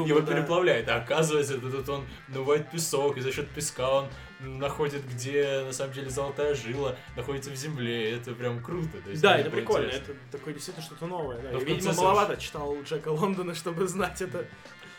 его 0.09 0.23
переплавляет. 0.23 0.89
А 0.89 0.97
оказывается, 0.97 1.59
тут 1.59 1.87
он 1.89 2.07
намывает 2.29 2.71
песок, 2.71 3.19
и 3.19 3.21
за 3.21 3.31
счет 3.31 3.49
песка 3.51 3.91
он 3.91 4.09
находит, 4.43 5.07
где 5.09 5.63
на 5.65 5.73
самом 5.73 5.93
деле 5.93 6.11
золотая 6.11 6.55
жила 6.55 6.97
находится 7.17 7.51
в 7.51 7.57
земле. 7.57 8.17
Это 8.17 8.33
прям 8.33 8.63
круто. 8.63 9.01
То 9.05 9.11
есть, 9.11 9.23
да, 9.23 9.39
это 9.39 9.51
прикольно. 9.51 9.87
Интересно. 9.87 10.13
Это 10.13 10.39
такое 10.39 10.55
действительно 10.55 10.85
что-то 10.85 11.07
новое. 11.07 11.39
Да. 11.39 11.51
Я, 11.51 11.59
видимо, 11.59 11.95
маловато 11.95 12.37
читал 12.37 12.75
Джека 12.83 13.09
Лондона, 13.09 13.55
чтобы 13.55 13.87
знать 13.87 14.21
это. 14.23 14.47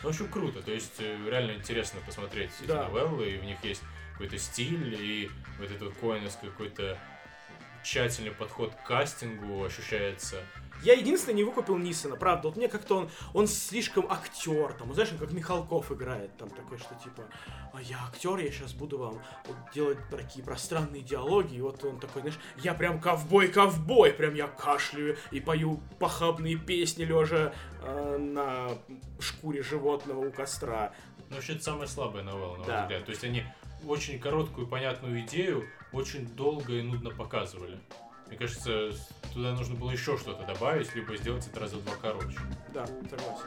Ну, 0.02 0.08
в 0.08 0.12
общем, 0.12 0.28
круто. 0.28 0.62
То 0.62 0.72
есть, 0.72 0.94
э, 0.98 1.16
реально 1.28 1.52
интересно 1.52 2.00
посмотреть 2.04 2.50
эти 2.60 2.68
да. 2.68 2.88
новеллы, 2.88 3.30
и 3.30 3.38
в 3.38 3.44
них 3.44 3.62
есть 3.62 3.82
какой-то 4.12 4.38
стиль, 4.38 4.96
и 5.00 5.30
вот 5.58 5.70
этот 5.70 5.94
коиновский 5.94 6.48
какой-то 6.48 6.98
тщательный 7.84 8.32
подход 8.32 8.74
к 8.74 8.86
кастингу 8.86 9.64
ощущается. 9.64 10.42
Я 10.82 10.94
единственное 10.94 11.36
не 11.36 11.44
выкупил 11.44 11.76
Нисона, 11.78 12.16
правда. 12.16 12.48
Вот 12.48 12.56
мне 12.56 12.68
как-то 12.68 12.98
он, 12.98 13.10
он 13.34 13.46
слишком 13.46 14.06
актер, 14.10 14.72
там, 14.74 14.92
знаешь, 14.94 15.10
он 15.12 15.18
как 15.18 15.32
Михалков 15.32 15.92
играет, 15.92 16.36
там 16.36 16.50
такой, 16.50 16.78
что 16.78 16.94
типа, 17.02 17.22
а 17.72 17.80
я 17.80 17.98
актер, 18.08 18.38
я 18.38 18.50
сейчас 18.50 18.72
буду 18.72 18.98
вам 18.98 19.22
вот, 19.46 19.56
делать 19.74 19.98
такие 20.10 20.44
пространные 20.44 21.02
диалоги, 21.02 21.56
и 21.56 21.60
вот 21.60 21.82
он 21.84 22.00
такой, 22.00 22.22
знаешь, 22.22 22.38
я 22.58 22.74
прям 22.74 23.00
ковбой-ковбой, 23.00 24.12
прям 24.12 24.34
я 24.34 24.48
кашляю 24.48 25.16
и 25.30 25.40
пою 25.40 25.80
похабные 25.98 26.56
песни, 26.56 27.04
лежа 27.04 27.52
э, 27.82 28.16
на 28.18 28.70
шкуре 29.20 29.62
животного 29.62 30.26
у 30.26 30.32
костра. 30.32 30.92
Ну, 31.28 31.36
вообще, 31.36 31.54
это 31.54 31.62
самая 31.62 31.86
слабая 31.86 32.22
новелла, 32.22 32.56
на 32.58 32.64
да. 32.64 32.82
взгляд. 32.82 33.04
То 33.04 33.10
есть 33.10 33.24
они 33.24 33.44
очень 33.86 34.18
короткую 34.18 34.66
понятную 34.66 35.20
идею 35.20 35.68
очень 35.92 36.26
долго 36.26 36.74
и 36.74 36.82
нудно 36.82 37.10
показывали. 37.10 37.78
Мне 38.32 38.38
кажется, 38.38 38.88
туда 39.34 39.52
нужно 39.52 39.74
было 39.74 39.90
еще 39.90 40.16
что-то 40.16 40.46
добавить, 40.46 40.94
либо 40.94 41.14
сделать 41.18 41.46
это 41.46 41.60
раза 41.60 41.76
два 41.76 41.92
короче. 42.00 42.38
Да, 42.72 42.86
согласен. 42.86 43.44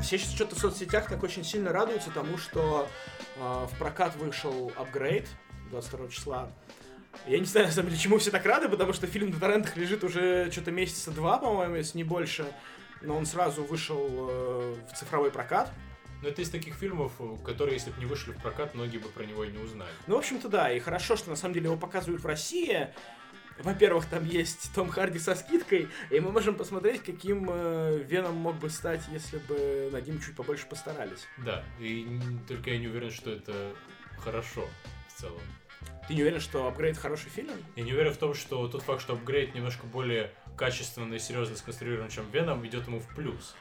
Все 0.00 0.18
сейчас 0.18 0.34
что-то 0.34 0.54
в 0.54 0.58
соцсетях 0.60 1.08
так 1.08 1.24
очень 1.24 1.42
сильно 1.42 1.72
радуются 1.72 2.12
тому, 2.12 2.38
что 2.38 2.88
э, 3.34 3.40
в 3.40 3.76
прокат 3.76 4.14
вышел 4.14 4.70
апгрейд 4.76 5.26
22 5.70 6.08
числа. 6.10 6.48
Я 7.26 7.40
не 7.40 7.44
знаю, 7.44 7.66
на 7.66 7.72
самом 7.72 7.88
деле, 7.88 8.00
чему 8.00 8.18
все 8.18 8.30
так 8.30 8.46
рады, 8.46 8.68
потому 8.68 8.92
что 8.92 9.08
фильм 9.08 9.30
на 9.30 9.40
торрентах 9.40 9.76
лежит 9.76 10.04
уже 10.04 10.48
что-то 10.52 10.70
месяца 10.70 11.10
два, 11.10 11.38
по-моему, 11.38 11.74
если 11.74 11.98
не 11.98 12.04
больше. 12.04 12.46
Но 13.02 13.16
он 13.16 13.26
сразу 13.26 13.64
вышел 13.64 14.06
э, 14.30 14.76
в 14.92 14.96
цифровой 14.96 15.32
прокат. 15.32 15.72
Но 16.22 16.28
это 16.28 16.42
из 16.42 16.50
таких 16.50 16.74
фильмов, 16.74 17.12
которые, 17.44 17.74
если 17.74 17.90
бы 17.90 17.98
не 17.98 18.06
вышли 18.06 18.32
в 18.32 18.40
прокат, 18.40 18.74
многие 18.74 18.98
бы 18.98 19.08
про 19.08 19.24
него 19.24 19.44
и 19.44 19.52
не 19.52 19.58
узнали. 19.58 19.90
Ну, 20.06 20.16
в 20.16 20.18
общем-то, 20.18 20.48
да. 20.48 20.72
И 20.72 20.80
хорошо, 20.80 21.16
что 21.16 21.30
на 21.30 21.36
самом 21.36 21.54
деле 21.54 21.66
его 21.66 21.76
показывают 21.76 22.22
в 22.22 22.26
России. 22.26 22.88
Во-первых, 23.58 24.06
там 24.06 24.24
есть 24.24 24.74
Том 24.74 24.88
Харди 24.90 25.18
со 25.18 25.34
скидкой, 25.34 25.88
и 26.10 26.20
мы 26.20 26.30
можем 26.30 26.56
посмотреть, 26.56 27.02
каким 27.02 27.48
э, 27.50 28.02
Веном 28.06 28.34
мог 28.36 28.56
бы 28.56 28.68
стать, 28.68 29.00
если 29.10 29.38
бы 29.38 29.88
над 29.92 30.06
ним 30.06 30.20
чуть 30.20 30.36
побольше 30.36 30.66
постарались. 30.66 31.26
Да, 31.38 31.64
и 31.80 32.06
только 32.46 32.70
я 32.70 32.78
не 32.78 32.88
уверен, 32.88 33.10
что 33.10 33.30
это 33.30 33.72
хорошо 34.18 34.68
в 35.08 35.20
целом. 35.20 35.40
Ты 36.06 36.14
не 36.14 36.22
уверен, 36.22 36.40
что 36.40 36.68
апгрейд 36.68 36.96
хороший 36.98 37.30
фильм? 37.30 37.50
Я 37.76 37.82
не 37.82 37.92
уверен 37.92 38.12
в 38.12 38.18
том, 38.18 38.34
что 38.34 38.68
тот 38.68 38.82
факт, 38.82 39.00
что 39.00 39.14
апгрейд 39.14 39.54
немножко 39.54 39.86
более 39.86 40.32
качественно 40.56 41.14
и 41.14 41.18
серьезно 41.18 41.56
сконструирован, 41.56 42.10
чем 42.10 42.30
Веном, 42.30 42.64
идет 42.66 42.86
ему 42.86 43.00
в 43.00 43.08
плюс. 43.14 43.56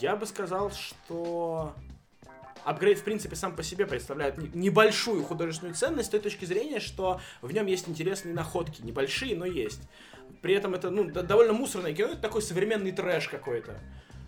Я 0.00 0.16
бы 0.16 0.26
сказал, 0.26 0.70
что 0.70 1.74
апгрейд, 2.64 2.98
в 2.98 3.04
принципе, 3.04 3.36
сам 3.36 3.54
по 3.56 3.62
себе 3.62 3.86
представляет 3.86 4.54
небольшую 4.54 5.24
художественную 5.24 5.74
ценность 5.74 6.08
с 6.08 6.10
той 6.10 6.20
точки 6.20 6.44
зрения, 6.44 6.80
что 6.80 7.20
в 7.40 7.52
нем 7.52 7.66
есть 7.66 7.88
интересные 7.88 8.34
находки. 8.34 8.82
Небольшие, 8.82 9.36
но 9.36 9.44
есть. 9.44 9.80
При 10.40 10.54
этом 10.54 10.74
это 10.74 10.90
ну, 10.90 11.10
довольно 11.10 11.52
мусорное 11.52 11.94
кино, 11.94 12.10
это 12.10 12.20
такой 12.20 12.42
современный 12.42 12.92
трэш 12.92 13.28
какой-то. 13.28 13.78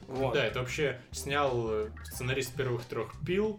Вот. 0.06 0.34
Да, 0.34 0.44
это 0.44 0.60
вообще 0.60 1.00
снял 1.12 1.70
э, 1.70 1.90
сценарист 2.04 2.54
первых 2.54 2.84
трех 2.84 3.12
пил, 3.24 3.58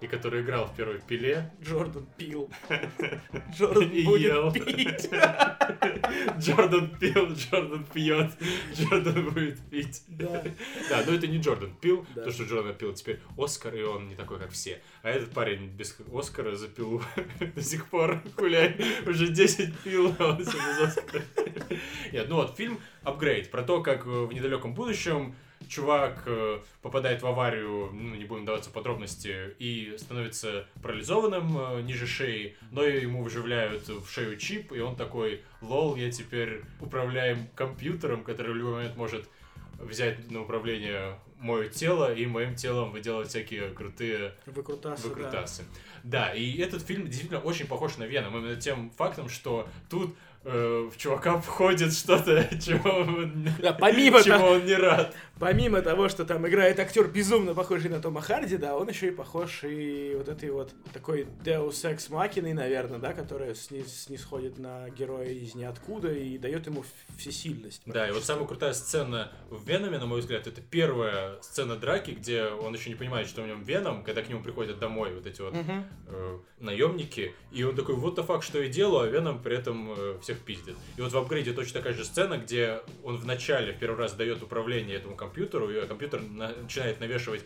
и 0.00 0.06
который 0.06 0.42
играл 0.42 0.66
в 0.66 0.76
первой 0.76 1.00
пиле. 1.00 1.50
Джордан 1.62 2.06
пил. 2.16 2.50
Джордан 3.52 3.90
будет 4.04 4.52
пить. 4.52 5.10
Джордан 6.38 6.96
пил, 6.98 7.32
Джордан 7.32 7.84
пьет, 7.92 8.32
Джордан 8.74 9.30
будет 9.30 9.60
пить. 9.70 10.02
Да. 10.08 10.42
Да, 10.88 11.02
но 11.06 11.14
это 11.14 11.26
не 11.26 11.38
Джордан 11.38 11.74
пил, 11.80 12.06
то, 12.14 12.30
что 12.30 12.44
Джордан 12.44 12.74
пил 12.74 12.92
теперь 12.94 13.20
Оскар, 13.36 13.74
и 13.74 13.82
он 13.82 14.08
не 14.08 14.14
такой, 14.14 14.38
как 14.38 14.50
все. 14.50 14.80
А 15.02 15.10
этот 15.10 15.30
парень 15.30 15.68
без 15.68 15.96
Оскара 16.12 16.54
за 16.56 16.68
пилу 16.68 17.02
до 17.54 17.62
сих 17.62 17.86
пор 17.86 18.22
гуляет. 18.36 18.82
Уже 19.06 19.28
10 19.28 19.78
пил, 19.80 20.14
а 20.18 20.30
он 20.30 20.44
все 20.44 20.56
без 20.56 20.88
Оскара. 20.88 21.22
Нет, 22.12 22.28
ну 22.28 22.36
вот, 22.36 22.56
фильм 22.56 22.80
«Апгрейд» 23.02 23.50
про 23.50 23.62
то, 23.62 23.82
как 23.82 24.06
в 24.06 24.32
недалеком 24.32 24.74
будущем 24.74 25.34
чувак 25.68 26.22
э, 26.26 26.60
попадает 26.82 27.22
в 27.22 27.26
аварию, 27.26 27.90
ну, 27.92 28.14
не 28.14 28.24
будем 28.24 28.44
даваться 28.44 28.70
подробности, 28.70 29.54
и 29.58 29.96
становится 29.98 30.66
парализованным 30.82 31.58
э, 31.58 31.82
ниже 31.82 32.06
шеи, 32.06 32.56
но 32.70 32.82
ему 32.82 33.22
вживляют 33.22 33.88
в 33.88 34.08
шею 34.08 34.36
чип, 34.36 34.72
и 34.72 34.80
он 34.80 34.96
такой, 34.96 35.42
лол, 35.60 35.96
я 35.96 36.10
теперь 36.10 36.62
управляем 36.80 37.48
компьютером, 37.54 38.24
который 38.24 38.52
в 38.52 38.56
любой 38.56 38.74
момент 38.74 38.96
может 38.96 39.28
взять 39.78 40.30
на 40.30 40.42
управление 40.42 41.18
мое 41.38 41.68
тело 41.68 42.12
и 42.12 42.26
моим 42.26 42.54
телом 42.54 42.90
выделать 42.90 43.28
всякие 43.28 43.70
крутые 43.70 44.34
выкрутасы. 44.46 45.08
выкрутасы. 45.08 45.62
Да. 46.02 46.28
да, 46.28 46.34
и 46.34 46.58
этот 46.58 46.82
фильм 46.82 47.06
действительно 47.06 47.40
очень 47.40 47.66
похож 47.66 47.98
на 47.98 48.04
Веном, 48.04 48.36
именно 48.36 48.56
тем 48.56 48.90
фактом, 48.96 49.28
что 49.28 49.68
тут 49.90 50.14
э, 50.44 50.90
в 50.92 50.96
чувака 50.96 51.38
входит 51.38 51.92
что-то, 51.92 52.48
чего, 52.60 53.28
да, 53.60 53.72
помимо 53.72 54.22
чего 54.22 54.38
того, 54.38 54.48
он 54.50 54.64
не 54.64 54.74
рад. 54.74 55.14
Помимо 55.38 55.82
того, 55.82 56.08
что 56.08 56.24
там 56.24 56.46
играет 56.46 56.78
актер 56.78 57.08
безумно 57.08 57.54
похожий 57.54 57.90
на 57.90 58.00
Тома 58.00 58.20
Харди, 58.20 58.56
да, 58.56 58.76
он 58.76 58.88
еще 58.88 59.08
и 59.08 59.10
похож 59.10 59.64
и 59.64 60.14
вот 60.16 60.28
этой 60.28 60.50
вот 60.50 60.72
такой 60.92 61.26
Deus 61.44 61.82
Ex 61.82 62.08
Machina, 62.10 62.54
наверное, 62.54 62.98
да, 62.98 63.12
которая 63.12 63.54
снисходит 63.54 64.58
на 64.58 64.88
героя 64.90 65.28
из 65.28 65.54
ниоткуда 65.54 66.12
и 66.12 66.38
дает 66.38 66.66
ему 66.66 66.84
всесильность. 67.18 67.82
Да, 67.86 68.08
и 68.08 68.12
вот 68.12 68.24
самая 68.24 68.46
крутая 68.46 68.72
сцена 68.72 69.32
в 69.50 69.68
Веноме, 69.68 69.98
на 69.98 70.06
мой 70.06 70.20
взгляд, 70.20 70.46
это 70.46 70.60
первая 70.60 71.40
сцена 71.42 71.76
драки, 71.76 72.12
где 72.12 72.44
он 72.44 72.74
еще 72.74 72.90
не 72.90 72.96
понимает, 72.96 73.28
что 73.28 73.42
в 73.42 73.46
нем 73.46 73.62
Веном, 73.64 74.04
когда 74.04 74.22
к 74.22 74.28
нему 74.28 74.42
приходят 74.42 74.78
домой 74.78 75.14
вот 75.14 75.26
эти 75.26 75.40
вот 75.40 75.54
uh-huh. 75.54 75.84
э, 76.08 76.38
наемники, 76.60 77.34
и 77.52 77.62
он 77.64 77.74
такой, 77.74 77.96
вот 77.96 78.18
the 78.18 78.26
fuck, 78.26 78.42
что 78.42 78.62
я 78.62 78.68
делаю, 78.68 79.08
а 79.08 79.10
Веном 79.10 79.42
при 79.42 79.56
этом 79.56 79.92
э, 79.96 80.18
всех 80.22 80.33
пиздит. 80.40 80.76
И 80.96 81.00
вот 81.00 81.12
в 81.12 81.16
апгрейде 81.16 81.52
точно 81.52 81.80
такая 81.80 81.94
же 81.94 82.04
сцена, 82.04 82.38
где 82.38 82.80
он 83.02 83.16
в 83.16 83.26
начале 83.26 83.72
в 83.72 83.78
первый 83.78 83.96
раз 83.96 84.14
дает 84.14 84.42
управление 84.42 84.96
этому 84.96 85.16
компьютеру, 85.16 85.70
и 85.70 85.86
компьютер 85.86 86.22
начинает 86.22 87.00
навешивать 87.00 87.44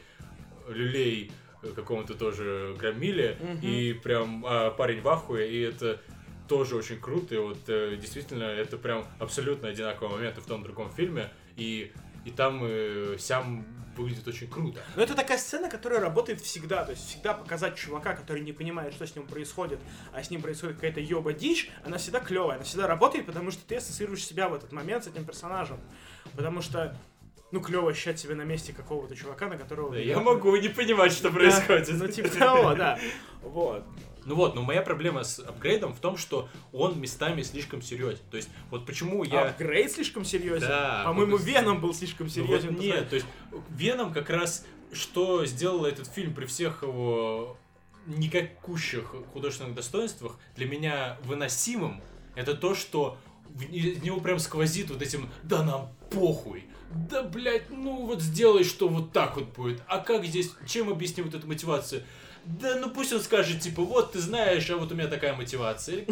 люлей 0.68 1.30
какому-то 1.74 2.14
тоже 2.14 2.74
громиле, 2.78 3.36
угу. 3.40 3.66
и 3.66 3.92
прям 3.92 4.44
а, 4.46 4.70
парень 4.70 5.00
в 5.00 5.08
ахуе, 5.08 5.50
и 5.50 5.60
это 5.60 6.00
тоже 6.48 6.76
очень 6.76 6.98
круто, 6.98 7.34
и 7.34 7.38
вот 7.38 7.58
э, 7.68 7.96
действительно 8.00 8.44
это 8.44 8.78
прям 8.78 9.04
абсолютно 9.18 9.68
одинаковый 9.68 10.16
момент 10.16 10.38
и 10.38 10.40
в 10.40 10.46
том 10.46 10.62
другом 10.62 10.90
фильме, 10.90 11.30
и, 11.56 11.92
и 12.28 12.30
там 12.30 12.60
э, 12.62 13.16
Сям 13.18 13.64
выглядит 13.96 14.28
очень 14.28 14.48
круто. 14.48 14.80
Но 14.96 15.02
это 15.02 15.14
такая 15.14 15.38
сцена, 15.38 15.68
которая 15.68 15.98
работает 15.98 16.40
всегда. 16.40 16.84
То 16.84 16.92
есть 16.92 17.08
всегда 17.08 17.32
показать 17.32 17.76
чувака, 17.76 18.14
который 18.14 18.42
не 18.42 18.52
понимает, 18.52 18.92
что 18.92 19.06
с 19.06 19.16
ним 19.16 19.26
происходит, 19.26 19.80
а 20.12 20.22
с 20.22 20.30
ним 20.30 20.42
происходит 20.42 20.76
какая-то 20.76 21.00
ёба 21.00 21.32
дичь, 21.32 21.70
она 21.84 21.96
всегда 21.96 22.20
клевая, 22.20 22.56
она 22.56 22.64
всегда 22.64 22.86
работает, 22.86 23.26
потому 23.26 23.50
что 23.50 23.66
ты 23.66 23.76
ассоциируешь 23.76 24.24
себя 24.24 24.48
в 24.48 24.54
этот 24.54 24.72
момент 24.72 25.04
с 25.04 25.06
этим 25.08 25.24
персонажем. 25.24 25.78
Потому 26.36 26.60
что 26.60 26.96
ну, 27.50 27.60
клево 27.60 27.90
ощущать 27.90 28.20
себя 28.20 28.34
на 28.34 28.42
месте 28.42 28.74
какого-то 28.74 29.16
чувака, 29.16 29.48
на 29.48 29.56
которого... 29.56 29.94
Да, 29.94 29.98
я 29.98 30.20
могу 30.20 30.54
не 30.56 30.68
понимать, 30.68 31.12
что 31.12 31.30
происходит. 31.30 31.88
Ну, 31.92 32.08
типа 32.08 32.28
того, 32.28 32.74
да. 32.74 32.98
Вот. 33.42 33.84
Ну 34.24 34.34
вот, 34.34 34.54
но 34.54 34.62
моя 34.62 34.82
проблема 34.82 35.24
с 35.24 35.38
апгрейдом 35.38 35.94
в 35.94 36.00
том, 36.00 36.16
что 36.16 36.48
он 36.72 37.00
местами 37.00 37.42
слишком 37.42 37.82
серьезен. 37.82 38.20
То 38.30 38.36
есть, 38.36 38.50
вот 38.70 38.86
почему 38.86 39.24
я... 39.24 39.48
Апгрейд 39.48 39.92
слишком 39.92 40.24
серьезен? 40.24 40.68
Да. 40.68 41.02
По-моему, 41.04 41.32
вот... 41.32 41.42
Веном 41.42 41.80
был 41.80 41.94
слишком 41.94 42.28
серьезен. 42.28 42.70
Ну, 42.70 42.76
вот 42.76 42.82
нет, 42.84 43.08
то 43.08 43.16
есть, 43.16 43.26
Веном 43.70 44.12
как 44.12 44.30
раз, 44.30 44.66
что 44.92 45.46
сделало 45.46 45.86
этот 45.86 46.08
фильм 46.08 46.34
при 46.34 46.46
всех 46.46 46.82
его 46.82 47.56
никакущих 48.06 49.14
художественных 49.32 49.74
достоинствах 49.74 50.38
для 50.56 50.66
меня 50.66 51.18
выносимым, 51.24 52.00
это 52.34 52.54
то, 52.54 52.74
что 52.74 53.18
в 53.48 53.64
него 53.70 54.20
прям 54.20 54.38
сквозит 54.38 54.90
вот 54.90 55.02
этим 55.02 55.28
«да 55.42 55.62
нам 55.62 55.90
похуй», 56.10 56.64
да, 56.90 57.22
блядь, 57.22 57.70
ну 57.70 58.06
вот 58.06 58.22
сделай, 58.22 58.64
что 58.64 58.88
вот 58.88 59.12
так 59.12 59.36
вот 59.36 59.54
будет. 59.54 59.82
А 59.86 59.98
как 59.98 60.24
здесь, 60.24 60.52
чем 60.66 60.88
объяснить 60.88 61.26
вот 61.26 61.34
эту 61.34 61.46
мотивацию? 61.46 62.02
Да, 62.44 62.76
ну 62.76 62.90
пусть 62.90 63.12
он 63.12 63.20
скажет, 63.20 63.60
типа, 63.60 63.82
вот 63.82 64.12
ты 64.12 64.20
знаешь, 64.20 64.68
а 64.70 64.76
вот 64.76 64.90
у 64.92 64.94
меня 64.94 65.08
такая 65.08 65.34
мотивация. 65.34 66.04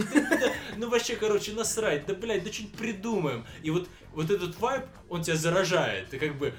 ну 0.77 0.89
вообще, 0.89 1.17
короче, 1.17 1.53
насрать, 1.53 2.07
да, 2.07 2.15
блядь, 2.15 2.45
да 2.45 2.53
что-нибудь 2.53 2.77
придумаем. 2.77 3.47
И 3.62 3.71
вот, 3.71 3.89
вот 4.12 4.31
этот 4.31 4.59
вайб, 4.61 4.85
он 5.09 5.23
тебя 5.23 5.37
заражает. 5.37 6.11
Ты 6.11 6.19
как 6.19 6.37
бы 6.37 6.53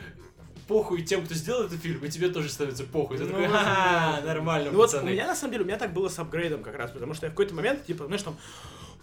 похуй 0.67 1.01
тем, 1.01 1.23
кто 1.25 1.34
сделал 1.34 1.63
этот 1.63 1.82
фильм, 1.82 2.03
и 2.03 2.10
тебе 2.10 2.30
тоже 2.30 2.49
становится 2.49 2.84
похуй. 2.84 3.17
Ты 3.17 3.23
ну, 3.23 3.30
такой, 3.30 3.47
ха 3.47 4.21
нормально, 4.25 4.71
ну, 4.71 4.80
пацаны. 4.80 5.03
Вот 5.03 5.10
у 5.10 5.13
меня, 5.13 5.27
на 5.27 5.36
самом 5.36 5.53
деле, 5.53 5.63
у 5.63 5.67
меня 5.67 5.77
так 5.77 5.93
было 5.93 6.10
с 6.10 6.19
апгрейдом 6.19 6.62
как 6.62 6.75
раз, 6.75 6.91
потому 6.91 7.13
что 7.13 7.25
я 7.25 7.30
в 7.30 7.34
какой-то 7.34 7.56
момент, 7.56 7.86
типа, 7.86 8.06
знаешь, 8.06 8.23
там, 8.23 8.38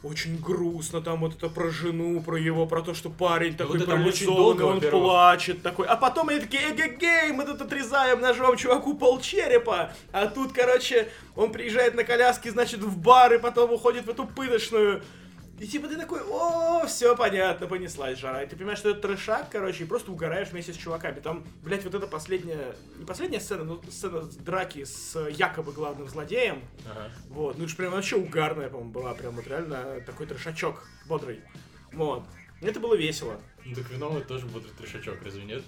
очень 0.05 0.39
грустно, 0.39 1.01
там 1.01 1.21
вот 1.21 1.35
это 1.35 1.49
про 1.49 1.71
жену, 1.71 2.21
про 2.21 2.39
его, 2.39 2.67
про 2.67 2.83
то, 2.83 2.95
что 2.95 3.11
парень 3.11 3.57
такой 3.57 3.79
вот 3.79 3.89
парализованный, 3.89 4.65
он 4.65 4.81
плачет 4.81 5.63
такой. 5.63 5.87
А 5.87 5.97
потом 5.97 6.29
они 6.29 6.41
такие, 6.41 6.71
эгегей, 6.71 7.33
мы 7.33 7.45
тут 7.45 7.63
отрезаем 7.63 8.21
ножом 8.21 8.57
чуваку 8.57 8.95
пол 8.95 9.21
черепа. 9.21 9.93
А 10.13 10.27
тут, 10.27 10.53
короче, 10.53 11.09
он 11.35 11.53
приезжает 11.53 11.95
на 11.95 12.05
коляске, 12.05 12.51
значит, 12.51 12.81
в 12.81 12.99
бар, 12.99 13.35
и 13.35 13.39
потом 13.39 13.73
уходит 13.73 14.07
в 14.07 14.11
эту 14.11 14.27
пыточную. 14.27 15.03
И 15.65 15.67
типа 15.67 15.89
ты 15.89 15.97
такой, 15.97 16.21
о, 16.21 16.85
все 16.87 17.17
понятно, 17.17 17.67
понеслась 17.67 18.19
жара. 18.19 18.43
И 18.43 18.47
ты 18.47 18.55
понимаешь, 18.55 18.81
что 18.81 18.91
это 18.91 19.01
трешак, 19.01 19.49
короче, 19.51 19.85
и 19.85 19.87
просто 19.87 20.13
угораешь 20.13 20.49
вместе 20.49 20.75
с 20.75 20.77
чуваками. 20.77 21.21
Там, 21.21 21.43
блядь, 21.63 21.85
вот 21.85 21.95
эта 21.95 22.07
последняя, 22.07 22.77
не 22.99 23.07
последняя 23.07 23.41
сцена, 23.41 23.65
но 23.65 23.83
сцена 23.89 24.25
драки 24.45 24.85
с 24.85 25.19
якобы 25.31 25.73
главным 25.73 26.07
злодеем. 26.07 26.61
Ага. 26.85 27.11
Вот, 27.31 27.57
ну 27.57 27.65
это 27.65 27.75
прям 27.77 27.93
вообще 27.93 28.17
угарная, 28.17 28.69
по-моему, 28.69 28.93
была. 28.93 29.15
Прям 29.15 29.37
вот 29.37 29.47
реально 29.47 30.03
такой 30.05 30.27
трешачок 30.27 30.87
бодрый. 31.07 31.41
Вот. 31.95 32.25
Это 32.61 32.79
было 32.79 32.95
весело. 32.95 33.41
Ну 33.65 33.75
так 33.75 33.89
Веном 33.89 34.19
это 34.19 34.29
тоже 34.29 34.45
бодрый 34.45 34.75
трешачок, 34.77 35.23
разве 35.25 35.45
нет? 35.45 35.63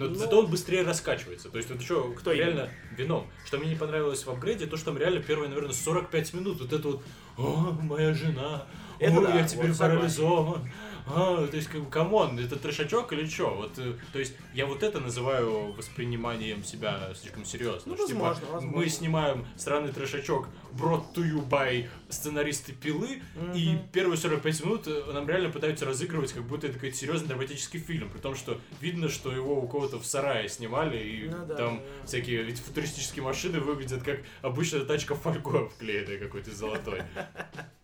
Но 0.00 0.08
ну, 0.08 0.14
зато 0.14 0.38
он 0.38 0.46
быстрее 0.46 0.82
раскачивается. 0.82 1.50
То 1.50 1.58
есть 1.58 1.68
вот 1.68 1.78
еще 1.78 2.12
Кто 2.14 2.32
реально 2.32 2.70
Веном. 2.96 3.26
Что 3.44 3.58
мне 3.58 3.68
не 3.68 3.76
понравилось 3.76 4.24
в 4.24 4.30
апгрейде, 4.30 4.66
то, 4.66 4.78
что 4.78 4.86
там 4.86 4.98
реально 4.98 5.20
первые, 5.20 5.50
наверное, 5.50 5.74
45 5.74 6.34
минут 6.34 6.60
вот 6.60 6.72
это 6.72 6.88
вот 6.88 7.02
«О, 7.36 7.76
моя 7.82 8.14
жена, 8.14 8.66
это 8.98 9.18
Ой, 9.18 9.26
да, 9.26 9.34
я 9.34 9.46
теперь 9.46 9.68
вот 9.68 9.78
парализован. 9.78 10.72
А, 11.06 11.46
то 11.46 11.56
есть, 11.56 11.68
как 11.68 11.82
бы, 11.82 11.90
come 11.90 12.17
on, 12.17 12.38
это 12.38 12.56
трешачок 12.56 13.12
или 13.12 13.26
что? 13.26 13.54
Вот, 13.54 13.78
э, 13.78 13.94
то 14.12 14.18
есть, 14.18 14.34
я 14.54 14.66
вот 14.66 14.82
это 14.82 15.00
называю 15.00 15.72
восприниманием 15.72 16.64
себя 16.64 17.12
слишком 17.14 17.44
серьезно. 17.44 17.92
Ну, 17.92 17.94
что, 17.94 18.06
возможно, 18.06 18.40
типа, 18.40 18.52
возможно. 18.52 18.78
Мы 18.78 18.88
снимаем 18.88 19.46
странный 19.56 19.92
трешачок 19.92 20.48
brought 20.72 21.12
to 21.14 21.22
you 21.22 21.46
by 21.46 21.88
сценаристы 22.08 22.72
Пилы, 22.72 23.20
mm-hmm. 23.36 23.56
и 23.56 23.78
первые 23.92 24.16
45 24.16 24.64
минут 24.64 24.86
э, 24.86 25.12
нам 25.12 25.28
реально 25.28 25.50
пытаются 25.50 25.84
разыгрывать, 25.84 26.32
как 26.32 26.44
будто 26.44 26.66
это 26.66 26.74
какой-то 26.74 26.96
серьезный 26.96 27.28
драматический 27.28 27.80
фильм, 27.80 28.10
при 28.10 28.18
том, 28.18 28.34
что 28.34 28.60
видно, 28.80 29.08
что 29.08 29.32
его 29.32 29.60
у 29.60 29.68
кого-то 29.68 29.98
в 29.98 30.06
сарае 30.06 30.48
снимали, 30.48 30.98
и 30.98 31.28
ну, 31.28 31.46
да, 31.46 31.54
там 31.54 31.78
да. 31.78 32.06
всякие 32.06 32.48
эти 32.48 32.60
футуристические 32.60 33.24
машины 33.24 33.60
выглядят 33.60 34.02
как 34.02 34.20
обычная 34.42 34.84
тачка 34.84 35.14
фольгой 35.14 35.68
вклеенная 35.68 36.18
какой-то 36.18 36.54
золотой. 36.54 37.02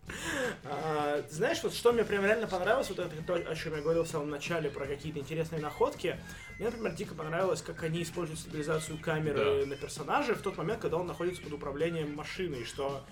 А, 0.64 1.22
знаешь, 1.30 1.62
вот 1.62 1.74
что 1.74 1.92
мне 1.92 2.04
прям 2.04 2.24
реально 2.24 2.46
понравилось, 2.46 2.88
вот 2.88 2.98
это 2.98 3.22
то, 3.22 3.34
о 3.34 3.54
чем 3.54 3.74
я 3.74 3.80
говорил 3.80 4.04
в 4.04 4.08
самом 4.08 4.30
начале, 4.30 4.70
про 4.70 4.86
какие-то 4.86 5.18
интересные 5.18 5.60
находки. 5.60 6.18
Мне, 6.58 6.66
например, 6.66 6.92
дико 6.94 7.14
понравилось, 7.14 7.62
как 7.62 7.82
они 7.82 8.02
используют 8.02 8.40
стабилизацию 8.40 8.98
камеры 8.98 9.62
да. 9.62 9.66
на 9.66 9.76
персонаже 9.76 10.34
в 10.34 10.42
тот 10.42 10.56
момент, 10.56 10.80
когда 10.80 10.96
он 10.96 11.06
находится 11.06 11.42
под 11.42 11.52
управлением 11.52 12.14
машины, 12.14 12.56
и 12.56 12.64
что 12.64 13.04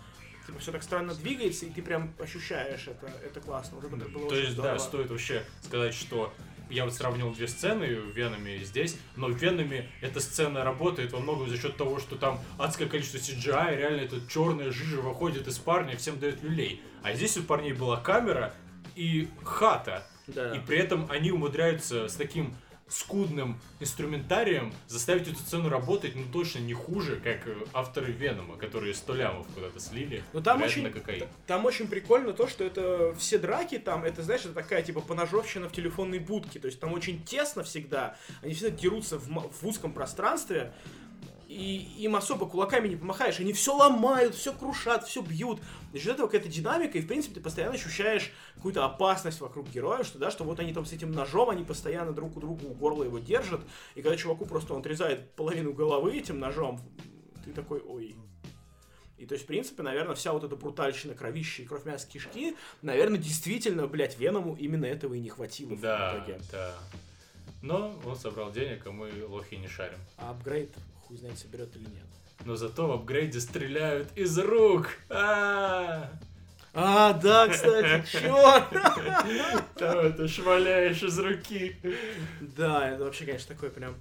типа 0.47 0.59
все 0.59 0.73
так 0.73 0.83
странно 0.83 1.15
двигается, 1.15 1.67
и 1.67 1.71
ты 1.71 1.83
прям 1.83 2.15
ощущаешь 2.19 2.89
это, 2.89 3.11
это 3.25 3.41
классно. 3.41 3.79
Вот 3.79 3.85
это 3.85 4.09
было 4.09 4.29
То 4.29 4.37
есть, 4.37 4.53
здорово. 4.53 4.75
да, 4.75 4.79
стоит 4.79 5.11
вообще 5.11 5.45
сказать, 5.63 5.95
что 5.95 6.33
я 6.71 6.85
вот 6.85 6.95
сравнил 6.95 7.33
две 7.33 7.49
сцены 7.49 7.97
в 7.97 8.17
Венами 8.17 8.59
и 8.59 8.65
здесь, 8.65 8.97
но 9.17 9.29
в 9.29 9.37
Венами 9.37 9.89
эта 10.01 10.21
сцена 10.21 10.65
работает 10.65 11.13
во 11.13 11.21
многом 11.21 11.49
за 11.49 11.57
счет 11.57 11.77
того, 11.77 11.99
что 11.99 12.17
там 12.17 12.41
адское 12.59 12.89
количество 12.89 13.19
CGI, 13.19 13.77
реально 13.77 14.01
эта 14.03 14.17
черная 14.29 14.71
жижа 14.71 15.01
выходит 15.01 15.47
из 15.47 15.59
парня, 15.59 15.97
всем 15.97 16.19
дает 16.19 16.43
люлей. 16.43 16.83
А 17.03 17.13
здесь 17.15 17.37
у 17.37 17.43
парней 17.43 17.73
была 17.73 17.99
камера 17.99 18.55
и 18.97 19.29
хата. 19.43 20.07
Да. 20.27 20.57
И 20.57 20.59
при 20.61 20.79
этом 20.79 21.07
они 21.11 21.31
умудряются 21.31 22.09
с 22.09 22.15
таким 22.15 22.55
скудным 22.95 23.59
инструментарием 23.81 24.73
заставить 24.87 25.27
эту 25.27 25.39
сцену 25.39 25.69
работать, 25.69 26.15
ну, 26.15 26.23
точно 26.33 26.61
не 26.61 26.75
хуже, 26.75 27.17
как 27.17 27.47
э, 27.47 27.57
авторы 27.73 28.13
Венома, 28.13 28.57
которые 28.57 28.95
100 28.95 29.15
лямов 29.15 29.47
куда-то 29.53 29.81
слили. 29.81 30.23
Ну 30.33 30.41
там 30.41 30.63
очень, 30.63 30.85
на 30.85 30.91
кокаин. 30.91 31.27
там 31.49 31.65
очень 31.65 31.89
прикольно 31.89 32.33
то, 32.33 32.47
что 32.47 32.63
это 32.63 33.13
все 33.19 33.39
драки 33.39 33.79
там, 33.79 34.05
это 34.05 34.23
знаешь, 34.23 34.43
это 34.45 34.55
такая 34.55 34.83
типа 34.83 35.01
поножовщина 35.01 35.69
в 35.69 35.73
телефонной 35.73 36.21
будке, 36.21 36.61
то 36.61 36.67
есть 36.67 36.79
там 36.79 36.93
очень 36.93 37.25
тесно 37.25 37.65
всегда, 37.65 38.17
они 38.43 38.55
всегда 38.55 38.71
дерутся 38.71 39.19
в, 39.19 39.29
в 39.29 39.67
узком 39.67 39.93
пространстве, 39.93 40.73
и 41.49 41.89
им 41.99 42.17
особо 42.17 42.47
кулаками 42.47 42.89
не 42.89 42.97
помахаешь, 42.97 43.41
они 43.41 43.53
все 43.53 43.75
ломают, 43.77 44.35
все 44.35 44.53
крушат, 44.53 45.07
все 45.07 45.23
бьют. 45.23 45.61
За 45.93 45.99
счет 45.99 46.15
этого 46.15 46.27
какая-то 46.27 46.49
динамика, 46.49 46.99
и 46.99 47.01
в 47.01 47.07
принципе 47.07 47.35
ты 47.35 47.41
постоянно 47.41 47.75
ощущаешь 47.75 48.33
какую-то 48.57 48.85
опасность 48.85 49.41
вокруг 49.41 49.69
героев, 49.71 50.07
что 50.07 50.19
да, 50.19 50.31
что 50.31 50.45
вот 50.45 50.61
они 50.61 50.73
там 50.73 50.85
с 50.87 50.93
этим 50.93 51.13
ножом, 51.13 51.51
они 51.51 51.65
постоянно 51.65 52.13
друг 52.13 52.37
у 52.37 52.41
друга 52.41 52.65
у 52.65 52.75
горла 52.75 53.05
его 53.05 53.19
держат, 53.19 53.61
и 53.95 54.03
когда 54.03 54.17
чуваку 54.17 54.47
просто 54.47 54.75
он 54.75 54.81
отрезает 54.81 55.31
половину 55.33 55.73
головы 55.73 56.17
этим 56.17 56.39
ножом, 56.39 56.81
ты 57.45 57.53
такой, 57.53 57.81
ой, 57.81 58.17
и 59.17 59.27
то 59.27 59.35
есть, 59.35 59.45
в 59.45 59.47
принципе, 59.47 59.83
наверное, 59.83 60.17
вся 60.17 60.33
вот 60.33 60.43
эта 60.45 60.57
брутальщина, 60.57 61.15
кровища 61.15 61.63
и 61.63 61.67
кровь 61.67 61.85
мяса 61.85 62.07
кишки, 62.09 62.57
наверное, 62.83 63.19
действительно, 63.19 63.87
блядь, 63.87 64.19
Веному 64.19 64.57
именно 64.57 64.87
этого 64.87 65.15
и 65.15 65.21
не 65.21 65.29
хватило 65.31 65.75
в 65.75 65.81
Да, 65.81 66.17
итоге. 66.19 66.41
да. 66.51 66.75
Но 67.63 67.99
он 68.05 68.17
собрал 68.17 68.51
денег, 68.53 68.87
а 68.87 68.91
мы 68.91 69.11
лохи 69.27 69.55
не 69.55 69.69
шарим. 69.69 69.99
Апгрейд, 70.19 70.71
хуй 71.07 71.17
знает, 71.17 71.39
соберет 71.39 71.75
или 71.77 71.85
нет. 71.85 72.07
Но 72.45 72.57
зато 72.57 72.87
в 72.87 72.93
апгрейде 72.93 73.41
стреляют 73.41 74.09
из 74.17 74.39
рук. 74.39 74.89
А, 75.09 76.11
А, 76.75 77.13
да, 77.13 77.49
кстати, 77.49 78.05
черт! 78.11 78.65
Там 79.77 79.99
это 79.99 80.27
шваляешь 80.27 81.03
из 81.03 81.19
руки. 81.19 81.77
Да, 82.41 82.91
это 82.91 83.05
вообще, 83.05 83.25
конечно, 83.25 83.55
такое 83.55 83.71
прям... 83.71 83.95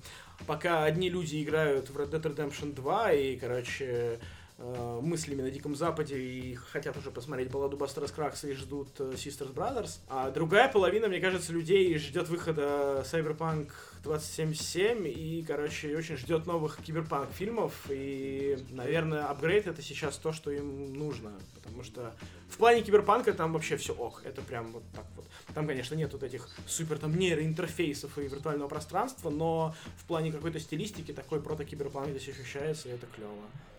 Пока 0.47 0.83
одни 0.83 1.09
люди 1.09 1.41
играют 1.41 1.89
в 1.89 1.97
Red 1.97 2.09
Dead 2.09 2.21
Redemption 2.21 2.73
2 2.73 3.11
и, 3.13 3.37
короче, 3.37 4.19
э, 4.57 4.99
мыслями 5.01 5.43
на 5.43 5.51
Диком 5.51 5.75
Западе 5.75 6.17
и 6.19 6.55
хотят 6.55 6.97
уже 6.97 7.11
посмотреть 7.11 7.51
балладу 7.51 7.77
Бастера 7.77 8.07
Скракса 8.07 8.47
и 8.47 8.53
ждут 8.53 8.89
э, 8.99 9.13
Sisters 9.13 9.53
Brothers. 9.53 9.99
А 10.09 10.31
другая 10.31 10.69
половина, 10.69 11.07
мне 11.07 11.19
кажется, 11.19 11.53
людей 11.53 11.97
ждет 11.97 12.27
выхода 12.27 13.05
Cyberpunk 13.09 13.69
2077 14.03 15.07
и, 15.07 15.43
короче, 15.47 15.95
очень 15.97 16.17
ждет 16.17 16.45
новых 16.45 16.77
киберпанк 16.77 17.31
фильмов. 17.31 17.73
И, 17.89 18.57
наверное, 18.69 19.25
апгрейд 19.25 19.67
это 19.67 19.81
сейчас 19.81 20.17
то, 20.17 20.33
что 20.33 20.51
им 20.51 20.93
нужно. 20.93 21.31
Потому 21.55 21.83
что 21.83 22.13
в 22.49 22.57
плане 22.57 22.81
киберпанка 22.81 23.33
там 23.33 23.53
вообще 23.53 23.77
все 23.77 23.93
ох. 23.93 24.25
Это 24.25 24.41
прям 24.41 24.71
вот 24.71 24.83
так 24.93 25.05
вот. 25.15 25.25
Там, 25.53 25.67
конечно, 25.67 25.95
нет 25.95 26.11
вот 26.13 26.23
этих 26.23 26.49
супер 26.67 26.99
там 26.99 27.17
нейроинтерфейсов 27.17 28.17
и 28.17 28.23
виртуального 28.23 28.67
пространства, 28.67 29.29
но 29.29 29.73
в 29.97 30.05
плане 30.05 30.31
какой-то 30.31 30.59
стилистики 30.59 31.13
такой 31.13 31.39
прото-киберпанк 31.39 32.09
здесь 32.09 32.29
ощущается, 32.29 32.89
и 32.89 32.91
это 32.91 33.07
клево. 33.07 33.31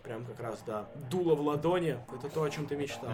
Прям 0.03 0.23
как 0.25 0.39
раз, 0.39 0.59
да. 0.67 0.87
Дуло 1.09 1.35
в 1.35 1.41
ладони— 1.41 1.97
это 2.13 2.29
то, 2.29 2.43
о 2.43 2.49
чем 2.49 2.67
ты 2.67 2.75
мечтал. 2.75 3.11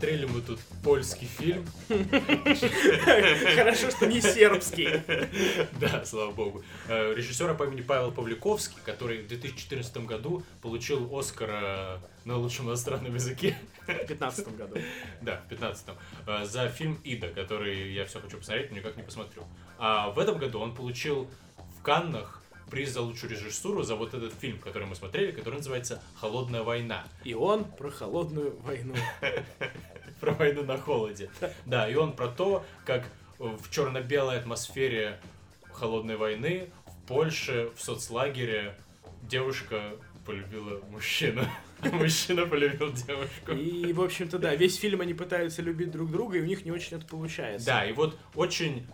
Смотрели 0.00 0.24
мы 0.24 0.40
тут 0.40 0.58
польский 0.82 1.26
фильм. 1.26 1.66
Хорошо, 3.54 3.90
что 3.90 4.06
не 4.06 4.22
сербский. 4.22 5.02
Да, 5.78 6.06
слава 6.06 6.30
богу. 6.30 6.62
Э, 6.88 7.12
Режиссера 7.14 7.52
по 7.52 7.64
имени 7.64 7.82
Павел 7.82 8.10
Павликовский, 8.10 8.78
который 8.86 9.18
в 9.20 9.28
2014 9.28 9.98
году 10.06 10.42
получил 10.62 11.14
Оскара 11.14 12.00
на 12.24 12.38
лучшем 12.38 12.68
иностранном 12.68 13.14
языке. 13.14 13.58
В 13.86 14.06
15 14.06 14.56
году. 14.56 14.76
Да, 15.20 15.42
в 15.46 15.52
15-м. 15.52 15.94
э, 16.26 16.44
За 16.46 16.70
фильм 16.70 16.98
«Ида», 17.04 17.28
который 17.28 17.92
я 17.92 18.06
все 18.06 18.20
хочу 18.20 18.38
посмотреть, 18.38 18.70
но 18.70 18.78
никак 18.78 18.96
не 18.96 19.02
посмотрю. 19.02 19.44
А 19.78 20.08
в 20.08 20.18
этом 20.18 20.38
году 20.38 20.60
он 20.60 20.74
получил 20.74 21.28
в 21.78 21.82
Каннах 21.82 22.39
приз 22.70 22.90
за 22.90 23.02
лучшую 23.02 23.32
режиссуру 23.32 23.82
за 23.82 23.96
вот 23.96 24.14
этот 24.14 24.32
фильм, 24.34 24.58
который 24.58 24.86
мы 24.86 24.94
смотрели, 24.94 25.32
который 25.32 25.56
называется 25.56 26.02
«Холодная 26.14 26.62
война». 26.62 27.04
И 27.24 27.34
он 27.34 27.64
про 27.64 27.90
холодную 27.90 28.56
войну. 28.60 28.94
Про 30.20 30.32
войну 30.34 30.64
на 30.64 30.76
холоде. 30.76 31.30
Да, 31.64 31.88
и 31.88 31.94
он 31.94 32.12
про 32.12 32.28
то, 32.28 32.62
как 32.84 33.08
в 33.38 33.70
черно-белой 33.70 34.38
атмосфере 34.38 35.18
холодной 35.72 36.16
войны 36.16 36.68
в 36.84 37.06
Польше, 37.06 37.70
в 37.74 37.82
соцлагере 37.82 38.76
девушка 39.22 39.94
полюбила 40.26 40.80
мужчину. 40.90 41.42
Мужчина 41.92 42.46
полюбил 42.46 42.92
девушку. 42.92 43.52
И, 43.52 43.92
в 43.94 44.02
общем-то, 44.02 44.38
да, 44.38 44.54
весь 44.54 44.76
фильм 44.76 45.00
они 45.00 45.14
пытаются 45.14 45.62
любить 45.62 45.90
друг 45.90 46.10
друга, 46.10 46.36
и 46.36 46.42
у 46.42 46.44
них 46.44 46.66
не 46.66 46.70
очень 46.70 46.98
это 46.98 47.06
получается. 47.06 47.66
Да, 47.66 47.86
и 47.86 47.92
вот 47.92 48.18
очень 48.34 48.86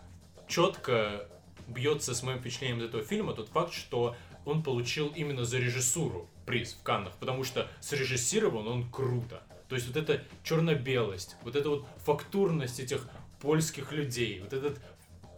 четко 0.46 1.28
бьется 1.66 2.14
с 2.14 2.22
моим 2.22 2.38
впечатлением 2.38 2.80
из 2.80 2.84
этого 2.84 3.02
фильма 3.02 3.32
тот 3.32 3.48
факт, 3.48 3.72
что 3.72 4.16
он 4.44 4.62
получил 4.62 5.08
именно 5.08 5.44
за 5.44 5.58
режиссуру 5.58 6.28
приз 6.46 6.74
в 6.74 6.82
Каннах, 6.82 7.14
потому 7.18 7.44
что 7.44 7.68
срежиссирован 7.80 8.66
он 8.68 8.90
круто. 8.90 9.42
То 9.68 9.74
есть 9.74 9.88
вот 9.88 9.96
эта 9.96 10.22
черно-белость, 10.44 11.36
вот 11.42 11.56
эта 11.56 11.68
вот 11.68 11.86
фактурность 12.04 12.78
этих 12.78 13.08
польских 13.40 13.92
людей, 13.92 14.40
вот 14.40 14.52
этот 14.52 14.80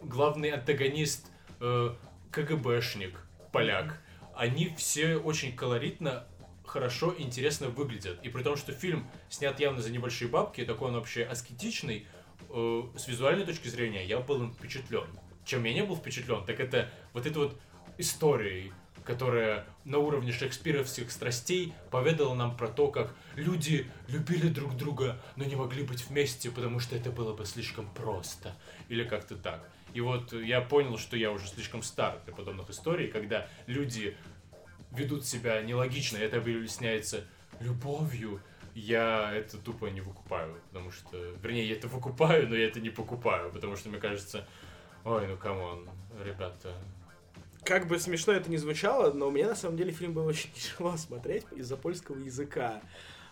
главный 0.02 0.50
антагонист 0.50 1.26
э, 1.60 1.94
КГБшник, 2.30 3.18
поляк, 3.52 4.00
они 4.36 4.74
все 4.76 5.16
очень 5.16 5.56
колоритно, 5.56 6.26
хорошо, 6.66 7.14
интересно 7.16 7.68
выглядят. 7.68 8.22
И 8.22 8.28
при 8.28 8.42
том, 8.42 8.56
что 8.56 8.72
фильм 8.72 9.08
снят 9.30 9.58
явно 9.58 9.80
за 9.80 9.90
небольшие 9.90 10.28
бабки, 10.28 10.64
такой 10.64 10.88
он 10.88 10.94
вообще 10.94 11.24
аскетичный, 11.24 12.06
э, 12.50 12.82
с 12.96 13.08
визуальной 13.08 13.46
точки 13.46 13.68
зрения 13.68 14.04
я 14.04 14.20
был 14.20 14.42
им 14.42 14.52
впечатлен. 14.52 15.08
Чем 15.48 15.64
я 15.64 15.72
не 15.72 15.82
был 15.82 15.96
впечатлен, 15.96 16.44
так 16.44 16.60
это 16.60 16.90
вот 17.14 17.24
этой 17.24 17.38
вот 17.38 17.58
историей, 17.96 18.70
которая 19.02 19.64
на 19.86 19.96
уровне 19.96 20.30
шекспировских 20.30 21.10
страстей 21.10 21.72
поведала 21.90 22.34
нам 22.34 22.54
про 22.54 22.68
то, 22.68 22.88
как 22.88 23.14
люди 23.34 23.90
любили 24.08 24.48
друг 24.48 24.76
друга, 24.76 25.18
но 25.36 25.44
не 25.44 25.56
могли 25.56 25.84
быть 25.84 26.06
вместе, 26.06 26.50
потому 26.50 26.80
что 26.80 26.96
это 26.96 27.10
было 27.10 27.32
бы 27.32 27.46
слишком 27.46 27.88
просто. 27.94 28.54
Или 28.90 29.04
как-то 29.04 29.36
так. 29.36 29.66
И 29.94 30.02
вот 30.02 30.34
я 30.34 30.60
понял, 30.60 30.98
что 30.98 31.16
я 31.16 31.32
уже 31.32 31.48
слишком 31.48 31.82
стар 31.82 32.20
для 32.26 32.34
подобных 32.34 32.68
историй, 32.68 33.08
когда 33.08 33.48
люди 33.66 34.18
ведут 34.92 35.24
себя 35.24 35.62
нелогично, 35.62 36.18
и 36.18 36.20
это 36.20 36.40
выясняется 36.40 37.24
любовью, 37.60 38.42
я 38.74 39.32
это 39.32 39.56
тупо 39.56 39.86
не 39.86 40.02
выкупаю, 40.02 40.60
потому 40.70 40.92
что, 40.92 41.16
вернее, 41.42 41.66
я 41.66 41.74
это 41.74 41.88
выкупаю, 41.88 42.46
но 42.50 42.54
я 42.54 42.66
это 42.66 42.80
не 42.80 42.90
покупаю, 42.90 43.50
потому 43.50 43.76
что 43.76 43.88
мне 43.88 43.98
кажется, 43.98 44.46
ой, 45.04 45.26
ну 45.26 45.36
come 45.36 45.66
on, 45.66 45.88
ребята, 46.24 46.74
Как 47.64 47.86
бы 47.86 47.98
смешно 47.98 48.32
это 48.32 48.50
ни 48.50 48.56
звучало, 48.56 49.12
но 49.12 49.30
мне 49.30 49.46
на 49.46 49.54
самом 49.54 49.76
деле 49.76 49.92
фильм 49.92 50.12
было 50.12 50.28
очень 50.28 50.50
тяжело 50.54 50.96
смотреть 50.96 51.44
из-за 51.52 51.76
польского 51.76 52.18
языка. 52.18 52.80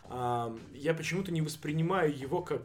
Я 0.08 0.94
почему-то 0.96 1.32
не 1.32 1.42
воспринимаю 1.42 2.16
его 2.16 2.42
как 2.42 2.62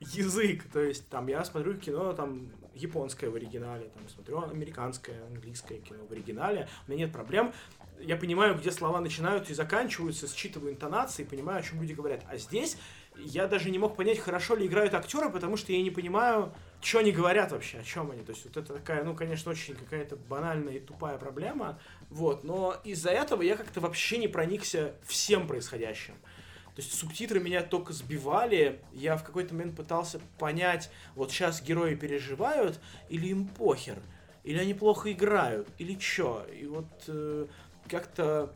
язык. 0.00 0.64
То 0.72 0.80
есть 0.80 1.08
там 1.08 1.26
я 1.28 1.44
смотрю 1.44 1.74
кино 1.74 2.12
там 2.12 2.50
японское 2.74 3.28
в 3.28 3.36
оригинале, 3.36 3.90
там 3.94 4.08
смотрю 4.08 4.42
американское, 4.42 5.24
английское 5.26 5.78
кино 5.78 6.04
в 6.08 6.12
оригинале. 6.12 6.68
У 6.86 6.90
меня 6.90 7.06
нет 7.06 7.12
проблем. 7.12 7.52
Я 8.00 8.16
понимаю, 8.16 8.56
где 8.56 8.72
слова 8.72 9.00
начинаются 9.00 9.52
и 9.52 9.54
заканчиваются, 9.54 10.26
считываю 10.26 10.72
интонации, 10.72 11.24
понимаю, 11.24 11.60
о 11.60 11.62
чем 11.62 11.80
люди 11.80 11.92
говорят. 11.92 12.24
А 12.28 12.36
здесь 12.36 12.76
я 13.16 13.46
даже 13.46 13.70
не 13.70 13.78
мог 13.78 13.96
понять, 13.96 14.18
хорошо 14.18 14.54
ли 14.54 14.66
играют 14.66 14.94
актеры, 14.94 15.30
потому 15.30 15.56
что 15.56 15.72
я 15.72 15.82
не 15.82 15.90
понимаю, 15.90 16.52
что 16.80 16.98
они 16.98 17.12
говорят 17.12 17.52
вообще, 17.52 17.78
о 17.78 17.82
чем 17.84 18.10
они. 18.10 18.22
То 18.22 18.32
есть 18.32 18.44
вот 18.44 18.56
это 18.56 18.74
такая, 18.74 19.04
ну, 19.04 19.14
конечно, 19.14 19.50
очень 19.50 19.74
какая-то 19.74 20.16
банальная 20.16 20.74
и 20.74 20.80
тупая 20.80 21.18
проблема. 21.18 21.78
Вот, 22.10 22.44
но 22.44 22.76
из-за 22.84 23.10
этого 23.10 23.42
я 23.42 23.56
как-то 23.56 23.80
вообще 23.80 24.18
не 24.18 24.28
проникся 24.28 24.94
всем 25.04 25.46
происходящим. 25.46 26.14
То 26.74 26.80
есть 26.80 26.94
субтитры 26.94 27.38
меня 27.38 27.62
только 27.62 27.92
сбивали, 27.92 28.80
я 28.92 29.18
в 29.18 29.24
какой-то 29.24 29.54
момент 29.54 29.76
пытался 29.76 30.20
понять, 30.38 30.90
вот 31.14 31.30
сейчас 31.30 31.62
герои 31.62 31.94
переживают, 31.94 32.80
или 33.10 33.28
им 33.28 33.46
похер, 33.46 33.98
или 34.42 34.58
они 34.58 34.72
плохо 34.72 35.12
играют, 35.12 35.68
или 35.76 35.94
чё. 35.94 36.46
И 36.58 36.66
вот 36.66 36.88
э, 37.08 37.46
как-то 37.88 38.54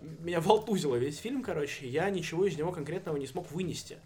меня 0.00 0.40
волтузило 0.40 0.96
весь 0.96 1.18
фильм, 1.18 1.42
короче, 1.42 1.88
я 1.88 2.08
ничего 2.10 2.46
из 2.46 2.56
него 2.56 2.72
конкретного 2.72 3.16
не 3.16 3.26
смог 3.26 3.50
вынести. 3.50 3.98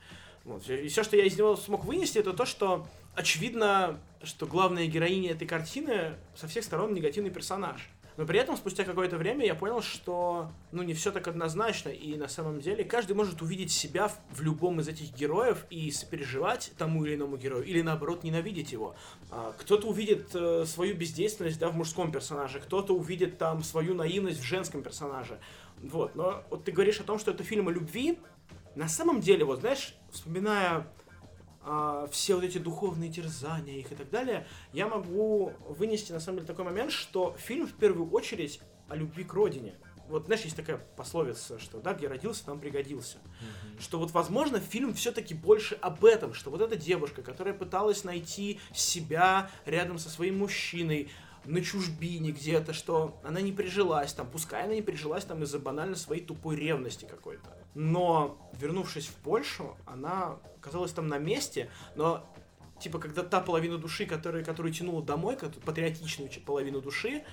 Вот. 0.44 0.68
И 0.68 0.88
все, 0.88 1.04
что 1.04 1.16
я 1.16 1.24
из 1.24 1.36
него 1.36 1.56
смог 1.56 1.84
вынести, 1.84 2.18
это 2.18 2.32
то, 2.32 2.44
что 2.44 2.86
очевидно, 3.14 4.00
что 4.22 4.46
главная 4.46 4.86
героиня 4.86 5.32
этой 5.32 5.46
картины 5.46 6.14
со 6.34 6.48
всех 6.48 6.64
сторон 6.64 6.94
негативный 6.94 7.30
персонаж. 7.30 7.88
Но 8.16 8.26
при 8.26 8.38
этом, 8.38 8.56
спустя 8.56 8.84
какое-то 8.84 9.16
время, 9.16 9.46
я 9.46 9.54
понял, 9.54 9.80
что, 9.80 10.50
ну, 10.70 10.82
не 10.82 10.92
все 10.92 11.10
так 11.12 11.28
однозначно, 11.28 11.88
и 11.88 12.14
на 12.16 12.28
самом 12.28 12.60
деле 12.60 12.84
каждый 12.84 13.14
может 13.14 13.40
увидеть 13.40 13.72
себя 13.72 14.08
в, 14.08 14.18
в 14.32 14.42
любом 14.42 14.80
из 14.80 14.88
этих 14.88 15.14
героев 15.14 15.64
и 15.70 15.90
сопереживать 15.90 16.72
тому 16.76 17.04
или 17.04 17.14
иному 17.14 17.38
герою, 17.38 17.64
или 17.64 17.80
наоборот 17.80 18.22
ненавидеть 18.22 18.72
его. 18.72 18.94
А, 19.30 19.54
кто-то 19.58 19.88
увидит 19.88 20.28
э, 20.34 20.66
свою 20.66 20.94
бездейственность, 20.94 21.58
да, 21.58 21.70
в 21.70 21.74
мужском 21.74 22.12
персонаже, 22.12 22.60
кто-то 22.60 22.94
увидит 22.94 23.38
там 23.38 23.62
свою 23.62 23.94
наивность 23.94 24.40
в 24.40 24.44
женском 24.44 24.82
персонаже. 24.82 25.38
Вот, 25.82 26.14
но 26.14 26.44
вот 26.50 26.64
ты 26.64 26.72
говоришь 26.72 27.00
о 27.00 27.04
том, 27.04 27.18
что 27.18 27.32
это 27.32 27.42
фильм 27.42 27.68
о 27.68 27.72
любви, 27.72 28.18
на 28.74 28.88
самом 28.88 29.20
деле, 29.20 29.44
вот 29.44 29.60
знаешь, 29.60 29.94
вспоминая 30.10 30.86
а, 31.64 32.06
все 32.10 32.34
вот 32.34 32.44
эти 32.44 32.58
духовные 32.58 33.10
терзания 33.10 33.78
их 33.78 33.92
и 33.92 33.94
так 33.94 34.10
далее, 34.10 34.46
я 34.72 34.88
могу 34.88 35.52
вынести 35.68 36.12
на 36.12 36.20
самом 36.20 36.38
деле 36.38 36.46
такой 36.46 36.64
момент, 36.64 36.92
что 36.92 37.36
фильм 37.38 37.66
в 37.66 37.74
первую 37.74 38.10
очередь 38.10 38.60
о 38.88 38.96
любви 38.96 39.24
к 39.24 39.32
родине. 39.32 39.74
Вот, 40.08 40.26
знаешь, 40.26 40.42
есть 40.42 40.56
такая 40.56 40.78
пословица, 40.96 41.58
что 41.58 41.78
да, 41.78 41.94
где 41.94 42.08
родился, 42.08 42.44
там 42.44 42.60
пригодился. 42.60 43.18
Mm-hmm. 43.18 43.80
Что 43.80 43.98
вот, 43.98 44.10
возможно, 44.10 44.58
фильм 44.60 44.92
все-таки 44.94 45.32
больше 45.32 45.76
об 45.76 46.04
этом, 46.04 46.34
что 46.34 46.50
вот 46.50 46.60
эта 46.60 46.76
девушка, 46.76 47.22
которая 47.22 47.54
пыталась 47.54 48.04
найти 48.04 48.60
себя 48.74 49.50
рядом 49.64 49.98
со 49.98 50.10
своим 50.10 50.38
мужчиной, 50.38 51.10
на 51.44 51.60
чужбине 51.62 52.30
где-то, 52.30 52.72
что 52.72 53.20
она 53.24 53.40
не 53.40 53.52
прижилась 53.52 54.12
там, 54.12 54.28
пускай 54.28 54.64
она 54.64 54.74
не 54.74 54.82
прижилась 54.82 55.24
там 55.24 55.42
из-за 55.42 55.58
банально 55.58 55.96
своей 55.96 56.24
тупой 56.24 56.56
ревности 56.56 57.04
какой-то. 57.04 57.56
Но, 57.74 58.50
вернувшись 58.60 59.06
в 59.06 59.14
Польшу, 59.16 59.76
она 59.86 60.38
оказалась 60.58 60.92
там 60.92 61.08
на 61.08 61.18
месте, 61.18 61.70
но 61.96 62.26
типа, 62.80 62.98
когда 62.98 63.22
та 63.22 63.40
половина 63.40 63.78
души, 63.78 64.06
которая, 64.06 64.44
которую 64.44 64.72
тянула 64.74 65.02
домой, 65.02 65.36
патриотичную 65.64 66.30
половину 66.44 66.80
души, 66.80 67.24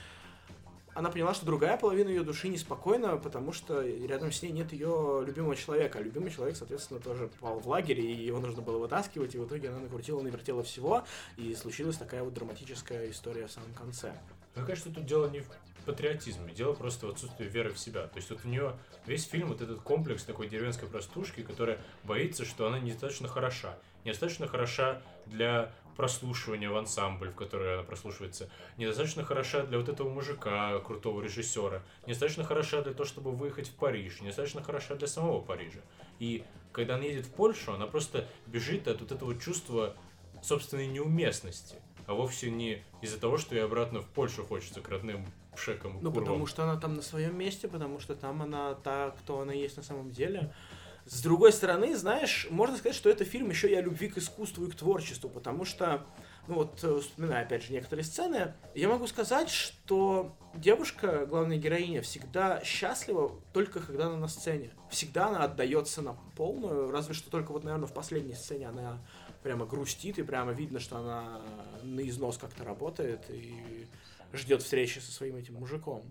она 0.99 1.09
поняла, 1.09 1.33
что 1.33 1.45
другая 1.45 1.77
половина 1.77 2.09
ее 2.09 2.23
души 2.23 2.49
неспокойна, 2.49 3.15
потому 3.15 3.53
что 3.53 3.81
рядом 3.81 4.33
с 4.33 4.41
ней 4.41 4.51
нет 4.51 4.73
ее 4.73 5.23
любимого 5.25 5.55
человека. 5.55 5.99
А 5.99 6.01
любимый 6.01 6.29
человек, 6.29 6.57
соответственно, 6.57 6.99
тоже 6.99 7.29
попал 7.39 7.57
в 7.59 7.67
лагерь, 7.69 8.01
и 8.01 8.25
его 8.25 8.39
нужно 8.41 8.61
было 8.61 8.79
вытаскивать, 8.79 9.33
и 9.33 9.37
в 9.37 9.47
итоге 9.47 9.69
она 9.69 9.79
накрутила, 9.79 10.21
навертела 10.21 10.61
всего, 10.61 11.05
и 11.37 11.55
случилась 11.55 11.95
такая 11.95 12.21
вот 12.21 12.33
драматическая 12.33 13.09
история 13.09 13.47
в 13.47 13.51
самом 13.51 13.73
конце. 13.75 14.11
Мне 14.55 14.65
кажется, 14.65 14.91
тут 14.91 15.05
дело 15.05 15.29
не 15.29 15.39
в 15.39 15.47
патриотизме, 15.89 16.53
дело 16.53 16.73
просто 16.73 17.07
в 17.07 17.09
отсутствии 17.09 17.45
веры 17.45 17.71
в 17.71 17.79
себя. 17.79 18.07
То 18.07 18.17
есть 18.17 18.29
вот 18.29 18.45
у 18.45 18.47
нее 18.47 18.77
весь 19.07 19.25
фильм 19.25 19.47
вот 19.47 19.61
этот 19.61 19.81
комплекс 19.81 20.23
такой 20.23 20.47
деревенской 20.47 20.87
простушки, 20.87 21.41
которая 21.41 21.79
боится, 22.03 22.45
что 22.45 22.67
она 22.67 22.79
недостаточно 22.79 23.27
хороша. 23.27 23.75
Недостаточно 24.05 24.47
хороша 24.47 25.01
для 25.25 25.71
прослушивания 25.97 26.69
в 26.69 26.77
ансамбль, 26.77 27.29
в 27.29 27.35
который 27.35 27.73
она 27.73 27.83
прослушивается, 27.83 28.49
недостаточно 28.77 29.25
хороша 29.25 29.63
для 29.63 29.79
вот 29.79 29.89
этого 29.89 30.09
мужика, 30.09 30.79
крутого 30.79 31.21
режиссера, 31.21 31.81
недостаточно 32.05 32.45
хороша 32.45 32.81
для 32.81 32.93
того, 32.93 33.05
чтобы 33.05 33.31
выехать 33.31 33.67
в 33.67 33.73
Париж, 33.73 34.21
недостаточно 34.21 34.63
хороша 34.63 34.95
для 34.95 35.07
самого 35.07 35.41
Парижа. 35.41 35.81
И 36.19 36.45
когда 36.71 36.95
она 36.95 37.03
едет 37.03 37.25
в 37.25 37.31
Польшу, 37.31 37.73
она 37.73 37.87
просто 37.87 38.27
бежит 38.47 38.87
от 38.87 39.01
вот 39.01 39.11
этого 39.11 39.37
чувства 39.37 39.95
собственной 40.41 40.87
неуместности, 40.87 41.75
а 42.05 42.13
вовсе 42.13 42.49
не 42.49 42.81
из-за 43.01 43.19
того, 43.19 43.37
что 43.37 43.55
ей 43.55 43.65
обратно 43.65 44.01
в 44.01 44.07
Польшу 44.07 44.45
хочется 44.45 44.79
к 44.79 44.87
родным 44.87 45.25
пшекам. 45.59 45.97
Ну, 46.01 46.11
потому 46.11 46.45
что 46.45 46.63
она 46.63 46.79
там 46.79 46.95
на 46.95 47.01
своем 47.01 47.37
месте, 47.37 47.67
потому 47.67 47.99
что 47.99 48.15
там 48.15 48.41
она 48.41 48.75
та, 48.75 49.11
кто 49.11 49.41
она 49.41 49.53
есть 49.53 49.77
на 49.77 49.83
самом 49.83 50.11
деле. 50.11 50.53
С 51.05 51.21
другой 51.21 51.51
стороны, 51.51 51.95
знаешь, 51.95 52.47
можно 52.51 52.77
сказать, 52.77 52.95
что 52.95 53.09
это 53.09 53.25
фильм 53.25 53.49
еще 53.49 53.69
и 53.69 53.73
о 53.73 53.81
любви 53.81 54.09
к 54.09 54.17
искусству 54.17 54.65
и 54.65 54.69
к 54.69 54.75
творчеству, 54.75 55.27
потому 55.27 55.65
что, 55.65 56.05
ну 56.47 56.55
вот, 56.55 56.83
э, 56.83 56.99
вспоминая 56.99 57.45
опять 57.45 57.63
же 57.63 57.73
некоторые 57.73 58.05
сцены, 58.05 58.53
я 58.75 58.87
могу 58.89 59.07
сказать, 59.07 59.49
что 59.49 60.35
девушка, 60.53 61.25
главная 61.25 61.57
героиня, 61.57 62.03
всегда 62.03 62.63
счастлива 62.63 63.31
только 63.53 63.79
когда 63.79 64.05
она 64.05 64.17
на 64.17 64.27
сцене. 64.27 64.71
Всегда 64.91 65.29
она 65.29 65.43
отдается 65.45 66.03
на 66.03 66.15
полную, 66.35 66.91
разве 66.91 67.15
что 67.15 67.31
только 67.31 67.53
вот, 67.53 67.63
наверное, 67.63 67.87
в 67.87 67.93
последней 67.93 68.35
сцене 68.35 68.67
она 68.67 68.99
прямо 69.41 69.65
грустит, 69.65 70.19
и 70.19 70.23
прямо 70.23 70.51
видно, 70.51 70.79
что 70.79 70.97
она 70.97 71.41
на 71.81 72.07
износ 72.07 72.37
как-то 72.37 72.63
работает 72.63 73.21
и 73.29 73.87
ждет 74.33 74.61
встречи 74.61 74.99
со 74.99 75.11
своим 75.11 75.35
этим 75.35 75.55
мужиком. 75.55 76.03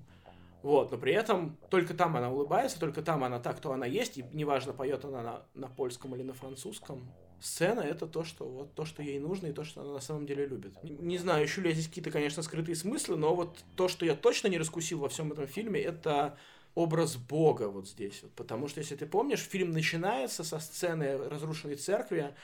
Вот, 0.63 0.91
но 0.91 0.99
при 0.99 1.13
этом 1.13 1.57
только 1.71 1.95
там 1.95 2.17
она 2.17 2.33
улыбается, 2.33 2.81
только 2.81 3.01
там 3.03 3.23
она 3.23 3.39
так, 3.39 3.59
кто 3.59 3.73
она 3.73 3.87
есть, 3.87 4.19
и 4.19 4.25
неважно, 4.33 4.73
поет 4.73 5.05
она 5.05 5.23
на, 5.23 5.43
на 5.55 5.69
польском 5.69 6.15
или 6.17 6.23
на 6.23 6.35
французском. 6.35 7.09
Сцена 7.41 7.81
это 7.81 8.09
то, 8.09 8.25
что 8.25 8.49
вот 8.49 8.75
то, 8.75 8.85
что 8.85 9.01
ей 9.01 9.21
нужно, 9.21 9.47
и 9.47 9.53
то, 9.53 9.63
что 9.63 9.83
она 9.83 9.93
на 9.93 10.01
самом 10.01 10.27
деле 10.27 10.47
любит. 10.47 10.83
Не, 10.83 10.91
не 10.91 11.19
знаю, 11.19 11.45
еще 11.45 11.61
ли 11.61 11.73
здесь 11.73 11.87
какие-то, 11.87 12.11
конечно, 12.11 12.43
скрытые 12.43 12.75
смыслы, 12.75 13.17
но 13.17 13.37
вот 13.37 13.57
то, 13.77 13.87
что 13.87 14.05
я 14.05 14.17
точно 14.17 14.49
не 14.49 14.59
раскусил 14.59 14.99
во 14.99 15.09
всем 15.09 15.31
этом 15.31 15.47
фильме, 15.47 15.81
это 15.81 16.37
образ 16.75 17.17
Бога 17.17 17.69
вот 17.69 17.89
здесь. 17.89 18.23
Вот, 18.23 18.33
потому 18.33 18.67
что, 18.67 18.81
если 18.81 18.97
ты 18.97 19.07
помнишь, 19.07 19.41
фильм 19.41 19.71
начинается 19.71 20.43
со 20.43 20.59
сцены 20.59 21.17
разрушенной 21.17 21.77
церкви, 21.77 22.35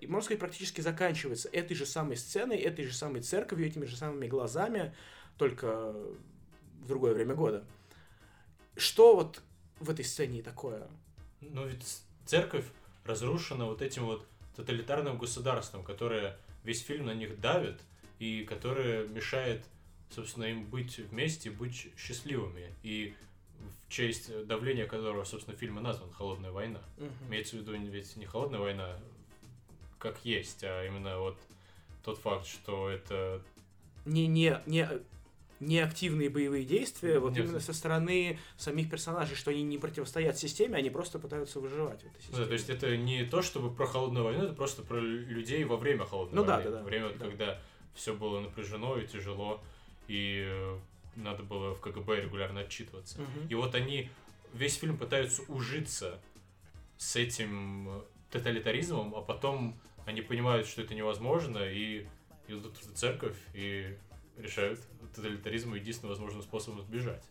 и, 0.00 0.06
можно 0.06 0.26
сказать, 0.26 0.40
практически 0.40 0.80
заканчивается 0.80 1.48
этой 1.52 1.74
же 1.74 1.86
самой 1.86 2.16
сценой, 2.16 2.58
этой 2.58 2.84
же 2.84 2.94
самой 2.94 3.22
церковью, 3.22 3.66
этими 3.66 3.84
же 3.84 3.96
самыми 3.96 4.26
глазами, 4.28 4.94
только 5.38 5.92
в 6.82 6.86
другое 6.86 7.14
время 7.14 7.34
года. 7.34 7.64
Что 8.76 9.16
вот 9.16 9.42
в 9.80 9.90
этой 9.90 10.04
сцене 10.04 10.42
такое? 10.42 10.86
Ну 11.40 11.66
ведь 11.66 12.02
церковь 12.26 12.66
разрушена 13.04 13.66
вот 13.66 13.82
этим 13.82 14.06
вот 14.06 14.26
тоталитарным 14.56 15.18
государством, 15.18 15.82
которое 15.84 16.36
весь 16.62 16.82
фильм 16.82 17.06
на 17.06 17.14
них 17.14 17.40
давит 17.40 17.80
и 18.18 18.44
которое 18.44 19.06
мешает, 19.06 19.64
собственно, 20.10 20.44
им 20.44 20.64
быть 20.64 20.98
вместе, 20.98 21.50
быть 21.50 21.88
счастливыми. 21.96 22.72
И 22.82 23.14
в 23.58 23.90
честь 23.90 24.46
давления 24.46 24.86
которого, 24.86 25.24
собственно, 25.24 25.56
фильм 25.56 25.78
и 25.78 25.82
назван 25.82 26.10
«Холодная 26.12 26.50
война». 26.50 26.80
Угу. 26.98 27.28
Имеется 27.28 27.56
в 27.56 27.60
виду 27.60 27.72
ведь 27.72 28.16
не 28.16 28.26
«Холодная 28.26 28.60
война» 28.60 28.98
как 29.98 30.22
есть, 30.24 30.62
а 30.64 30.84
именно 30.84 31.18
вот 31.18 31.38
тот 32.04 32.18
факт, 32.18 32.46
что 32.46 32.90
это... 32.90 33.40
Не, 34.04 34.26
не, 34.26 34.60
не 34.66 34.86
неактивные 35.66 36.30
боевые 36.30 36.64
действия, 36.64 37.18
вот 37.18 37.32
Нет. 37.32 37.44
именно 37.44 37.60
со 37.60 37.72
стороны 37.72 38.38
самих 38.56 38.90
персонажей, 38.90 39.36
что 39.36 39.50
они 39.50 39.62
не 39.62 39.78
противостоят 39.78 40.38
системе, 40.38 40.76
они 40.76 40.90
просто 40.90 41.18
пытаются 41.18 41.60
выживать 41.60 42.02
в 42.02 42.06
этой 42.06 42.20
системе. 42.20 42.38
Да, 42.38 42.46
то 42.46 42.52
есть 42.52 42.70
это 42.70 42.96
не 42.96 43.24
то, 43.24 43.42
чтобы 43.42 43.74
про 43.74 43.86
холодную 43.86 44.24
войну, 44.24 44.44
это 44.44 44.54
просто 44.54 44.82
про 44.82 44.98
людей 45.00 45.64
во 45.64 45.76
время 45.76 46.04
холодной 46.04 46.36
ну, 46.36 46.44
войны. 46.44 46.64
Да, 46.64 46.70
да, 46.70 46.76
да. 46.78 46.84
Время, 46.84 47.10
да. 47.10 47.24
когда 47.24 47.62
все 47.94 48.14
было 48.14 48.40
напряжено 48.40 48.96
и 48.98 49.06
тяжело, 49.06 49.62
и 50.08 50.44
э, 50.46 50.78
надо 51.16 51.42
было 51.42 51.74
в 51.74 51.80
КГБ 51.80 52.22
регулярно 52.22 52.60
отчитываться. 52.60 53.20
Угу. 53.20 53.48
И 53.48 53.54
вот 53.54 53.74
они 53.74 54.10
весь 54.52 54.76
фильм 54.76 54.96
пытаются 54.96 55.42
ужиться 55.48 56.20
с 56.96 57.16
этим 57.16 58.02
тоталитаризмом, 58.30 59.14
а 59.14 59.20
потом 59.20 59.78
они 60.06 60.20
понимают, 60.20 60.66
что 60.66 60.82
это 60.82 60.94
невозможно, 60.94 61.58
и 61.62 62.06
идут 62.48 62.76
в 62.76 62.94
церковь 62.94 63.36
и 63.54 63.96
решают 64.36 64.80
тоталитаризма 65.14 65.76
единственным 65.76 66.10
возможным 66.10 66.42
способом 66.42 66.80
избежать. 66.82 67.24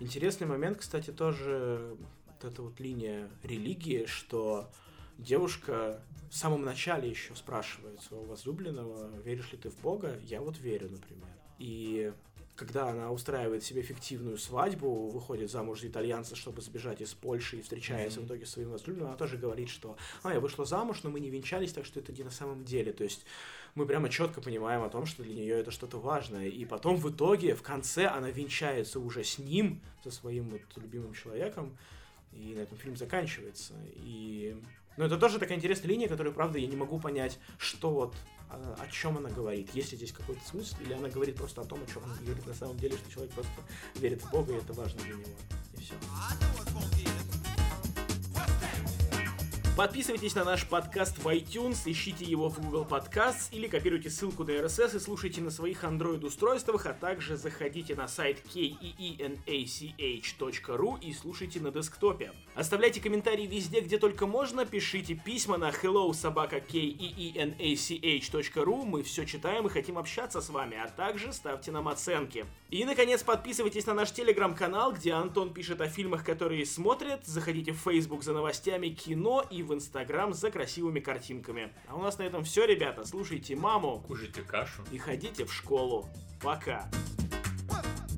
Интересный 0.00 0.46
момент, 0.46 0.78
кстати, 0.78 1.10
тоже 1.10 1.96
вот 2.26 2.44
эта 2.44 2.62
вот 2.62 2.80
линия 2.80 3.28
религии, 3.42 4.06
что 4.06 4.70
девушка 5.18 6.02
в 6.30 6.36
самом 6.36 6.64
начале 6.64 7.08
еще 7.08 7.34
спрашивает 7.34 8.00
своего 8.00 8.24
возлюбленного, 8.24 9.10
веришь 9.20 9.52
ли 9.52 9.58
ты 9.58 9.70
в 9.70 9.78
Бога? 9.80 10.18
Я 10.24 10.40
вот 10.40 10.58
верю, 10.58 10.88
например. 10.90 11.28
И 11.58 12.12
когда 12.62 12.90
она 12.90 13.10
устраивает 13.10 13.64
себе 13.64 13.82
фиктивную 13.82 14.38
свадьбу, 14.38 15.08
выходит 15.08 15.50
замуж 15.50 15.80
за 15.80 15.88
итальянца, 15.88 16.36
чтобы 16.36 16.62
сбежать 16.62 17.00
из 17.00 17.12
Польши 17.12 17.56
и 17.56 17.62
встречается 17.62 18.20
mm-hmm. 18.20 18.22
в 18.22 18.26
итоге 18.26 18.46
с 18.46 18.50
своим 18.50 18.70
возлюбленным, 18.70 19.08
она 19.08 19.16
тоже 19.16 19.36
говорит, 19.36 19.68
что 19.68 19.96
«А, 20.22 20.32
я 20.32 20.38
вышла 20.38 20.64
замуж, 20.64 21.00
но 21.02 21.10
мы 21.10 21.18
не 21.18 21.28
венчались, 21.28 21.72
так 21.72 21.84
что 21.84 21.98
это 21.98 22.12
не 22.12 22.22
на 22.22 22.30
самом 22.30 22.64
деле». 22.64 22.92
То 22.92 23.02
есть 23.02 23.26
мы 23.74 23.84
прямо 23.84 24.08
четко 24.08 24.40
понимаем 24.40 24.84
о 24.84 24.88
том, 24.90 25.06
что 25.06 25.24
для 25.24 25.34
нее 25.34 25.58
это 25.58 25.72
что-то 25.72 25.98
важное. 25.98 26.46
И 26.46 26.64
потом 26.64 26.98
в 26.98 27.10
итоге, 27.10 27.56
в 27.56 27.62
конце, 27.62 28.06
она 28.06 28.30
венчается 28.30 29.00
уже 29.00 29.24
с 29.24 29.38
ним, 29.38 29.80
со 30.04 30.12
своим 30.12 30.50
вот 30.50 30.60
любимым 30.76 31.14
человеком, 31.14 31.76
и 32.32 32.54
на 32.54 32.60
этом 32.60 32.78
фильм 32.78 32.96
заканчивается. 32.96 33.74
И... 33.96 34.56
Но 34.96 35.06
это 35.06 35.16
тоже 35.18 35.38
такая 35.38 35.56
интересная 35.58 35.88
линия, 35.88 36.08
которую, 36.08 36.34
правда, 36.34 36.58
я 36.58 36.66
не 36.66 36.76
могу 36.76 36.98
понять, 36.98 37.38
что 37.58 37.90
вот 37.90 38.14
о, 38.50 38.76
о 38.78 38.86
чем 38.88 39.18
она 39.18 39.30
говорит. 39.30 39.70
Есть 39.74 39.92
ли 39.92 39.96
здесь 39.98 40.12
какой-то 40.12 40.40
смысл, 40.46 40.76
или 40.80 40.92
она 40.92 41.08
говорит 41.08 41.36
просто 41.36 41.62
о 41.62 41.64
том, 41.64 41.82
о 41.82 41.92
чем 41.92 42.04
она 42.04 42.14
говорит 42.16 42.46
на 42.46 42.54
самом 42.54 42.76
деле, 42.78 42.96
что 42.96 43.10
человек 43.10 43.32
просто 43.32 43.52
верит 43.94 44.22
в 44.22 44.30
Бога, 44.30 44.52
и 44.52 44.56
это 44.56 44.72
важно 44.72 45.00
для 45.02 45.14
него. 45.14 45.30
И 45.74 45.80
все. 45.80 45.94
Подписывайтесь 49.74 50.34
на 50.34 50.44
наш 50.44 50.66
подкаст 50.66 51.16
в 51.16 51.26
iTunes, 51.28 51.78
ищите 51.86 52.26
его 52.26 52.50
в 52.50 52.60
Google 52.60 52.84
Podcasts 52.84 53.48
или 53.52 53.68
копируйте 53.68 54.10
ссылку 54.10 54.44
на 54.44 54.50
RSS 54.50 54.96
и 54.96 54.98
слушайте 54.98 55.40
на 55.40 55.50
своих 55.50 55.82
Android-устройствах, 55.82 56.84
а 56.84 56.92
также 56.92 57.38
заходите 57.38 57.94
на 57.94 58.06
сайт 58.06 58.42
keenach.ru 58.54 59.40
и 61.00 61.14
слушайте 61.14 61.58
на 61.60 61.70
десктопе. 61.70 62.32
Оставляйте 62.54 63.00
комментарии 63.00 63.46
везде, 63.46 63.80
где 63.80 63.96
только 63.96 64.26
можно, 64.26 64.66
пишите 64.66 65.14
письма 65.14 65.56
на 65.56 65.70
hello 65.70 66.12
собака 66.12 66.58
keenach.ru, 66.58 67.64
мы 68.84 69.02
все 69.02 69.24
читаем 69.24 69.66
и 69.68 69.70
хотим 69.70 69.96
общаться 69.96 70.42
с 70.42 70.50
вами, 70.50 70.76
а 70.76 70.86
также 70.88 71.32
ставьте 71.32 71.70
нам 71.70 71.88
оценки. 71.88 72.44
И, 72.68 72.84
наконец, 72.84 73.22
подписывайтесь 73.22 73.86
на 73.86 73.94
наш 73.94 74.12
телеграм-канал, 74.12 74.92
где 74.92 75.12
Антон 75.12 75.54
пишет 75.54 75.80
о 75.80 75.88
фильмах, 75.88 76.24
которые 76.24 76.66
смотрят, 76.66 77.24
заходите 77.24 77.72
в 77.72 77.78
Facebook 77.78 78.22
за 78.22 78.34
новостями 78.34 78.88
кино 78.88 79.42
и 79.50 79.62
в 79.62 79.71
в 79.72 79.74
Инстаграм 79.74 80.32
за 80.34 80.50
красивыми 80.50 81.00
картинками. 81.00 81.72
А 81.88 81.96
у 81.96 82.02
нас 82.02 82.18
на 82.18 82.22
этом 82.22 82.44
все, 82.44 82.66
ребята. 82.66 83.04
Слушайте 83.04 83.56
маму. 83.56 84.04
Кушайте 84.06 84.42
кашу. 84.42 84.82
И 84.92 84.98
ходите 84.98 85.44
в 85.44 85.52
школу. 85.52 86.08
Пока. 86.40 86.88
One, 87.68 88.11